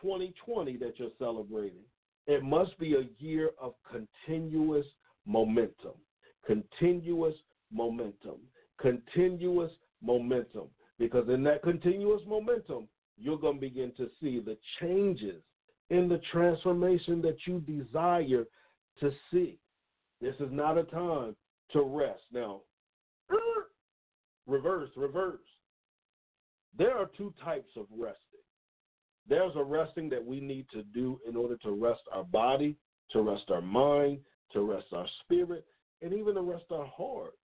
2020 0.00 0.76
that 0.76 0.98
you're 0.98 1.08
celebrating. 1.18 1.84
It 2.26 2.42
must 2.42 2.78
be 2.78 2.94
a 2.94 3.08
year 3.22 3.50
of 3.60 3.74
continuous 3.90 4.86
momentum, 5.26 5.92
continuous 6.46 7.34
momentum, 7.72 8.36
continuous 8.80 9.72
momentum. 10.02 10.68
Because 10.98 11.28
in 11.28 11.42
that 11.44 11.62
continuous 11.62 12.22
momentum, 12.26 12.88
you're 13.18 13.38
going 13.38 13.56
to 13.56 13.60
begin 13.60 13.92
to 13.96 14.08
see 14.20 14.40
the 14.40 14.56
changes 14.80 15.42
in 15.90 16.08
the 16.08 16.20
transformation 16.32 17.22
that 17.22 17.36
you 17.46 17.60
desire 17.60 18.44
to 19.00 19.10
see. 19.30 19.58
This 20.20 20.34
is 20.40 20.48
not 20.50 20.78
a 20.78 20.84
time 20.84 21.36
to 21.72 21.82
rest. 21.82 22.22
Now, 22.32 22.62
reverse, 24.46 24.90
reverse. 24.96 25.40
There 26.78 26.96
are 26.96 27.10
two 27.16 27.32
types 27.44 27.70
of 27.76 27.86
resting. 27.90 28.16
There's 29.28 29.52
a 29.56 29.64
resting 29.64 30.08
that 30.10 30.24
we 30.24 30.40
need 30.40 30.66
to 30.72 30.82
do 30.82 31.18
in 31.28 31.36
order 31.36 31.56
to 31.58 31.72
rest 31.72 32.02
our 32.12 32.24
body, 32.24 32.76
to 33.10 33.22
rest 33.22 33.50
our 33.50 33.62
mind, 33.62 34.18
to 34.52 34.60
rest 34.60 34.86
our 34.92 35.06
spirit, 35.22 35.64
and 36.02 36.12
even 36.12 36.34
to 36.34 36.42
rest 36.42 36.66
our 36.70 36.86
heart. 36.86 37.34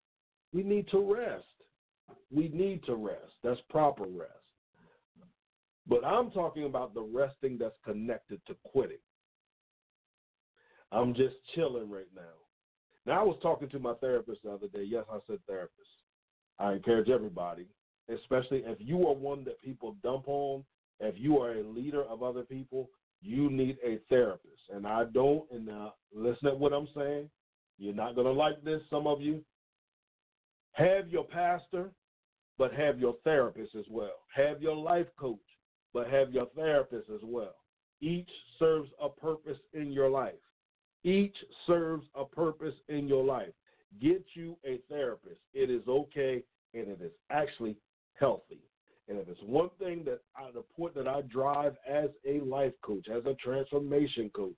We 0.53 0.63
need 0.63 0.89
to 0.89 1.15
rest. 1.15 1.45
We 2.31 2.49
need 2.49 2.85
to 2.85 2.95
rest. 2.95 3.33
That's 3.43 3.61
proper 3.71 4.05
rest. 4.05 4.31
But 5.87 6.05
I'm 6.05 6.31
talking 6.31 6.65
about 6.65 6.95
the 6.95 7.03
resting 7.03 7.59
that's 7.59 7.75
connected 7.85 8.41
to 8.47 8.57
quitting. 8.65 8.99
I'm 10.93 11.15
just 11.15 11.35
chilling 11.55 11.91
right 11.91 12.07
now. 12.15 12.42
Now, 13.07 13.21
I 13.21 13.25
was 13.25 13.39
talking 13.43 13.69
to 13.71 13.79
my 13.79 13.95
therapist 13.95 14.43
the 14.45 14.53
other 14.53 14.69
day. 14.69 14.85
Yes, 14.85 15.05
I 15.11 15.19
said 15.27 15.39
therapist. 15.47 15.89
I 16.59 16.75
encourage 16.75 17.09
everybody, 17.09 17.67
especially 18.09 18.63
if 18.65 18.79
you 18.81 19.07
are 19.09 19.15
one 19.15 19.45
that 19.45 19.61
people 19.61 19.97
dump 20.03 20.25
on, 20.29 20.65
if 21.01 21.15
you 21.19 21.39
are 21.39 21.53
a 21.53 21.65
leader 21.65 22.05
of 22.05 22.23
other 22.23 22.43
people, 22.43 22.89
you 23.21 23.51
need 23.51 23.77
a 23.85 23.99
therapist. 24.09 24.63
And 24.73 24.87
I 24.87 25.05
don't, 25.13 25.45
and 25.51 25.69
uh, 25.69 25.91
listen 26.15 26.51
to 26.51 26.55
what 26.55 26.73
I'm 26.73 26.89
saying. 26.97 27.29
You're 27.79 27.95
not 27.95 28.15
going 28.15 28.27
to 28.27 28.33
like 28.33 28.63
this, 28.63 28.81
some 28.91 29.07
of 29.07 29.21
you. 29.21 29.43
Have 30.73 31.09
your 31.09 31.25
pastor, 31.25 31.91
but 32.59 32.73
have 32.73 33.01
your 33.01 33.17
therapist 33.25 33.75
as 33.75 33.85
well. 33.91 34.15
Have 34.35 34.63
your 34.63 34.77
life 34.77 35.09
coach, 35.19 35.39
but 35.93 36.09
have 36.09 36.33
your 36.33 36.47
therapist 36.55 37.11
as 37.11 37.21
well. 37.25 37.55
Each 38.01 38.31
serves 38.59 38.91
a 39.03 39.09
purpose 39.09 39.59
in 39.75 39.91
your 39.91 40.09
life. 40.09 40.35
Each 41.05 41.37
serves 41.67 42.07
a 42.15 42.25
purpose 42.25 42.75
in 42.89 43.09
your 43.09 43.25
life. 43.25 43.53
Get 44.01 44.25
you 44.35 44.57
a 44.65 44.79
therapist. 44.89 45.41
It 45.53 45.71
is 45.71 45.83
okay 45.89 46.43
and 46.75 46.89
it 46.89 47.01
is 47.03 47.13
actually 47.31 47.77
healthy. 48.19 48.61
And 49.09 49.19
if 49.19 49.29
it's 49.29 49.41
one 49.45 49.71
thing 49.79 50.05
that 50.05 50.21
I, 50.37 50.51
the 50.53 50.63
point 50.77 50.95
that 50.95 51.09
I 51.09 51.23
drive 51.23 51.75
as 51.91 52.11
a 52.27 52.41
life 52.41 52.73
coach, 52.83 53.09
as 53.09 53.27
a 53.27 53.35
transformation 53.35 54.31
coach, 54.31 54.55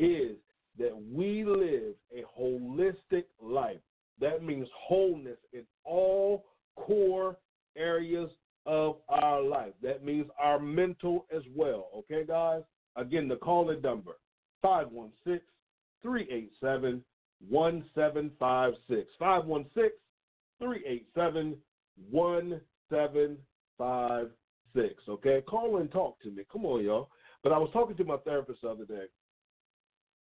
is 0.00 0.36
that 0.78 0.96
we 1.12 1.44
live 1.44 1.94
a 2.12 2.24
holistic 2.40 3.24
life. 3.40 3.80
That 4.20 4.42
means 4.42 4.66
wholeness 4.74 5.38
in 5.52 5.62
all 5.84 6.46
core 6.76 7.36
areas 7.76 8.30
of 8.64 8.96
our 9.08 9.42
life. 9.42 9.72
That 9.82 10.04
means 10.04 10.26
our 10.40 10.58
mental 10.58 11.26
as 11.34 11.42
well. 11.54 11.88
Okay, 11.98 12.24
guys? 12.26 12.62
Again, 12.96 13.28
the 13.28 13.36
call 13.36 13.70
in 13.70 13.82
number 13.82 14.12
516 14.62 15.40
387 16.02 17.02
1756. 17.48 19.08
516 19.18 19.90
387 20.58 21.56
1756. 22.10 25.08
Okay? 25.08 25.40
Call 25.48 25.78
and 25.78 25.90
talk 25.90 26.20
to 26.22 26.30
me. 26.30 26.42
Come 26.52 26.66
on, 26.66 26.84
y'all. 26.84 27.08
But 27.42 27.52
I 27.52 27.58
was 27.58 27.70
talking 27.72 27.96
to 27.96 28.04
my 28.04 28.18
therapist 28.18 28.60
the 28.62 28.68
other 28.68 28.84
day, 28.84 29.06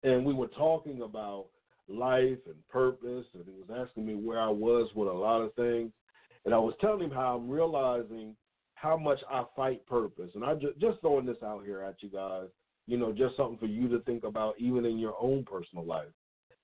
and 0.04 0.26
we 0.26 0.34
were 0.34 0.48
talking 0.48 1.04
about 1.04 1.46
life 1.88 2.40
and 2.48 2.68
purpose, 2.70 3.26
and 3.34 3.46
he 3.46 3.52
was 3.52 3.70
asking 3.88 4.06
me 4.06 4.16
where 4.16 4.40
I 4.40 4.50
was 4.50 4.90
with 4.96 5.08
a 5.08 5.12
lot 5.12 5.42
of 5.42 5.54
things. 5.54 5.92
And 6.46 6.56
I 6.56 6.58
was 6.58 6.74
telling 6.82 7.04
him 7.04 7.12
how 7.12 7.38
I'm 7.38 7.50
realizing 7.50 8.36
how 8.74 8.98
much 8.98 9.20
I 9.30 9.44
fight 9.56 9.86
purpose. 9.86 10.32
And 10.34 10.44
I 10.44 10.56
just, 10.56 10.80
just 10.80 11.00
throwing 11.02 11.28
this 11.28 11.44
out 11.44 11.64
here 11.64 11.84
at 11.84 12.02
you 12.02 12.10
guys, 12.10 12.48
you 12.88 12.98
know, 12.98 13.12
just 13.12 13.38
something 13.38 13.58
for 13.58 13.68
you 13.68 13.88
to 13.90 14.00
think 14.00 14.24
about 14.24 14.56
even 14.60 14.86
in 14.86 14.98
your 14.98 15.16
own 15.22 15.46
personal 15.46 15.86
life. 15.86 16.10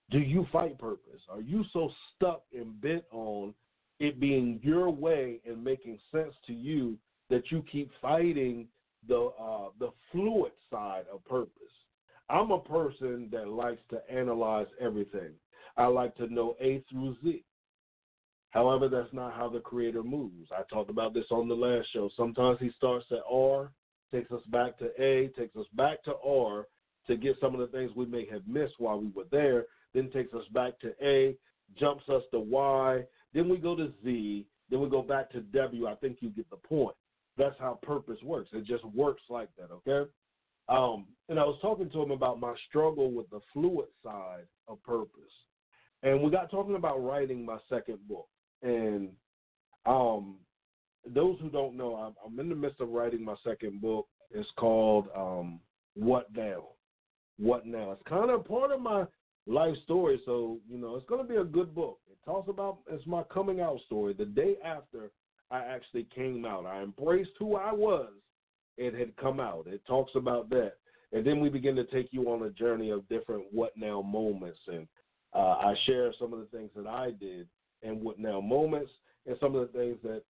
Do 0.09 0.19
you 0.19 0.45
fight 0.51 0.77
purpose? 0.79 1.21
Are 1.29 1.41
you 1.41 1.63
so 1.73 1.89
stuck 2.15 2.43
and 2.53 2.79
bent 2.81 3.03
on 3.11 3.53
it 3.99 4.19
being 4.19 4.59
your 4.63 4.89
way 4.89 5.41
and 5.45 5.63
making 5.63 5.99
sense 6.11 6.33
to 6.47 6.53
you 6.53 6.97
that 7.29 7.51
you 7.51 7.63
keep 7.69 7.91
fighting 8.01 8.67
the 9.07 9.31
uh, 9.39 9.69
the 9.79 9.89
fluid 10.11 10.53
side 10.71 11.05
of 11.13 11.23
purpose? 11.25 11.51
I'm 12.29 12.51
a 12.51 12.59
person 12.59 13.29
that 13.31 13.47
likes 13.47 13.81
to 13.89 13.99
analyze 14.11 14.67
everything. 14.79 15.31
I 15.77 15.85
like 15.85 16.15
to 16.17 16.33
know 16.33 16.55
A 16.59 16.83
through 16.89 17.15
Z. 17.23 17.43
However, 18.51 18.89
that's 18.89 19.13
not 19.13 19.33
how 19.33 19.49
the 19.49 19.59
creator 19.59 20.03
moves. 20.03 20.49
I 20.51 20.63
talked 20.73 20.89
about 20.89 21.13
this 21.13 21.25
on 21.31 21.47
the 21.47 21.55
last 21.55 21.87
show. 21.93 22.09
Sometimes 22.15 22.57
he 22.59 22.71
starts 22.77 23.05
at 23.11 23.19
R, 23.29 23.71
takes 24.11 24.31
us 24.31 24.41
back 24.47 24.77
to 24.79 24.89
A, 25.01 25.27
takes 25.37 25.55
us 25.55 25.65
back 25.73 26.03
to 26.03 26.13
R 26.25 26.65
to 27.07 27.15
get 27.15 27.37
some 27.39 27.53
of 27.53 27.59
the 27.59 27.67
things 27.67 27.91
we 27.95 28.05
may 28.05 28.25
have 28.31 28.47
missed 28.47 28.75
while 28.77 28.99
we 28.99 29.09
were 29.15 29.27
there, 29.31 29.65
then 29.93 30.09
takes 30.11 30.33
us 30.33 30.45
back 30.53 30.79
to 30.79 30.93
A, 31.01 31.35
jumps 31.79 32.07
us 32.09 32.23
to 32.31 32.39
Y, 32.39 33.03
then 33.33 33.49
we 33.49 33.57
go 33.57 33.75
to 33.75 33.91
Z, 34.03 34.45
then 34.69 34.81
we 34.81 34.89
go 34.89 35.01
back 35.01 35.29
to 35.31 35.41
W. 35.41 35.87
I 35.87 35.95
think 35.95 36.17
you 36.19 36.29
get 36.29 36.49
the 36.49 36.57
point. 36.57 36.95
That's 37.37 37.55
how 37.59 37.79
purpose 37.83 38.17
works. 38.23 38.49
It 38.53 38.65
just 38.65 38.83
works 38.85 39.21
like 39.29 39.49
that, 39.57 39.71
okay? 39.71 40.09
Um, 40.69 41.05
and 41.29 41.39
I 41.39 41.43
was 41.43 41.57
talking 41.61 41.89
to 41.89 42.01
him 42.01 42.11
about 42.11 42.39
my 42.39 42.53
struggle 42.67 43.11
with 43.11 43.29
the 43.29 43.39
fluid 43.53 43.87
side 44.03 44.47
of 44.67 44.81
purpose. 44.83 45.31
And 46.03 46.21
we 46.21 46.29
got 46.29 46.51
talking 46.51 46.75
about 46.75 47.03
writing 47.03 47.45
my 47.45 47.57
second 47.69 47.99
book. 48.07 48.27
And 48.63 49.09
um, 49.85 50.35
those 51.13 51.37
who 51.41 51.49
don't 51.49 51.75
know, 51.75 51.95
I'm, 51.95 52.13
I'm, 52.25 52.39
in 52.39 52.49
the 52.49 52.55
midst 52.55 52.81
of 52.81 52.89
writing 52.89 53.23
my 53.23 53.35
second 53.43 53.81
book. 53.81 54.07
It's 54.31 54.49
called 54.57 55.07
um, 55.15 55.59
What 55.95 56.27
Now? 56.35 56.69
What 57.37 57.65
Now? 57.65 57.91
It's 57.91 58.01
kind 58.07 58.29
of 58.29 58.45
part 58.45 58.71
of 58.71 58.81
my 58.81 59.05
life 59.45 59.75
story. 59.83 60.21
So, 60.25 60.59
you 60.69 60.77
know, 60.77 60.95
it's 60.95 61.07
going 61.07 61.25
to 61.25 61.27
be 61.27 61.39
a 61.39 61.43
good 61.43 61.73
book. 61.73 61.99
It 62.09 62.17
talks 62.25 62.49
about, 62.49 62.79
it's 62.89 63.05
my 63.07 63.23
coming 63.23 63.61
out 63.61 63.79
story. 63.85 64.13
The 64.13 64.25
day 64.25 64.55
after 64.63 65.11
I 65.49 65.59
actually 65.59 66.07
came 66.13 66.45
out, 66.45 66.65
I 66.65 66.81
embraced 66.81 67.31
who 67.39 67.55
I 67.55 67.71
was. 67.71 68.09
It 68.77 68.93
had 68.93 69.15
come 69.17 69.39
out. 69.39 69.65
It 69.67 69.81
talks 69.87 70.11
about 70.15 70.49
that. 70.49 70.73
And 71.13 71.25
then 71.25 71.39
we 71.39 71.49
begin 71.49 71.75
to 71.77 71.85
take 71.85 72.09
you 72.11 72.29
on 72.29 72.43
a 72.43 72.49
journey 72.49 72.89
of 72.89 73.07
different 73.07 73.45
what 73.51 73.71
now 73.77 74.01
moments. 74.01 74.59
And 74.67 74.87
uh, 75.33 75.55
I 75.59 75.73
share 75.85 76.13
some 76.19 76.33
of 76.33 76.39
the 76.39 76.57
things 76.57 76.69
that 76.75 76.85
I 76.85 77.11
did 77.11 77.47
and 77.81 78.01
what 78.01 78.19
now 78.19 78.41
moments 78.41 78.91
and 79.25 79.37
some 79.39 79.55
of 79.55 79.71
the 79.71 79.77
things 79.77 79.97
that 80.03 80.23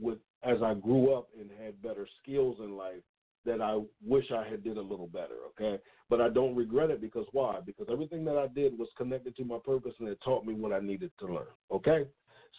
with 0.00 0.18
as 0.42 0.62
I 0.62 0.74
grew 0.74 1.14
up 1.14 1.28
and 1.38 1.50
had 1.62 1.80
better 1.82 2.06
skills 2.22 2.56
in 2.60 2.76
life 2.76 3.02
that 3.46 3.60
I 3.60 3.80
wish 4.04 4.24
I 4.30 4.48
had 4.48 4.64
did 4.64 4.78
a 4.78 4.82
little 4.82 5.06
better, 5.06 5.36
okay? 5.50 5.82
But 6.08 6.20
I 6.20 6.28
don't 6.28 6.56
regret 6.56 6.90
it 6.90 7.00
because 7.00 7.26
why? 7.32 7.60
Because 7.64 7.86
everything 7.90 8.24
that 8.24 8.38
I 8.38 8.46
did 8.46 8.78
was 8.78 8.88
connected 8.96 9.36
to 9.36 9.44
my 9.44 9.58
purpose 9.64 9.92
and 10.00 10.08
it 10.08 10.18
taught 10.24 10.46
me 10.46 10.54
what 10.54 10.72
I 10.72 10.80
needed 10.80 11.10
to 11.20 11.26
learn, 11.26 11.46
okay? 11.70 12.06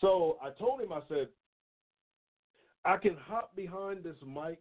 So 0.02 0.38
I 0.44 0.50
told 0.60 0.82
him, 0.82 0.92
I 0.92 1.02
said, 1.10 1.30
I 2.84 2.98
can 2.98 3.16
hop 3.16 3.56
behind 3.56 4.04
this 4.04 4.18
mic 4.26 4.60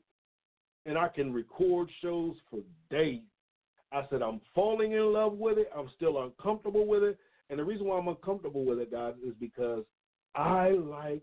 and 0.87 0.97
I 0.97 1.09
can 1.09 1.33
record 1.33 1.91
shows 2.01 2.37
for 2.51 2.61
days. 2.91 3.21
I 3.93 4.03
said, 4.11 4.23
I'm 4.23 4.41
falling 4.55 4.93
in 4.93 5.13
love 5.13 5.35
with 5.35 5.59
it. 5.59 5.71
I'm 5.77 5.91
still 5.95 6.23
uncomfortable 6.23 6.87
with 6.87 7.03
it. 7.03 7.19
And 7.51 7.59
the 7.59 7.65
reason 7.65 7.87
why 7.87 7.99
I'm 7.99 8.09
uncomfortable 8.09 8.65
with 8.65 8.79
it, 8.79 8.91
guys, 8.91 9.15
is 9.25 9.35
because 9.39 9.85
I 10.35 10.71
like 10.71 11.23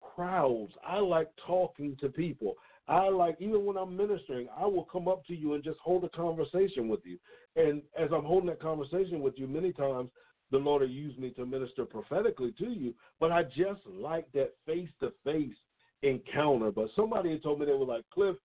crowds. 0.00 0.72
I 0.86 0.98
like 0.98 1.28
talking 1.46 1.96
to 2.00 2.08
people. 2.08 2.54
I 2.88 3.08
like 3.08 3.36
even 3.40 3.64
when 3.64 3.76
I'm 3.76 3.96
ministering, 3.96 4.48
I 4.56 4.66
will 4.66 4.84
come 4.90 5.06
up 5.06 5.24
to 5.26 5.34
you 5.34 5.54
and 5.54 5.62
just 5.62 5.78
hold 5.78 6.04
a 6.04 6.08
conversation 6.08 6.88
with 6.88 7.00
you. 7.04 7.18
And 7.56 7.82
as 7.98 8.10
I'm 8.12 8.24
holding 8.24 8.48
that 8.48 8.60
conversation 8.60 9.20
with 9.20 9.34
you, 9.36 9.46
many 9.46 9.72
times 9.72 10.10
the 10.50 10.58
Lord 10.58 10.82
will 10.82 10.88
use 10.88 11.16
me 11.16 11.30
to 11.30 11.46
minister 11.46 11.84
prophetically 11.84 12.52
to 12.58 12.70
you. 12.70 12.94
But 13.20 13.30
I 13.30 13.44
just 13.44 13.80
like 13.86 14.26
that 14.32 14.54
face 14.66 14.88
to 15.00 15.12
face 15.24 15.54
encounter. 16.02 16.70
But 16.72 16.88
somebody 16.96 17.30
had 17.30 17.42
told 17.42 17.60
me 17.60 17.66
they 17.66 17.72
were 17.72 17.84
like, 17.84 18.04
Cliff, 18.12 18.36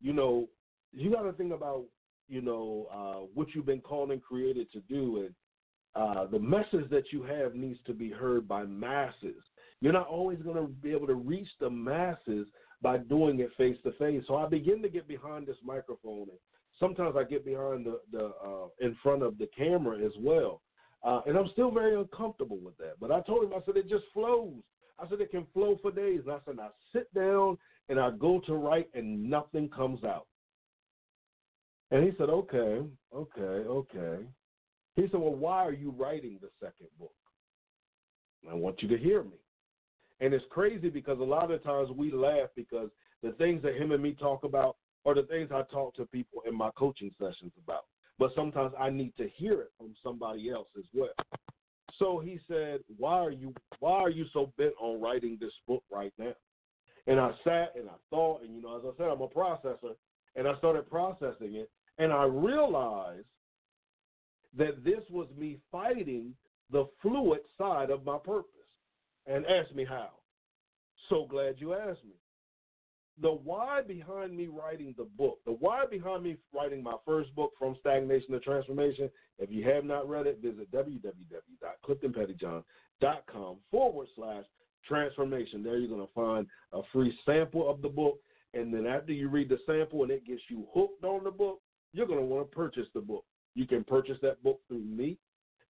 you 0.00 0.12
know, 0.12 0.48
you 0.92 1.10
got 1.10 1.22
to 1.22 1.32
think 1.32 1.52
about, 1.52 1.84
you 2.28 2.40
know, 2.40 2.86
uh, 2.92 3.26
what 3.34 3.48
you've 3.54 3.66
been 3.66 3.80
called 3.80 4.10
and 4.10 4.22
created 4.22 4.70
to 4.72 4.80
do, 4.80 5.24
and 5.24 5.34
uh, 5.94 6.26
the 6.26 6.38
message 6.38 6.88
that 6.90 7.04
you 7.12 7.22
have 7.22 7.54
needs 7.54 7.80
to 7.86 7.92
be 7.92 8.10
heard 8.10 8.46
by 8.46 8.64
masses. 8.64 9.42
You're 9.80 9.92
not 9.92 10.08
always 10.08 10.38
going 10.40 10.56
to 10.56 10.66
be 10.66 10.90
able 10.90 11.06
to 11.06 11.14
reach 11.14 11.48
the 11.60 11.70
masses 11.70 12.46
by 12.82 12.98
doing 12.98 13.40
it 13.40 13.50
face 13.56 13.76
to 13.84 13.92
face. 13.92 14.22
So 14.26 14.36
I 14.36 14.48
begin 14.48 14.82
to 14.82 14.88
get 14.88 15.06
behind 15.06 15.46
this 15.46 15.56
microphone, 15.64 16.28
and 16.30 16.38
sometimes 16.80 17.16
I 17.16 17.24
get 17.24 17.44
behind 17.44 17.86
the 17.86 18.00
the 18.12 18.32
uh, 18.44 18.68
in 18.80 18.96
front 19.02 19.22
of 19.22 19.38
the 19.38 19.48
camera 19.56 19.98
as 20.04 20.12
well. 20.20 20.62
Uh, 21.04 21.20
and 21.26 21.36
I'm 21.36 21.48
still 21.52 21.70
very 21.70 21.94
uncomfortable 21.94 22.58
with 22.58 22.76
that. 22.78 22.94
But 23.00 23.12
I 23.12 23.20
told 23.20 23.44
him, 23.44 23.52
I 23.54 23.64
said, 23.64 23.76
it 23.76 23.88
just 23.88 24.04
flows. 24.12 24.54
I 24.98 25.08
said, 25.08 25.20
it 25.20 25.30
can 25.30 25.46
flow 25.54 25.78
for 25.80 25.92
days. 25.92 26.22
And 26.24 26.32
I 26.32 26.38
said, 26.44 26.56
I 26.60 26.68
sit 26.92 27.12
down 27.14 27.56
and 27.88 28.00
I 28.00 28.10
go 28.10 28.40
to 28.46 28.54
write 28.54 28.88
and 28.94 29.30
nothing 29.30 29.68
comes 29.68 30.02
out. 30.02 30.26
And 31.90 32.04
he 32.04 32.10
said, 32.18 32.28
okay, 32.28 32.80
okay, 33.14 33.40
okay. 33.40 34.24
He 34.96 35.02
said, 35.02 35.20
well, 35.20 35.34
why 35.34 35.64
are 35.64 35.72
you 35.72 35.94
writing 35.96 36.38
the 36.42 36.50
second 36.60 36.88
book? 36.98 37.14
I 38.50 38.54
want 38.54 38.82
you 38.82 38.88
to 38.88 38.98
hear 38.98 39.22
me. 39.22 39.38
And 40.20 40.34
it's 40.34 40.44
crazy 40.50 40.88
because 40.88 41.20
a 41.20 41.24
lot 41.24 41.50
of 41.50 41.62
times 41.62 41.90
we 41.96 42.10
laugh 42.10 42.48
because 42.56 42.90
the 43.22 43.32
things 43.32 43.62
that 43.62 43.76
him 43.76 43.92
and 43.92 44.02
me 44.02 44.14
talk 44.14 44.44
about 44.44 44.76
are 45.04 45.14
the 45.14 45.22
things 45.24 45.50
I 45.52 45.62
talk 45.70 45.94
to 45.96 46.06
people 46.06 46.42
in 46.46 46.56
my 46.56 46.70
coaching 46.76 47.10
sessions 47.18 47.52
about. 47.62 47.84
But 48.18 48.30
sometimes 48.34 48.74
I 48.78 48.90
need 48.90 49.16
to 49.16 49.28
hear 49.36 49.60
it 49.60 49.70
from 49.78 49.94
somebody 50.02 50.50
else 50.50 50.68
as 50.76 50.84
well. 50.92 51.14
So 51.98 52.18
he 52.18 52.38
said, 52.48 52.80
"Why 52.96 53.18
are 53.18 53.30
you 53.30 53.54
why 53.78 53.92
are 53.92 54.10
you 54.10 54.26
so 54.32 54.52
bent 54.56 54.74
on 54.80 55.00
writing 55.00 55.38
this 55.40 55.52
book 55.66 55.82
right 55.90 56.12
now?" 56.18 56.34
And 57.06 57.18
I 57.18 57.32
sat 57.44 57.74
and 57.76 57.88
I 57.88 57.94
thought, 58.10 58.42
and 58.42 58.54
you 58.54 58.62
know, 58.62 58.76
as 58.76 58.84
I 58.84 58.96
said, 58.96 59.08
I'm 59.08 59.20
a 59.20 59.28
processor, 59.28 59.96
and 60.36 60.46
I 60.46 60.56
started 60.58 60.88
processing 60.90 61.54
it, 61.54 61.70
and 61.98 62.12
I 62.12 62.24
realized 62.24 63.26
that 64.56 64.84
this 64.84 65.02
was 65.10 65.28
me 65.36 65.58
fighting 65.70 66.34
the 66.70 66.86
fluid 67.00 67.40
side 67.56 67.90
of 67.90 68.04
my 68.04 68.18
purpose. 68.18 68.57
And 69.28 69.46
ask 69.46 69.72
me 69.74 69.84
how. 69.84 70.10
So 71.08 71.26
glad 71.28 71.56
you 71.58 71.74
asked 71.74 72.04
me. 72.04 72.14
The 73.20 73.30
why 73.30 73.82
behind 73.82 74.36
me 74.36 74.46
writing 74.46 74.94
the 74.96 75.04
book, 75.04 75.40
the 75.44 75.50
why 75.52 75.84
behind 75.90 76.22
me 76.22 76.36
writing 76.54 76.80
my 76.82 76.94
first 77.04 77.34
book, 77.34 77.52
From 77.58 77.76
Stagnation 77.80 78.30
to 78.30 78.38
Transformation, 78.40 79.10
if 79.38 79.50
you 79.50 79.68
have 79.68 79.84
not 79.84 80.08
read 80.08 80.28
it, 80.28 80.40
visit 80.40 80.70
www.cliftonpettyjohn.com 80.70 83.56
forward 83.70 84.08
slash 84.14 84.44
transformation. 84.86 85.64
There 85.64 85.78
you're 85.78 85.88
going 85.88 86.06
to 86.06 86.12
find 86.14 86.46
a 86.72 86.82
free 86.92 87.12
sample 87.26 87.68
of 87.68 87.82
the 87.82 87.88
book. 87.88 88.20
And 88.54 88.72
then 88.72 88.86
after 88.86 89.12
you 89.12 89.28
read 89.28 89.48
the 89.48 89.58
sample 89.66 90.04
and 90.04 90.12
it 90.12 90.24
gets 90.24 90.42
you 90.48 90.66
hooked 90.72 91.04
on 91.04 91.24
the 91.24 91.30
book, 91.30 91.60
you're 91.92 92.06
going 92.06 92.20
to 92.20 92.24
want 92.24 92.50
to 92.50 92.56
purchase 92.56 92.86
the 92.94 93.00
book. 93.00 93.24
You 93.54 93.66
can 93.66 93.84
purchase 93.84 94.16
that 94.22 94.42
book 94.42 94.60
through 94.68 94.84
me, 94.84 95.18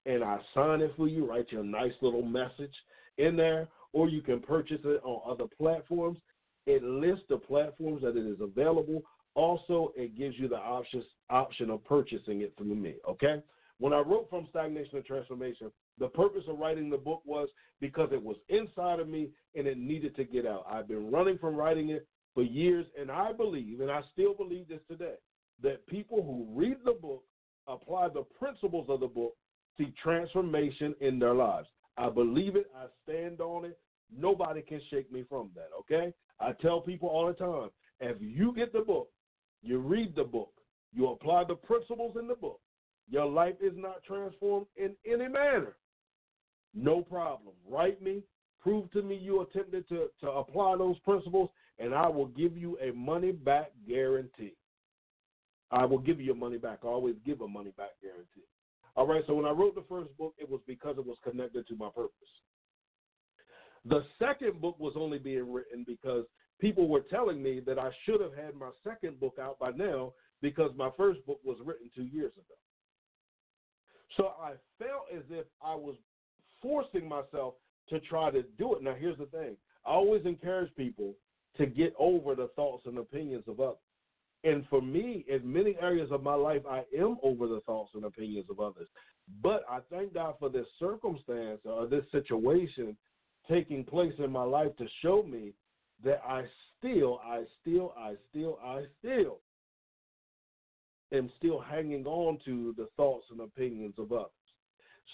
and 0.05 0.23
I 0.23 0.39
sign 0.55 0.83
it 0.83 0.93
for 0.97 1.09
you, 1.09 1.29
write 1.29 1.51
you 1.51 1.61
a 1.61 1.65
nice 1.65 1.95
little 2.03 2.23
message 2.23 2.75
in 3.19 3.37
there, 3.37 3.69
or 3.93 4.09
you 4.09 4.23
can 4.23 4.41
purchase 4.41 4.81
it 4.85 5.01
on 5.05 5.21
other 5.31 5.49
platforms. 5.59 6.19
It 6.67 6.83
lists 6.83 7.25
the 7.29 7.37
platforms 7.37 8.03
that 8.03 8.17
it 8.17 8.27
is 8.27 8.41
available. 8.41 9.03
Also, 9.35 9.93
it 9.97 10.17
gives 10.17 10.37
you 10.39 10.49
the 10.49 10.57
option 10.57 11.03
option 11.31 11.71
of 11.71 11.85
purchasing 11.85 12.41
it 12.41 12.55
through 12.57 12.75
me. 12.75 12.95
Okay. 13.09 13.43
When 13.81 13.93
I 13.93 14.01
wrote 14.01 14.29
From 14.29 14.49
Stagnation 14.51 14.91
to 14.95 15.03
Transformation, 15.03 15.71
the 15.99 16.09
purpose 16.09 16.43
of 16.49 16.59
writing 16.59 16.91
the 16.91 16.97
book 16.97 17.23
was 17.25 17.49
because 17.81 18.09
it 18.13 18.23
was 18.23 18.37
inside 18.49 18.99
of 18.99 19.09
me 19.09 19.29
and 19.55 19.69
it 19.69 19.79
needed 19.79 20.17
to 20.17 20.25
get 20.25 20.47
out. 20.47 20.67
I've 20.69 20.89
been 20.89 21.11
running 21.13 21.39
from 21.39 21.55
writing 21.55 21.91
it 21.91 22.07
for 22.35 22.43
years, 22.43 22.87
and 23.01 23.11
I 23.11 23.33
believe, 23.33 23.81
and 23.81 23.91
I 23.91 24.01
still 24.13 24.35
believe 24.35 24.69
this 24.69 24.81
today, 24.91 25.15
that 25.63 25.87
people 25.87 26.23
who 26.23 26.47
read 26.59 26.79
the 26.85 26.93
book, 26.93 27.23
apply 27.69 28.09
the 28.09 28.25
principles 28.39 28.87
of 28.89 29.01
the 29.01 29.07
book, 29.07 29.35
see 29.77 29.93
transformation 30.03 30.95
in 31.01 31.19
their 31.19 31.35
lives. 31.35 31.69
I 31.99 32.09
believe 32.09 32.57
it. 32.57 32.71
I 32.77 32.87
stand 33.05 33.41
on 33.41 33.65
it. 33.65 33.79
Nobody 34.17 34.63
can 34.63 34.81
shake 34.91 35.13
me 35.13 35.25
from 35.29 35.51
that, 35.55 35.69
okay? 35.81 36.15
I 36.41 36.53
tell 36.63 36.81
people 36.81 37.09
all 37.09 37.27
the 37.27 37.35
time 37.35 37.71
if 38.01 38.17
you 38.21 38.55
get 38.55 38.73
the 38.73 38.81
book, 38.81 39.11
you 39.63 39.79
read 39.79 40.15
the 40.17 40.25
book, 40.25 40.53
you 40.95 41.09
apply 41.09 41.45
the 41.45 41.57
principles 41.57 42.17
in 42.19 42.29
the 42.29 42.35
book, 42.35 42.61
your 43.11 43.27
life 43.27 43.57
is 43.61 43.73
not 43.77 44.03
transformed 44.05 44.67
in 44.77 44.95
any 45.05 45.29
manner, 45.29 45.77
no 46.75 47.03
problem. 47.03 47.55
Write 47.69 48.01
me, 48.01 48.23
prove 48.61 48.91
to 48.93 49.03
me 49.03 49.17
you 49.17 49.43
attempted 49.43 49.89
to, 49.89 50.09
to 50.21 50.31
apply 50.31 50.77
those 50.79 50.99
principles, 51.01 51.51
and 51.79 51.95
I 51.95 52.09
will 52.09 52.27
give 52.29 52.57
you 52.57 52.79
a 52.79 52.93
money 52.93 53.33
back 53.33 53.73
guarantee. 53.87 54.55
I 55.71 55.85
will 55.85 55.99
give 55.99 56.19
you 56.19 56.27
your 56.27 56.35
money 56.35 56.57
back. 56.57 56.79
I 56.83 56.87
always 56.87 57.17
give 57.27 57.43
a 57.43 57.49
money 57.49 57.73
back 57.77 57.91
guarantee. 58.01 58.47
All 58.99 59.07
right, 59.07 59.23
so 59.29 59.35
when 59.35 59.47
I 59.47 59.51
wrote 59.51 59.77
the 59.77 59.85
first 59.89 60.11
book, 60.19 60.35
it 60.39 60.51
was 60.51 60.61
because 60.67 60.99
it 60.99 61.07
was 61.07 61.17
connected 61.23 61.69
to 61.69 61.77
my 61.77 61.89
purpose. 61.89 62.11
The 63.85 64.03
second 64.19 64.61
book 64.61 64.75
was 64.81 64.95
only 64.97 65.19
being 65.19 65.53
written 65.53 65.85
because 65.87 66.25
people 66.61 66.89
were 66.89 67.05
telling 67.09 67.41
me 67.41 67.61
that 67.61 67.79
I 67.79 67.91
should 68.05 68.21
have 68.21 68.35
had 68.35 68.57
my 68.57 68.71
second 68.83 69.21
book 69.21 69.37
out 69.41 69.57
by 69.61 69.71
now 69.71 70.15
because 70.43 70.73
my 70.77 70.91
first 70.97 71.25
book 71.27 71.39
was 71.45 71.59
written 71.65 71.89
two 71.95 72.07
years 72.07 72.33
ago. 72.33 72.57
So 74.17 74.33
I 74.43 74.55
felt 74.81 75.05
as 75.17 75.23
if 75.31 75.47
I 75.63 75.77
was 75.77 75.95
forcing 76.61 77.09
myself 77.09 77.55
to 77.91 78.01
try 78.01 78.33
to 78.33 78.43
do 78.59 78.75
it. 78.75 78.83
Now, 78.83 78.97
here's 78.99 79.19
the 79.19 79.27
thing 79.27 79.57
I 79.87 79.91
always 79.91 80.27
encourage 80.27 80.75
people 80.75 81.15
to 81.57 81.67
get 81.67 81.95
over 82.01 82.35
the 82.35 82.49
thoughts 82.57 82.83
and 82.87 82.99
opinions 82.99 83.45
of 83.47 83.61
others. 83.61 83.77
And 84.45 84.65
for 84.71 84.81
me, 84.81 85.25
in 85.29 85.53
many 85.53 85.77
areas 85.81 86.11
of 86.13 86.23
my 86.23 86.35
life, 86.35 86.63
I 86.69 86.85
am 86.97 87.17
over 87.23 87.49
the 87.49 87.61
thoughts 87.67 87.91
and 87.95 88.05
opinions 88.05 88.47
of 88.51 88.61
others. 88.61 88.89
But 89.43 89.65
I 89.69 89.81
thank 89.91 90.15
God 90.15 90.35
for 90.39 90.49
this 90.49 90.67
circumstance 90.79 91.61
or 91.65 91.87
this 91.87 92.05
situation 92.13 92.97
taking 93.51 93.85
place 93.85 94.15
in 94.19 94.31
my 94.31 94.45
life 94.45 94.77
to 94.77 94.87
show 95.03 95.23
me 95.23 95.53
that 96.05 96.23
I 96.27 96.45
still, 96.79 97.21
I 97.25 97.45
still, 97.61 97.95
I 97.99 98.15
still, 98.31 98.59
I 98.65 98.83
still 99.01 99.41
am 101.13 101.31
still 101.39 101.61
hanging 101.61 102.07
on 102.07 102.39
to 102.45 102.75
the 102.77 102.87
thoughts 102.97 103.27
and 103.31 103.41
opinions 103.41 103.95
of 103.99 104.13
others. 104.13 104.31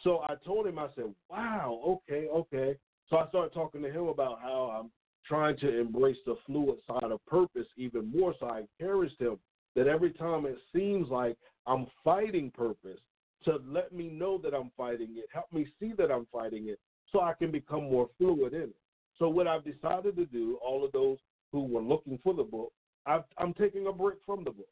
So 0.02 0.20
I 0.28 0.34
told 0.44 0.66
him, 0.66 0.78
I 0.78 0.88
said, 0.94 1.14
wow, 1.30 1.80
okay, 1.86 2.26
okay. 2.28 2.76
So 3.08 3.16
I 3.18 3.28
started 3.28 3.54
talking 3.54 3.82
to 3.82 3.90
him 3.90 4.08
about 4.08 4.40
how 4.40 4.78
I'm 4.78 4.90
trying 5.26 5.56
to 5.58 5.80
embrace 5.80 6.16
the 6.26 6.36
fluid 6.46 6.78
side 6.86 7.10
of 7.10 7.24
purpose 7.26 7.66
even 7.76 8.10
more. 8.10 8.34
So 8.38 8.46
I 8.46 8.62
encouraged 8.80 9.20
him 9.20 9.38
that 9.74 9.86
every 9.86 10.12
time 10.12 10.46
it 10.46 10.58
seems 10.74 11.08
like 11.08 11.36
I'm 11.66 11.86
fighting 12.04 12.50
purpose, 12.50 13.00
to 13.44 13.60
let 13.66 13.92
me 13.92 14.08
know 14.08 14.38
that 14.38 14.54
I'm 14.54 14.70
fighting 14.76 15.08
it, 15.16 15.26
help 15.32 15.52
me 15.52 15.66
see 15.78 15.92
that 15.98 16.10
I'm 16.10 16.26
fighting 16.32 16.68
it, 16.68 16.78
so 17.12 17.20
I 17.20 17.34
can 17.34 17.50
become 17.50 17.84
more 17.84 18.08
fluid 18.18 18.54
in 18.54 18.62
it. 18.62 18.76
So 19.18 19.28
what 19.28 19.46
I've 19.46 19.64
decided 19.64 20.16
to 20.16 20.26
do, 20.26 20.58
all 20.64 20.84
of 20.84 20.92
those 20.92 21.18
who 21.52 21.64
were 21.64 21.82
looking 21.82 22.18
for 22.22 22.34
the 22.34 22.42
book, 22.42 22.72
i 23.06 23.20
am 23.38 23.52
taking 23.54 23.86
a 23.86 23.92
break 23.92 24.16
from 24.24 24.44
the 24.44 24.50
book. 24.50 24.68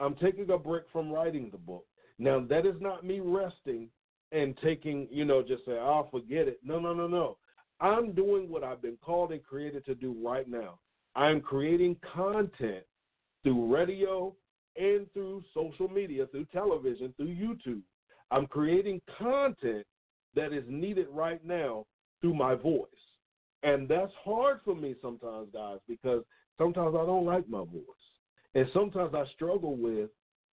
I'm 0.00 0.14
taking 0.16 0.50
a 0.50 0.58
break 0.58 0.84
from 0.92 1.10
writing 1.10 1.50
the 1.50 1.58
book. 1.58 1.84
Now 2.18 2.40
that 2.48 2.66
is 2.66 2.74
not 2.80 3.04
me 3.04 3.20
resting 3.20 3.88
and 4.32 4.56
taking, 4.62 5.08
you 5.10 5.24
know, 5.24 5.42
just 5.42 5.64
say, 5.64 5.72
I'll 5.72 6.06
ah, 6.06 6.10
forget 6.10 6.48
it. 6.48 6.60
No, 6.62 6.78
no, 6.78 6.94
no, 6.94 7.06
no. 7.06 7.36
I'm 7.80 8.12
doing 8.12 8.50
what 8.50 8.62
I've 8.62 8.82
been 8.82 8.98
called 9.02 9.32
and 9.32 9.42
created 9.42 9.86
to 9.86 9.94
do 9.94 10.14
right 10.22 10.48
now. 10.48 10.78
I'm 11.16 11.40
creating 11.40 11.96
content 12.14 12.84
through 13.42 13.74
radio 13.74 14.34
and 14.76 15.10
through 15.12 15.42
social 15.54 15.88
media, 15.88 16.26
through 16.26 16.46
television, 16.46 17.12
through 17.16 17.34
YouTube. 17.34 17.80
I'm 18.30 18.46
creating 18.46 19.00
content 19.18 19.86
that 20.34 20.52
is 20.52 20.64
needed 20.68 21.06
right 21.10 21.44
now 21.44 21.86
through 22.20 22.34
my 22.34 22.54
voice. 22.54 22.86
And 23.62 23.88
that's 23.88 24.12
hard 24.24 24.60
for 24.64 24.74
me 24.74 24.94
sometimes, 25.02 25.48
guys, 25.52 25.78
because 25.88 26.22
sometimes 26.58 26.94
I 26.94 27.04
don't 27.04 27.26
like 27.26 27.48
my 27.48 27.64
voice. 27.64 27.82
And 28.54 28.66
sometimes 28.72 29.14
I 29.14 29.24
struggle 29.34 29.76
with 29.76 30.10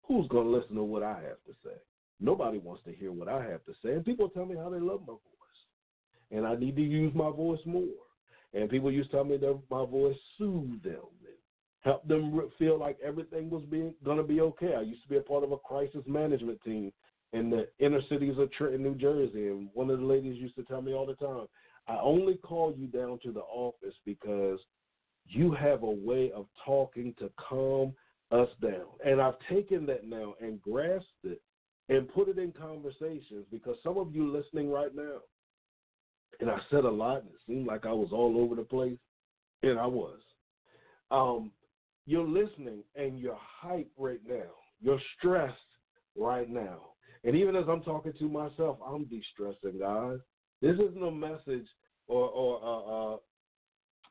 who's 0.07 0.29
going 0.29 0.47
to 0.47 0.57
listen 0.59 0.77
to 0.77 0.83
what 0.83 1.03
I 1.03 1.15
have 1.15 1.43
to 1.47 1.53
say. 1.65 1.77
Nobody 2.21 2.59
wants 2.59 2.83
to 2.85 2.93
hear 2.93 3.13
what 3.13 3.29
I 3.29 3.43
have 3.45 3.65
to 3.65 3.73
say. 3.83 3.93
And 3.93 4.05
people 4.05 4.29
tell 4.29 4.47
me 4.47 4.57
how 4.57 4.69
they 4.69 4.81
love 4.81 5.01
my 5.01 5.15
voice 5.15 5.33
and 6.33 6.47
I 6.47 6.57
need 6.57 6.77
to 6.77 6.83
use 6.83 7.15
my 7.15 7.31
voice 7.31 7.61
more. 7.65 7.85
And 8.55 8.69
people 8.69 8.91
used 8.91 9.11
to 9.11 9.17
tell 9.17 9.25
me 9.25 9.37
that 9.37 9.61
my 9.71 9.85
voice 9.87 10.17
soothed 10.37 10.85
them 10.85 10.95
and 10.95 11.37
helped 11.81 12.09
them 12.09 12.51
feel 12.59 12.79
like 12.79 12.99
everything 13.05 13.51
was 13.51 13.63
being 13.71 13.95
going 14.05 14.17
to 14.17 14.23
be 14.23 14.41
okay. 14.41 14.75
I 14.75 14.83
used 14.83 15.03
to 15.03 15.09
be 15.09 15.19
a 15.19 15.23
part 15.23 15.45
of 15.45 15.53
a 15.53 15.59
crisis 15.59 16.03
management 16.07 16.61
team 16.63 16.93
in 17.33 17.49
the 17.49 17.69
inner 17.79 18.01
cities 18.11 18.35
of 18.39 18.53
Trenton, 18.53 18.83
New 18.83 18.95
Jersey, 18.95 19.49
and 19.49 19.69
one 19.73 19.89
of 19.91 20.01
the 20.01 20.05
ladies 20.05 20.41
used 20.41 20.57
to 20.57 20.65
tell 20.65 20.83
me 20.83 20.93
all 20.93 21.07
the 21.07 21.15
time, 21.15 21.47
"I 21.87 21.99
only 21.99 22.37
call 22.37 22.75
you 22.77 22.87
down 22.89 23.19
to 23.21 23.33
the 23.33 23.43
office 23.43 23.95
because 24.05 24.61
you 25.27 25.51
have 25.53 25.83
a 25.83 25.91
way 25.91 26.31
of 26.33 26.47
talking 26.65 27.15
to 27.15 27.31
calm 27.39 27.95
us 28.31 28.51
down." 28.61 28.89
And 29.03 29.21
I've 29.21 29.39
taken 29.49 29.87
that 29.87 30.07
now 30.07 30.35
and 30.41 30.61
grasped 30.61 31.25
it 31.25 31.41
and 31.89 32.09
put 32.09 32.29
it 32.29 32.39
in 32.39 32.53
conversations 32.53 33.47
because 33.51 33.81
some 33.83 33.97
of 33.97 34.15
you 34.15 34.31
listening 34.31 34.71
right 34.71 34.95
now 34.95 35.23
and 36.41 36.51
I 36.51 36.59
said 36.71 36.85
a 36.85 36.91
lot, 36.91 37.23
and 37.23 37.29
it 37.29 37.41
seemed 37.47 37.67
like 37.67 37.87
I 37.87 37.93
was 37.93 38.09
all 38.13 38.39
over 38.39 38.55
the 38.55 38.63
place, 38.63 38.99
and 39.63 39.79
I 39.79 39.87
was. 39.87 40.19
Um, 41.11 41.53
you're 42.07 42.27
listening, 42.27 42.83
and 42.97 43.19
you're 43.19 43.39
hyped 43.65 43.91
right 43.97 44.21
now. 44.27 44.51
You're 44.81 45.01
stressed 45.19 45.57
right 46.17 46.49
now. 46.49 46.81
And 47.25 47.37
even 47.37 47.55
as 47.55 47.65
I'm 47.69 47.83
talking 47.83 48.13
to 48.19 48.29
myself, 48.29 48.79
I'm 48.85 49.05
de-stressing, 49.05 49.79
guys. 49.79 50.19
This 50.61 50.75
isn't 50.75 51.03
a 51.03 51.11
message 51.11 51.67
or, 52.09 52.29
or 52.29 52.61
uh, 52.65 53.15
uh, 53.15 53.17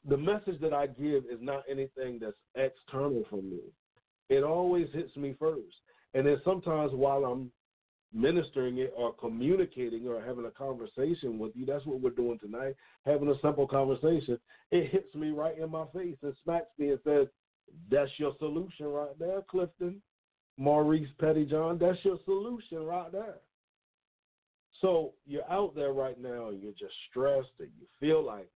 the 0.08 0.18
message 0.18 0.60
that 0.62 0.74
I 0.74 0.88
give 0.88 1.26
is 1.26 1.40
not 1.40 1.64
anything 1.70 2.20
that's 2.20 2.38
external 2.56 3.24
from 3.30 3.50
me. 3.50 3.60
It 4.30 4.44
always 4.44 4.88
hits 4.94 5.16
me 5.18 5.36
first. 5.38 5.76
And 6.14 6.26
then 6.26 6.38
sometimes 6.44 6.92
while 6.94 7.26
I'm 7.26 7.52
ministering 8.14 8.80
it 8.80 8.94
or 8.96 9.14
communicating 9.14 10.08
or 10.08 10.22
having 10.22 10.46
a 10.46 10.52
conversation 10.52 11.40
with 11.40 11.52
you. 11.56 11.66
That's 11.66 11.86
what 11.86 12.02
we're 12.02 12.10
doing 12.12 12.40
tonight, 12.40 12.76
having 13.06 13.30
a 13.30 13.40
simple 13.42 13.68
conversation. 13.68 14.38
It 14.72 14.92
hits 14.92 15.14
me 15.16 15.32
right 15.32 15.58
in 15.58 15.72
my 15.72 15.86
face 15.94 16.18
and 16.22 16.34
smacks 16.44 16.68
me 16.78 16.90
and 16.90 17.00
says, 17.04 17.28
That's 17.90 18.12
your 18.18 18.34
solution 18.40 18.88
right 18.88 19.18
there, 19.20 19.42
Clifton. 19.50 20.02
Maurice 20.58 21.10
Pettyjohn, 21.20 21.80
that's 21.80 21.98
your 22.04 22.20
solution 22.26 22.84
right 22.84 23.12
there. 23.12 23.38
So 24.82 25.14
you're 25.26 25.50
out 25.50 25.76
there 25.76 25.94
right 25.94 26.20
now 26.20 26.50
and 26.50 26.62
you're 26.62 26.74
just 26.74 26.94
stressed 27.10 27.50
and 27.60 27.70
you 27.80 27.88
feel 28.00 28.24
like, 28.24 28.50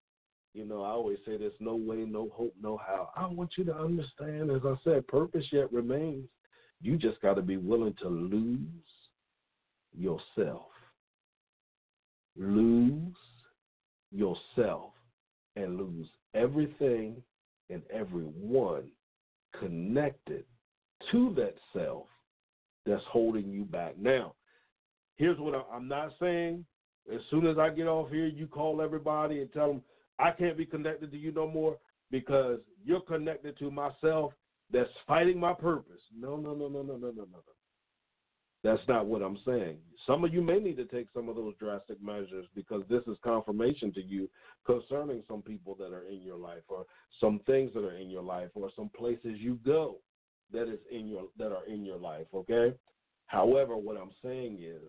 you 0.53 0.65
know, 0.65 0.83
I 0.83 0.89
always 0.89 1.17
say 1.25 1.37
there's 1.37 1.53
no 1.59 1.75
way, 1.75 1.97
no 1.97 2.29
hope, 2.33 2.53
no 2.61 2.77
how. 2.77 3.09
I 3.15 3.27
want 3.27 3.51
you 3.57 3.63
to 3.65 3.75
understand, 3.75 4.51
as 4.51 4.61
I 4.65 4.75
said, 4.83 5.07
purpose 5.07 5.45
yet 5.51 5.71
remains. 5.71 6.27
You 6.81 6.97
just 6.97 7.21
got 7.21 7.35
to 7.35 7.41
be 7.41 7.57
willing 7.57 7.95
to 8.01 8.07
lose 8.07 8.59
yourself. 9.97 10.67
Lose 12.37 13.15
yourself 14.11 14.91
and 15.55 15.77
lose 15.77 16.07
everything 16.33 17.21
and 17.69 17.81
everyone 17.91 18.83
connected 19.59 20.43
to 21.11 21.33
that 21.35 21.55
self 21.73 22.05
that's 22.85 23.03
holding 23.09 23.49
you 23.49 23.63
back. 23.63 23.97
Now, 23.97 24.33
here's 25.15 25.39
what 25.39 25.67
I'm 25.73 25.87
not 25.87 26.11
saying. 26.19 26.65
As 27.13 27.21
soon 27.29 27.47
as 27.47 27.57
I 27.57 27.69
get 27.69 27.87
off 27.87 28.09
here, 28.09 28.27
you 28.27 28.47
call 28.47 28.81
everybody 28.81 29.41
and 29.41 29.51
tell 29.53 29.67
them 29.67 29.81
I 30.19 30.31
can't 30.31 30.57
be 30.57 30.65
connected 30.65 31.11
to 31.11 31.17
you 31.17 31.31
no 31.31 31.47
more 31.47 31.77
because 32.11 32.59
you're 32.83 33.01
connected 33.01 33.57
to 33.59 33.71
myself 33.71 34.33
that's 34.71 34.89
fighting 35.07 35.39
my 35.39 35.53
purpose. 35.53 36.01
No, 36.17 36.35
no, 36.37 36.53
no, 36.53 36.67
no, 36.67 36.81
no, 36.81 36.95
no, 36.95 37.11
no, 37.11 37.27
no. 37.31 37.54
That's 38.65 38.81
not 38.87 39.05
what 39.05 39.21
I'm 39.21 39.37
saying. 39.45 39.77
Some 40.07 40.23
of 40.23 40.33
you 40.33 40.41
may 40.41 40.57
need 40.57 40.77
to 40.77 40.85
take 40.85 41.05
some 41.13 41.29
of 41.29 41.35
those 41.35 41.53
drastic 41.59 42.01
measures 42.01 42.47
because 42.55 42.81
this 42.89 43.03
is 43.05 43.15
confirmation 43.23 43.93
to 43.93 44.01
you 44.01 44.27
concerning 44.65 45.21
some 45.27 45.43
people 45.43 45.75
that 45.75 45.93
are 45.93 46.07
in 46.11 46.23
your 46.23 46.37
life 46.37 46.63
or 46.67 46.87
some 47.21 47.41
things 47.45 47.69
that 47.75 47.83
are 47.83 47.95
in 47.95 48.09
your 48.09 48.23
life 48.23 48.49
or 48.55 48.71
some 48.75 48.89
places 48.97 49.37
you 49.37 49.59
go 49.63 49.97
that 50.51 50.67
is 50.67 50.79
in 50.91 51.07
your 51.07 51.25
that 51.37 51.51
are 51.51 51.63
in 51.67 51.85
your 51.85 51.97
life, 51.97 52.25
okay? 52.33 52.73
However, 53.27 53.77
what 53.77 53.97
I'm 53.97 54.09
saying 54.23 54.57
is 54.59 54.81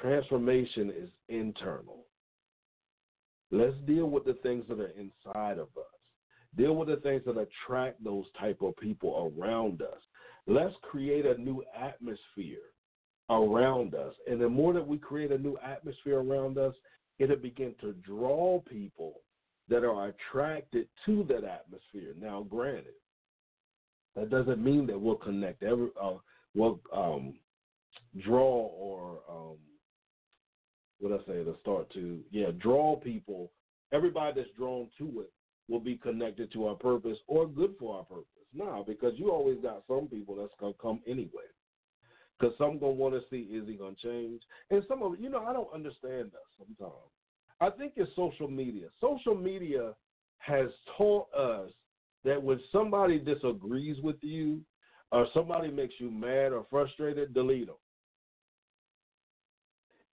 transformation 0.00 0.92
is 0.96 1.10
internal. 1.28 2.06
Let's 3.50 3.74
deal 3.88 4.06
with 4.08 4.24
the 4.24 4.34
things 4.34 4.66
that 4.68 4.78
are 4.78 4.92
inside 4.96 5.58
of 5.58 5.66
us. 5.76 5.98
Deal 6.56 6.76
with 6.76 6.86
the 6.86 6.98
things 6.98 7.22
that 7.26 7.36
attract 7.36 8.04
those 8.04 8.26
type 8.38 8.62
of 8.62 8.76
people 8.76 9.32
around 9.36 9.82
us. 9.82 10.00
Let's 10.46 10.74
create 10.82 11.26
a 11.26 11.36
new 11.42 11.64
atmosphere 11.76 12.58
around 13.30 13.94
us. 13.94 14.14
And 14.28 14.40
the 14.40 14.48
more 14.48 14.72
that 14.72 14.86
we 14.86 14.98
create 14.98 15.30
a 15.32 15.38
new 15.38 15.56
atmosphere 15.64 16.18
around 16.18 16.58
us, 16.58 16.74
it'll 17.18 17.36
begin 17.36 17.74
to 17.80 17.92
draw 17.92 18.60
people 18.68 19.20
that 19.68 19.84
are 19.84 20.08
attracted 20.08 20.88
to 21.06 21.24
that 21.28 21.44
atmosphere. 21.44 22.14
Now, 22.20 22.44
granted, 22.48 22.94
that 24.16 24.30
doesn't 24.30 24.62
mean 24.62 24.86
that 24.88 25.00
we'll 25.00 25.14
connect 25.14 25.62
every, 25.62 25.88
uh, 26.02 26.14
we'll 26.54 26.80
um, 26.92 27.34
draw 28.18 28.66
or 28.66 29.20
um, 29.30 29.56
what 30.98 31.12
I 31.12 31.24
say 31.24 31.44
to 31.44 31.54
start 31.60 31.90
to 31.94 32.20
yeah 32.30 32.50
draw 32.58 32.96
people. 32.96 33.52
Everybody 33.92 34.40
that's 34.40 34.56
drawn 34.56 34.88
to 34.98 35.20
it 35.20 35.32
will 35.68 35.80
be 35.80 35.96
connected 35.96 36.52
to 36.52 36.66
our 36.66 36.74
purpose 36.74 37.18
or 37.28 37.46
good 37.46 37.74
for 37.78 37.96
our 37.96 38.04
purpose. 38.04 38.26
Now, 38.52 38.84
because 38.86 39.12
you 39.16 39.30
always 39.30 39.58
got 39.62 39.84
some 39.86 40.08
people 40.08 40.34
that's 40.34 40.52
gonna 40.58 40.74
come 40.82 41.00
anyway. 41.06 41.46
Because 42.40 42.56
some 42.56 42.78
gonna 42.78 42.92
want 42.92 43.14
to 43.14 43.20
see 43.28 43.52
is 43.52 43.68
he 43.68 43.74
gonna 43.74 43.94
change, 44.02 44.40
and 44.70 44.82
some 44.88 45.02
of 45.02 45.20
you 45.20 45.28
know 45.28 45.44
I 45.44 45.52
don't 45.52 45.72
understand 45.74 46.30
that 46.32 46.46
sometimes. 46.56 46.94
I 47.60 47.68
think 47.68 47.94
it's 47.96 48.10
social 48.16 48.48
media. 48.48 48.86
Social 49.00 49.34
media 49.34 49.92
has 50.38 50.68
taught 50.96 51.32
us 51.34 51.70
that 52.24 52.42
when 52.42 52.58
somebody 52.72 53.18
disagrees 53.18 53.96
with 54.02 54.16
you, 54.22 54.60
or 55.12 55.26
somebody 55.34 55.70
makes 55.70 55.94
you 55.98 56.10
mad 56.10 56.52
or 56.52 56.64
frustrated, 56.70 57.34
delete 57.34 57.66
them. 57.66 57.76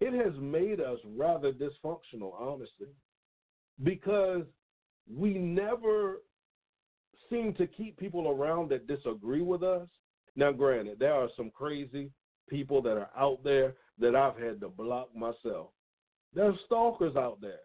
It 0.01 0.13
has 0.13 0.34
made 0.41 0.82
us 0.82 0.99
rather 1.15 1.51
dysfunctional, 1.53 2.34
honestly, 2.39 2.88
because 3.84 4.43
we 5.09 5.36
never 5.36 6.17
seem 7.30 7.53
to 7.53 7.67
keep 7.67 7.97
people 7.97 8.30
around 8.30 8.69
that 8.69 8.88
disagree 8.88 9.41
with 9.41 9.63
us 9.63 9.88
now, 10.38 10.51
granted, 10.51 10.99
there 10.99 11.15
are 11.15 11.30
some 11.36 11.49
crazy 11.49 12.11
people 12.48 12.82
that 12.82 12.98
are 12.98 13.10
out 13.18 13.43
there 13.43 13.76
that 14.00 14.16
I've 14.16 14.38
had 14.38 14.60
to 14.62 14.70
block 14.70 15.10
myself. 15.16 15.70
There's 16.34 16.56
stalkers 16.66 17.16
out 17.16 17.39
there. 17.41 17.60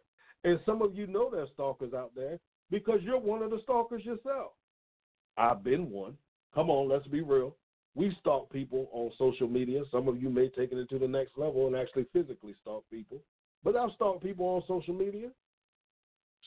And 0.44 0.58
some 0.66 0.82
of 0.82 0.94
you 0.94 1.06
know 1.06 1.30
there's 1.30 1.50
stalkers 1.54 1.94
out 1.94 2.12
there 2.16 2.38
because 2.70 3.00
you're 3.02 3.20
one 3.20 3.42
of 3.42 3.50
the 3.50 3.60
stalkers 3.62 4.04
yourself. 4.04 4.52
I've 5.36 5.62
been 5.62 5.90
one. 5.90 6.16
Come 6.54 6.70
on, 6.70 6.88
let's 6.88 7.06
be 7.06 7.20
real. 7.20 7.56
We 7.94 8.16
stalk 8.20 8.50
people 8.50 8.88
on 8.92 9.12
social 9.18 9.48
media. 9.48 9.82
Some 9.90 10.08
of 10.08 10.20
you 10.20 10.30
may 10.30 10.48
take 10.48 10.72
it 10.72 10.88
to 10.88 10.98
the 10.98 11.08
next 11.08 11.32
level 11.36 11.66
and 11.66 11.76
actually 11.76 12.06
physically 12.12 12.54
stalk 12.62 12.84
people. 12.90 13.18
But 13.62 13.76
I've 13.76 13.92
stalked 13.94 14.22
people 14.22 14.46
on 14.46 14.62
social 14.66 14.94
media. 14.94 15.28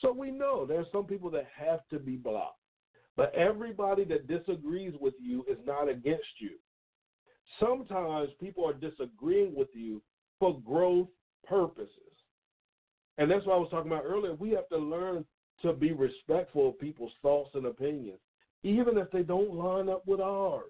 So 0.00 0.12
we 0.12 0.30
know 0.30 0.66
there's 0.66 0.86
some 0.92 1.04
people 1.04 1.30
that 1.30 1.46
have 1.56 1.80
to 1.90 1.98
be 1.98 2.16
blocked. 2.16 2.58
But 3.16 3.34
everybody 3.34 4.04
that 4.04 4.28
disagrees 4.28 4.92
with 5.00 5.14
you 5.20 5.44
is 5.48 5.56
not 5.64 5.88
against 5.88 6.26
you. 6.38 6.50
Sometimes 7.60 8.28
people 8.40 8.66
are 8.66 8.74
disagreeing 8.74 9.54
with 9.54 9.68
you 9.74 10.02
for 10.38 10.60
growth 10.60 11.08
purposes. 11.48 11.90
And 13.18 13.30
that's 13.30 13.46
what 13.46 13.54
I 13.54 13.58
was 13.58 13.68
talking 13.70 13.90
about 13.90 14.04
earlier. 14.04 14.34
We 14.34 14.50
have 14.50 14.68
to 14.68 14.76
learn 14.76 15.24
to 15.62 15.72
be 15.72 15.92
respectful 15.92 16.68
of 16.68 16.78
people's 16.78 17.12
thoughts 17.22 17.50
and 17.54 17.66
opinions, 17.66 18.18
even 18.62 18.98
if 18.98 19.10
they 19.10 19.22
don't 19.22 19.54
line 19.54 19.88
up 19.88 20.06
with 20.06 20.20
ours. 20.20 20.64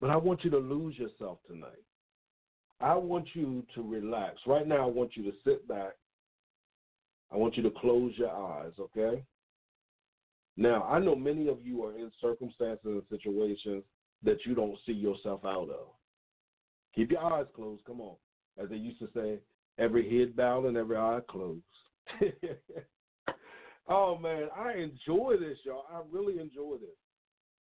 But 0.00 0.10
I 0.10 0.16
want 0.16 0.42
you 0.42 0.50
to 0.50 0.58
lose 0.58 0.98
yourself 0.98 1.38
tonight. 1.46 1.84
I 2.80 2.94
want 2.94 3.28
you 3.34 3.64
to 3.74 3.82
relax. 3.82 4.38
Right 4.46 4.66
now, 4.66 4.82
I 4.82 4.90
want 4.90 5.16
you 5.16 5.22
to 5.24 5.32
sit 5.44 5.68
back. 5.68 5.92
I 7.30 7.36
want 7.36 7.56
you 7.56 7.62
to 7.62 7.70
close 7.70 8.12
your 8.16 8.30
eyes, 8.30 8.72
okay? 8.80 9.22
Now, 10.56 10.84
I 10.84 10.98
know 10.98 11.16
many 11.16 11.48
of 11.48 11.58
you 11.62 11.84
are 11.84 11.96
in 11.96 12.10
circumstances 12.20 12.80
and 12.84 13.02
situations 13.08 13.84
that 14.22 14.38
you 14.44 14.54
don't 14.54 14.76
see 14.86 14.92
yourself 14.92 15.44
out 15.44 15.70
of. 15.70 15.88
Keep 16.94 17.12
your 17.12 17.24
eyes 17.24 17.46
closed. 17.54 17.84
Come 17.86 18.00
on. 18.00 18.16
As 18.62 18.68
they 18.68 18.76
used 18.76 18.98
to 19.00 19.08
say, 19.14 19.38
every 19.78 20.18
head 20.18 20.36
bowed 20.36 20.66
and 20.66 20.76
every 20.76 20.96
eye 20.96 21.20
closed. 21.28 21.62
oh, 23.88 24.18
man, 24.18 24.48
I 24.54 24.74
enjoy 24.74 25.36
this, 25.40 25.58
y'all. 25.64 25.84
I 25.90 26.00
really 26.10 26.38
enjoy 26.38 26.76
this. 26.80 26.96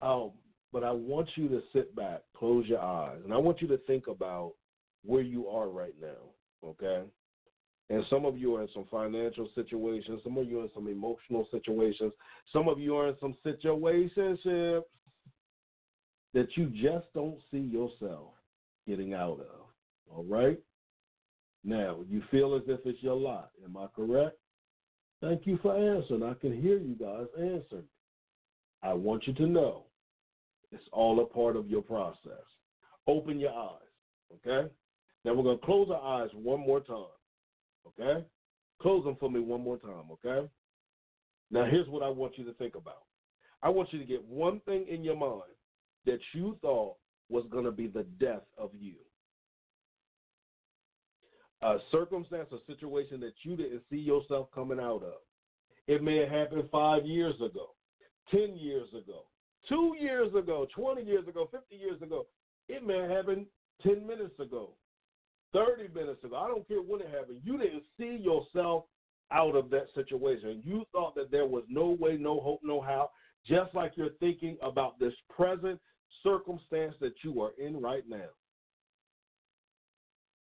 Um, 0.02 0.32
but 0.72 0.82
I 0.82 0.90
want 0.90 1.28
you 1.36 1.48
to 1.48 1.60
sit 1.72 1.94
back, 1.94 2.22
close 2.36 2.66
your 2.66 2.80
eyes, 2.80 3.18
and 3.24 3.32
I 3.32 3.36
want 3.36 3.60
you 3.60 3.68
to 3.68 3.78
think 3.86 4.06
about 4.08 4.52
where 5.04 5.22
you 5.22 5.48
are 5.48 5.68
right 5.68 5.94
now, 6.00 6.68
okay? 6.68 7.02
And 7.90 8.04
some 8.08 8.24
of 8.24 8.38
you 8.38 8.54
are 8.54 8.62
in 8.62 8.68
some 8.72 8.86
financial 8.88 9.48
situations, 9.54 10.20
some 10.22 10.38
of 10.38 10.48
you 10.48 10.60
are 10.60 10.64
in 10.64 10.70
some 10.74 10.86
emotional 10.86 11.46
situations, 11.50 12.12
some 12.52 12.68
of 12.68 12.78
you 12.78 12.96
are 12.96 13.08
in 13.08 13.16
some 13.20 13.34
situationships 13.44 14.82
that 16.32 16.46
you 16.56 16.66
just 16.66 17.12
don't 17.14 17.38
see 17.50 17.58
yourself 17.58 18.28
getting 18.86 19.12
out 19.12 19.40
of. 19.40 19.66
All 20.08 20.24
right? 20.24 20.58
Now, 21.64 21.98
you 22.08 22.22
feel 22.30 22.54
as 22.54 22.62
if 22.68 22.80
it's 22.84 23.02
your 23.02 23.16
lot. 23.16 23.50
Am 23.64 23.76
I 23.76 23.86
correct? 23.94 24.36
Thank 25.20 25.46
you 25.46 25.58
for 25.60 25.76
answering. 25.76 26.22
I 26.22 26.34
can 26.34 26.58
hear 26.62 26.78
you 26.78 26.94
guys 26.94 27.26
answering. 27.36 27.88
I 28.84 28.94
want 28.94 29.26
you 29.26 29.34
to 29.34 29.46
know 29.46 29.84
it's 30.70 30.82
all 30.92 31.20
a 31.20 31.26
part 31.26 31.56
of 31.56 31.68
your 31.68 31.82
process. 31.82 32.46
Open 33.08 33.40
your 33.40 33.52
eyes, 33.52 34.36
okay? 34.46 34.70
Now 35.24 35.34
we're 35.34 35.42
going 35.42 35.58
to 35.58 35.66
close 35.66 35.88
our 35.90 36.22
eyes 36.22 36.30
one 36.32 36.60
more 36.60 36.80
time, 36.80 37.04
okay? 37.86 38.24
Close 38.80 39.04
them 39.04 39.16
for 39.20 39.30
me 39.30 39.40
one 39.40 39.62
more 39.62 39.78
time, 39.78 40.10
okay? 40.12 40.48
Now 41.50 41.66
here's 41.70 41.88
what 41.88 42.02
I 42.02 42.08
want 42.08 42.38
you 42.38 42.44
to 42.44 42.52
think 42.54 42.74
about. 42.74 43.02
I 43.62 43.68
want 43.68 43.92
you 43.92 43.98
to 43.98 44.04
get 44.04 44.24
one 44.24 44.60
thing 44.60 44.86
in 44.88 45.04
your 45.04 45.16
mind 45.16 45.42
that 46.06 46.20
you 46.32 46.58
thought 46.62 46.96
was 47.28 47.44
going 47.50 47.64
to 47.64 47.70
be 47.72 47.86
the 47.86 48.04
death 48.18 48.42
of 48.58 48.70
you. 48.78 48.94
A 51.62 51.76
circumstance, 51.92 52.48
a 52.52 52.72
situation 52.72 53.20
that 53.20 53.34
you 53.42 53.54
didn't 53.54 53.82
see 53.90 53.98
yourself 53.98 54.48
coming 54.54 54.80
out 54.80 55.02
of. 55.02 55.20
It 55.86 56.02
may 56.02 56.16
have 56.18 56.30
happened 56.30 56.68
five 56.72 57.04
years 57.04 57.34
ago, 57.36 57.74
10 58.30 58.56
years 58.56 58.88
ago, 58.90 59.24
two 59.68 59.94
years 60.00 60.34
ago, 60.34 60.66
20 60.74 61.02
years 61.02 61.28
ago, 61.28 61.48
50 61.50 61.76
years 61.76 62.00
ago. 62.00 62.26
It 62.68 62.86
may 62.86 62.98
have 62.98 63.10
happened 63.10 63.46
10 63.82 64.06
minutes 64.06 64.38
ago, 64.38 64.70
30 65.52 65.88
minutes 65.94 66.22
ago. 66.24 66.36
I 66.36 66.48
don't 66.48 66.66
care 66.66 66.78
when 66.78 67.00
it 67.00 67.08
happened. 67.08 67.40
You 67.44 67.58
didn't 67.58 67.82
see 67.98 68.18
yourself 68.22 68.84
out 69.32 69.54
of 69.56 69.70
that 69.70 69.86
situation. 69.94 70.62
You 70.64 70.84
thought 70.92 71.14
that 71.14 71.30
there 71.30 71.46
was 71.46 71.64
no 71.68 71.96
way, 72.00 72.16
no 72.18 72.40
hope, 72.40 72.60
no 72.62 72.80
how, 72.80 73.10
just 73.46 73.74
like 73.74 73.92
you're 73.96 74.14
thinking 74.20 74.56
about 74.62 74.98
this 74.98 75.14
present 75.34 75.80
circumstance 76.22 76.94
that 77.00 77.14
you 77.22 77.40
are 77.40 77.52
in 77.58 77.80
right 77.80 78.04
now. 78.08 78.28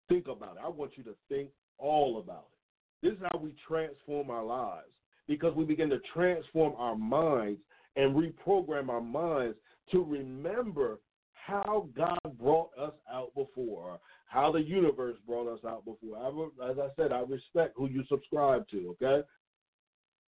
Think 0.08 0.28
about 0.28 0.56
it. 0.56 0.62
I 0.64 0.68
want 0.68 0.92
you 0.96 1.02
to 1.04 1.14
think 1.28 1.48
all 1.78 2.18
about 2.18 2.46
it. 2.52 3.06
This 3.06 3.14
is 3.14 3.24
how 3.30 3.38
we 3.38 3.54
transform 3.66 4.30
our 4.30 4.44
lives 4.44 4.88
because 5.26 5.54
we 5.54 5.64
begin 5.64 5.90
to 5.90 5.98
transform 6.12 6.74
our 6.76 6.96
minds 6.96 7.60
and 7.96 8.14
reprogram 8.14 8.88
our 8.88 9.00
minds 9.00 9.56
to 9.92 10.02
remember 10.02 11.00
how 11.32 11.88
God 11.96 12.18
brought 12.40 12.70
us 12.78 12.94
out 13.12 13.34
before, 13.34 13.98
how 14.34 14.50
the 14.50 14.60
universe 14.60 15.16
brought 15.28 15.46
us 15.46 15.60
out 15.64 15.84
before. 15.84 16.50
as 16.68 16.76
I 16.76 16.88
said, 16.96 17.12
I 17.12 17.20
respect 17.20 17.74
who 17.76 17.88
you 17.88 18.02
subscribe 18.08 18.68
to, 18.70 18.96
okay? 19.00 19.24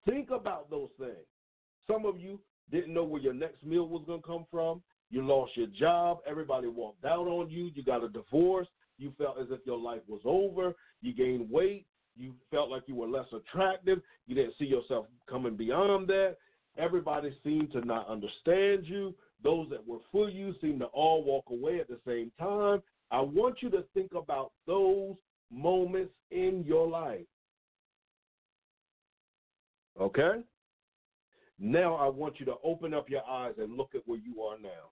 Think 0.09 0.31
about 0.31 0.71
those 0.71 0.91
things. 0.97 1.27
Some 1.89 2.07
of 2.07 2.21
you 2.21 2.39
didn't 2.71 2.95
know 2.95 3.03
where 3.03 3.21
your 3.21 3.35
next 3.35 3.65
meal 3.65 3.89
was 3.89 4.05
going 4.07 4.23
to 4.23 4.27
come 4.27 4.47
from. 4.49 4.81
You 5.11 5.27
lost 5.27 5.57
your 5.57 5.67
job. 5.67 6.19
Everybody 6.25 6.69
walked 6.69 7.05
out 7.05 7.27
on 7.27 7.51
you. 7.51 7.73
You 7.75 7.83
got 7.83 8.05
a 8.05 8.09
divorce. 8.09 8.69
You 8.97 9.13
felt 9.19 9.41
as 9.41 9.49
if 9.51 9.59
your 9.67 9.79
life 9.79 10.03
was 10.07 10.21
over. 10.25 10.73
You 11.03 11.13
gained 11.13 11.51
weight. 11.51 11.87
You 12.17 12.33
felt 12.53 12.71
like 12.71 12.85
you 12.87 12.95
were 12.95 13.09
less 13.09 13.27
attractive. 13.33 14.01
You 14.29 14.37
didn't 14.37 14.55
see 14.57 14.67
yourself 14.67 15.07
coming 15.29 15.57
beyond 15.57 16.07
that. 16.09 16.37
Everybody 16.79 17.37
seemed 17.43 17.73
to 17.73 17.81
not 17.81 18.09
understand 18.09 18.87
you. 18.87 19.17
Those 19.43 19.69
that 19.71 19.85
were 19.85 19.99
for 20.13 20.31
you 20.31 20.55
seemed 20.61 20.79
to 20.81 20.87
all 20.87 21.25
walk 21.25 21.47
away 21.51 21.81
at 21.81 21.89
the 21.89 21.99
same 22.07 22.31
time. 22.39 22.83
I 23.11 23.21
want 23.21 23.63
you 23.63 23.71
to 23.71 23.85
think 23.95 24.13
about 24.15 24.53
those 24.67 25.17
moments 25.51 26.13
in 26.31 26.65
your 26.67 26.89
life. 26.89 27.27
Okay? 30.01 30.43
Now 31.59 31.95
I 31.95 32.09
want 32.09 32.39
you 32.39 32.47
to 32.47 32.55
open 32.63 32.93
up 32.93 33.09
your 33.09 33.25
eyes 33.25 33.55
and 33.59 33.77
look 33.77 33.91
at 33.95 34.03
where 34.07 34.19
you 34.19 34.43
are 34.43 34.59
now. 34.59 34.91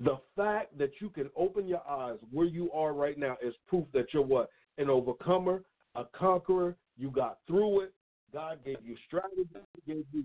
The 0.00 0.18
fact 0.36 0.78
that 0.78 0.90
you 1.00 1.10
can 1.10 1.28
open 1.36 1.66
your 1.66 1.82
eyes 1.88 2.18
where 2.30 2.46
you 2.46 2.70
are 2.72 2.92
right 2.92 3.18
now 3.18 3.36
is 3.42 3.54
proof 3.66 3.86
that 3.94 4.06
you're 4.12 4.22
what? 4.22 4.50
An 4.76 4.90
overcomer, 4.90 5.64
a 5.94 6.04
conqueror. 6.16 6.76
You 6.96 7.10
got 7.10 7.38
through 7.46 7.82
it. 7.82 7.94
God 8.32 8.58
gave 8.64 8.78
you 8.84 8.96
strategies, 9.06 9.46
gave 9.86 10.04
you 10.12 10.24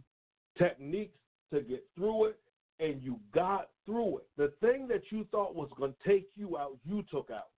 techniques 0.57 1.17
to 1.53 1.61
get 1.61 1.83
through 1.95 2.25
it, 2.25 2.39
and 2.79 3.01
you 3.01 3.19
got 3.33 3.69
through 3.85 4.19
it. 4.19 4.27
The 4.37 4.53
thing 4.61 4.87
that 4.87 5.03
you 5.11 5.25
thought 5.31 5.55
was 5.55 5.69
going 5.77 5.93
to 5.93 6.09
take 6.09 6.27
you 6.35 6.57
out, 6.57 6.77
you 6.85 7.03
took 7.11 7.29
out. 7.31 7.49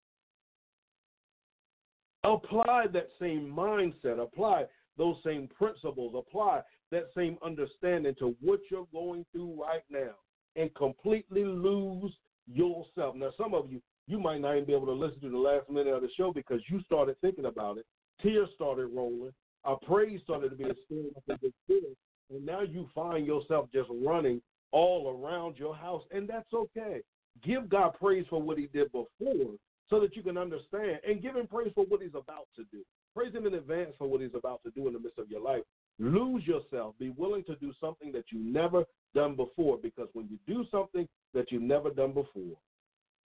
Apply 2.23 2.87
that 2.91 3.09
same 3.19 3.53
mindset, 3.55 4.21
apply 4.21 4.65
those 4.97 5.15
same 5.23 5.47
principles, 5.47 6.15
apply 6.17 6.61
that 6.91 7.05
same 7.15 7.37
understanding 7.43 8.15
to 8.19 8.35
what 8.41 8.59
you're 8.71 8.87
going 8.91 9.25
through 9.31 9.61
right 9.61 9.83
now 9.89 10.15
and 10.55 10.73
completely 10.75 11.43
lose 11.43 12.11
yourself. 12.51 13.15
Now, 13.15 13.31
some 13.37 13.53
of 13.53 13.71
you, 13.71 13.81
you 14.07 14.19
might 14.19 14.41
not 14.41 14.53
even 14.53 14.65
be 14.65 14.73
able 14.73 14.85
to 14.87 14.93
listen 14.93 15.19
to 15.21 15.29
the 15.29 15.37
last 15.37 15.69
minute 15.69 15.93
of 15.93 16.01
the 16.01 16.09
show 16.17 16.31
because 16.31 16.61
you 16.69 16.81
started 16.83 17.15
thinking 17.21 17.45
about 17.45 17.77
it. 17.77 17.85
Tears 18.21 18.49
started 18.55 18.87
rolling. 18.87 19.33
A 19.65 19.75
praise 19.85 20.21
started 20.23 20.49
to 20.49 20.55
be 20.55 20.63
a 20.63 20.73
spirit. 20.85 21.97
And 22.29 22.45
now 22.45 22.61
you 22.61 22.87
find 22.93 23.25
yourself 23.25 23.67
just 23.73 23.89
running 24.03 24.41
all 24.71 25.19
around 25.19 25.57
your 25.57 25.75
house. 25.75 26.03
And 26.11 26.27
that's 26.27 26.53
okay. 26.53 27.01
Give 27.43 27.69
God 27.69 27.93
praise 27.99 28.25
for 28.29 28.41
what 28.41 28.57
he 28.57 28.67
did 28.67 28.91
before 28.91 29.55
so 29.89 29.99
that 29.99 30.15
you 30.15 30.23
can 30.23 30.37
understand 30.37 30.99
and 31.07 31.21
give 31.21 31.35
him 31.35 31.47
praise 31.47 31.71
for 31.75 31.85
what 31.85 32.01
he's 32.01 32.15
about 32.15 32.47
to 32.55 32.63
do. 32.71 32.83
Praise 33.15 33.33
him 33.33 33.45
in 33.45 33.53
advance 33.53 33.93
for 33.97 34.07
what 34.07 34.21
he's 34.21 34.35
about 34.35 34.61
to 34.63 34.71
do 34.71 34.87
in 34.87 34.93
the 34.93 34.99
midst 34.99 35.19
of 35.19 35.29
your 35.29 35.41
life. 35.41 35.61
Lose 35.99 36.45
yourself. 36.45 36.95
Be 36.99 37.09
willing 37.09 37.43
to 37.45 37.55
do 37.57 37.71
something 37.79 38.11
that 38.11 38.25
you've 38.31 38.45
never 38.45 38.83
done 39.13 39.35
before 39.35 39.77
because 39.81 40.09
when 40.13 40.27
you 40.27 40.37
do 40.47 40.65
something 40.69 41.07
that 41.33 41.51
you've 41.51 41.61
never 41.61 41.89
done 41.89 42.13
before, 42.13 42.57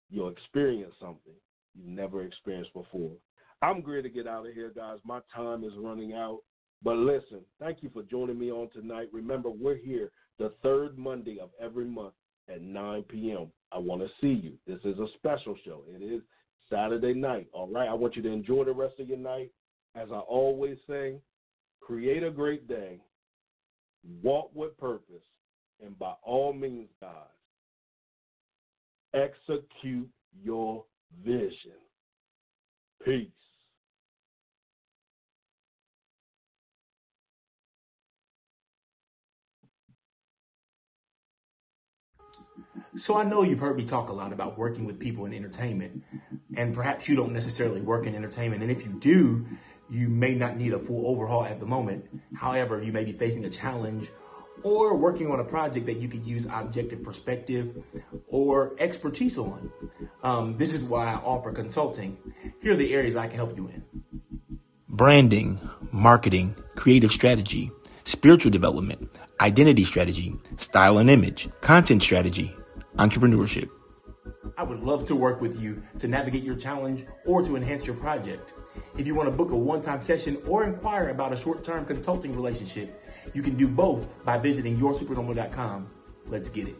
you'll 0.09 0.29
experience 0.29 0.93
something 0.99 1.33
you've 1.75 1.87
never 1.87 2.23
experienced 2.23 2.73
before. 2.73 3.11
I'm 3.61 3.81
great 3.81 4.03
to 4.03 4.09
get 4.09 4.27
out 4.27 4.47
of 4.47 4.53
here, 4.53 4.71
guys. 4.75 4.97
My 5.03 5.19
time 5.33 5.63
is 5.63 5.73
running 5.77 6.13
out. 6.13 6.39
But 6.81 6.95
listen, 6.95 7.41
thank 7.59 7.83
you 7.83 7.89
for 7.93 8.03
joining 8.03 8.39
me 8.39 8.51
on 8.51 8.69
tonight. 8.71 9.09
Remember, 9.11 9.49
we're 9.49 9.75
here 9.75 10.11
the 10.39 10.51
third 10.63 10.97
Monday 10.97 11.37
of 11.39 11.49
every 11.61 11.85
month 11.85 12.13
at 12.49 12.61
9 12.61 13.03
p.m. 13.03 13.51
I 13.71 13.77
want 13.77 14.01
to 14.01 14.07
see 14.19 14.33
you. 14.41 14.53
This 14.65 14.79
is 14.83 14.97
a 14.97 15.07
special 15.17 15.55
show. 15.63 15.83
It 15.87 16.01
is 16.01 16.21
Saturday 16.69 17.13
night. 17.13 17.47
All 17.51 17.67
right. 17.67 17.87
I 17.87 17.93
want 17.93 18.15
you 18.15 18.21
to 18.23 18.31
enjoy 18.31 18.63
the 18.63 18.73
rest 18.73 18.99
of 18.99 19.07
your 19.07 19.17
night. 19.17 19.51
As 19.95 20.07
I 20.11 20.19
always 20.19 20.77
say, 20.87 21.15
create 21.81 22.23
a 22.23 22.31
great 22.31 22.67
day, 22.67 22.99
walk 24.23 24.51
with 24.53 24.77
purpose, 24.77 25.25
and 25.83 25.97
by 25.99 26.13
all 26.23 26.53
means, 26.53 26.89
guys, 27.01 27.11
execute 29.13 30.09
your 30.43 30.85
vision. 31.23 31.79
Peace. 33.03 33.27
So 42.95 43.17
I 43.17 43.23
know 43.23 43.43
you've 43.43 43.59
heard 43.59 43.77
me 43.77 43.85
talk 43.85 44.09
a 44.09 44.13
lot 44.13 44.33
about 44.33 44.57
working 44.57 44.85
with 44.85 44.99
people 44.99 45.25
in 45.25 45.33
entertainment, 45.33 46.03
and 46.55 46.73
perhaps 46.73 47.07
you 47.07 47.15
don't 47.15 47.33
necessarily 47.33 47.81
work 47.81 48.05
in 48.07 48.15
entertainment. 48.15 48.63
And 48.63 48.71
if 48.71 48.83
you 48.85 48.93
do, 48.93 49.45
you 49.89 50.09
may 50.09 50.33
not 50.33 50.57
need 50.57 50.73
a 50.73 50.79
full 50.79 51.07
overhaul 51.07 51.45
at 51.45 51.59
the 51.59 51.65
moment. 51.65 52.05
However, 52.35 52.81
you 52.81 52.91
may 52.91 53.03
be 53.03 53.13
facing 53.13 53.45
a 53.45 53.49
challenge 53.49 54.09
or 54.63 54.95
working 54.95 55.31
on 55.31 55.39
a 55.39 55.43
project 55.43 55.85
that 55.85 55.97
you 55.97 56.07
could 56.07 56.25
use 56.25 56.47
objective 56.51 57.03
perspective 57.03 57.83
or 58.27 58.75
expertise 58.79 59.37
on. 59.37 59.71
Um, 60.23 60.57
this 60.57 60.73
is 60.73 60.83
why 60.83 61.13
I 61.13 61.15
offer 61.15 61.51
consulting. 61.51 62.17
Here 62.61 62.73
are 62.73 62.75
the 62.75 62.93
areas 62.93 63.15
I 63.15 63.27
can 63.27 63.35
help 63.35 63.55
you 63.55 63.67
in. 63.67 63.83
Branding, 64.87 65.59
marketing, 65.91 66.55
creative 66.75 67.11
strategy, 67.11 67.71
spiritual 68.03 68.51
development, 68.51 69.09
identity 69.39 69.85
strategy, 69.85 70.35
style 70.57 70.97
and 70.97 71.09
image, 71.09 71.47
content 71.61 72.01
strategy, 72.01 72.53
entrepreneurship. 72.99 73.69
I 74.57 74.63
would 74.63 74.81
love 74.81 75.05
to 75.05 75.15
work 75.15 75.39
with 75.39 75.57
you 75.59 75.81
to 75.99 76.07
navigate 76.09 76.43
your 76.43 76.57
challenge 76.57 77.05
or 77.25 77.41
to 77.41 77.55
enhance 77.55 77.87
your 77.87 77.95
project. 77.95 78.53
If 78.97 79.07
you 79.07 79.15
want 79.15 79.29
to 79.29 79.31
book 79.31 79.51
a 79.51 79.55
one-time 79.55 80.01
session 80.01 80.37
or 80.45 80.65
inquire 80.65 81.09
about 81.09 81.31
a 81.31 81.37
short-term 81.37 81.85
consulting 81.85 82.35
relationship, 82.35 83.01
you 83.33 83.41
can 83.41 83.55
do 83.55 83.69
both 83.69 84.05
by 84.25 84.37
visiting 84.37 84.77
yoursupernormal.com. 84.77 85.89
Let's 86.27 86.49
get 86.49 86.67
it. 86.67 86.75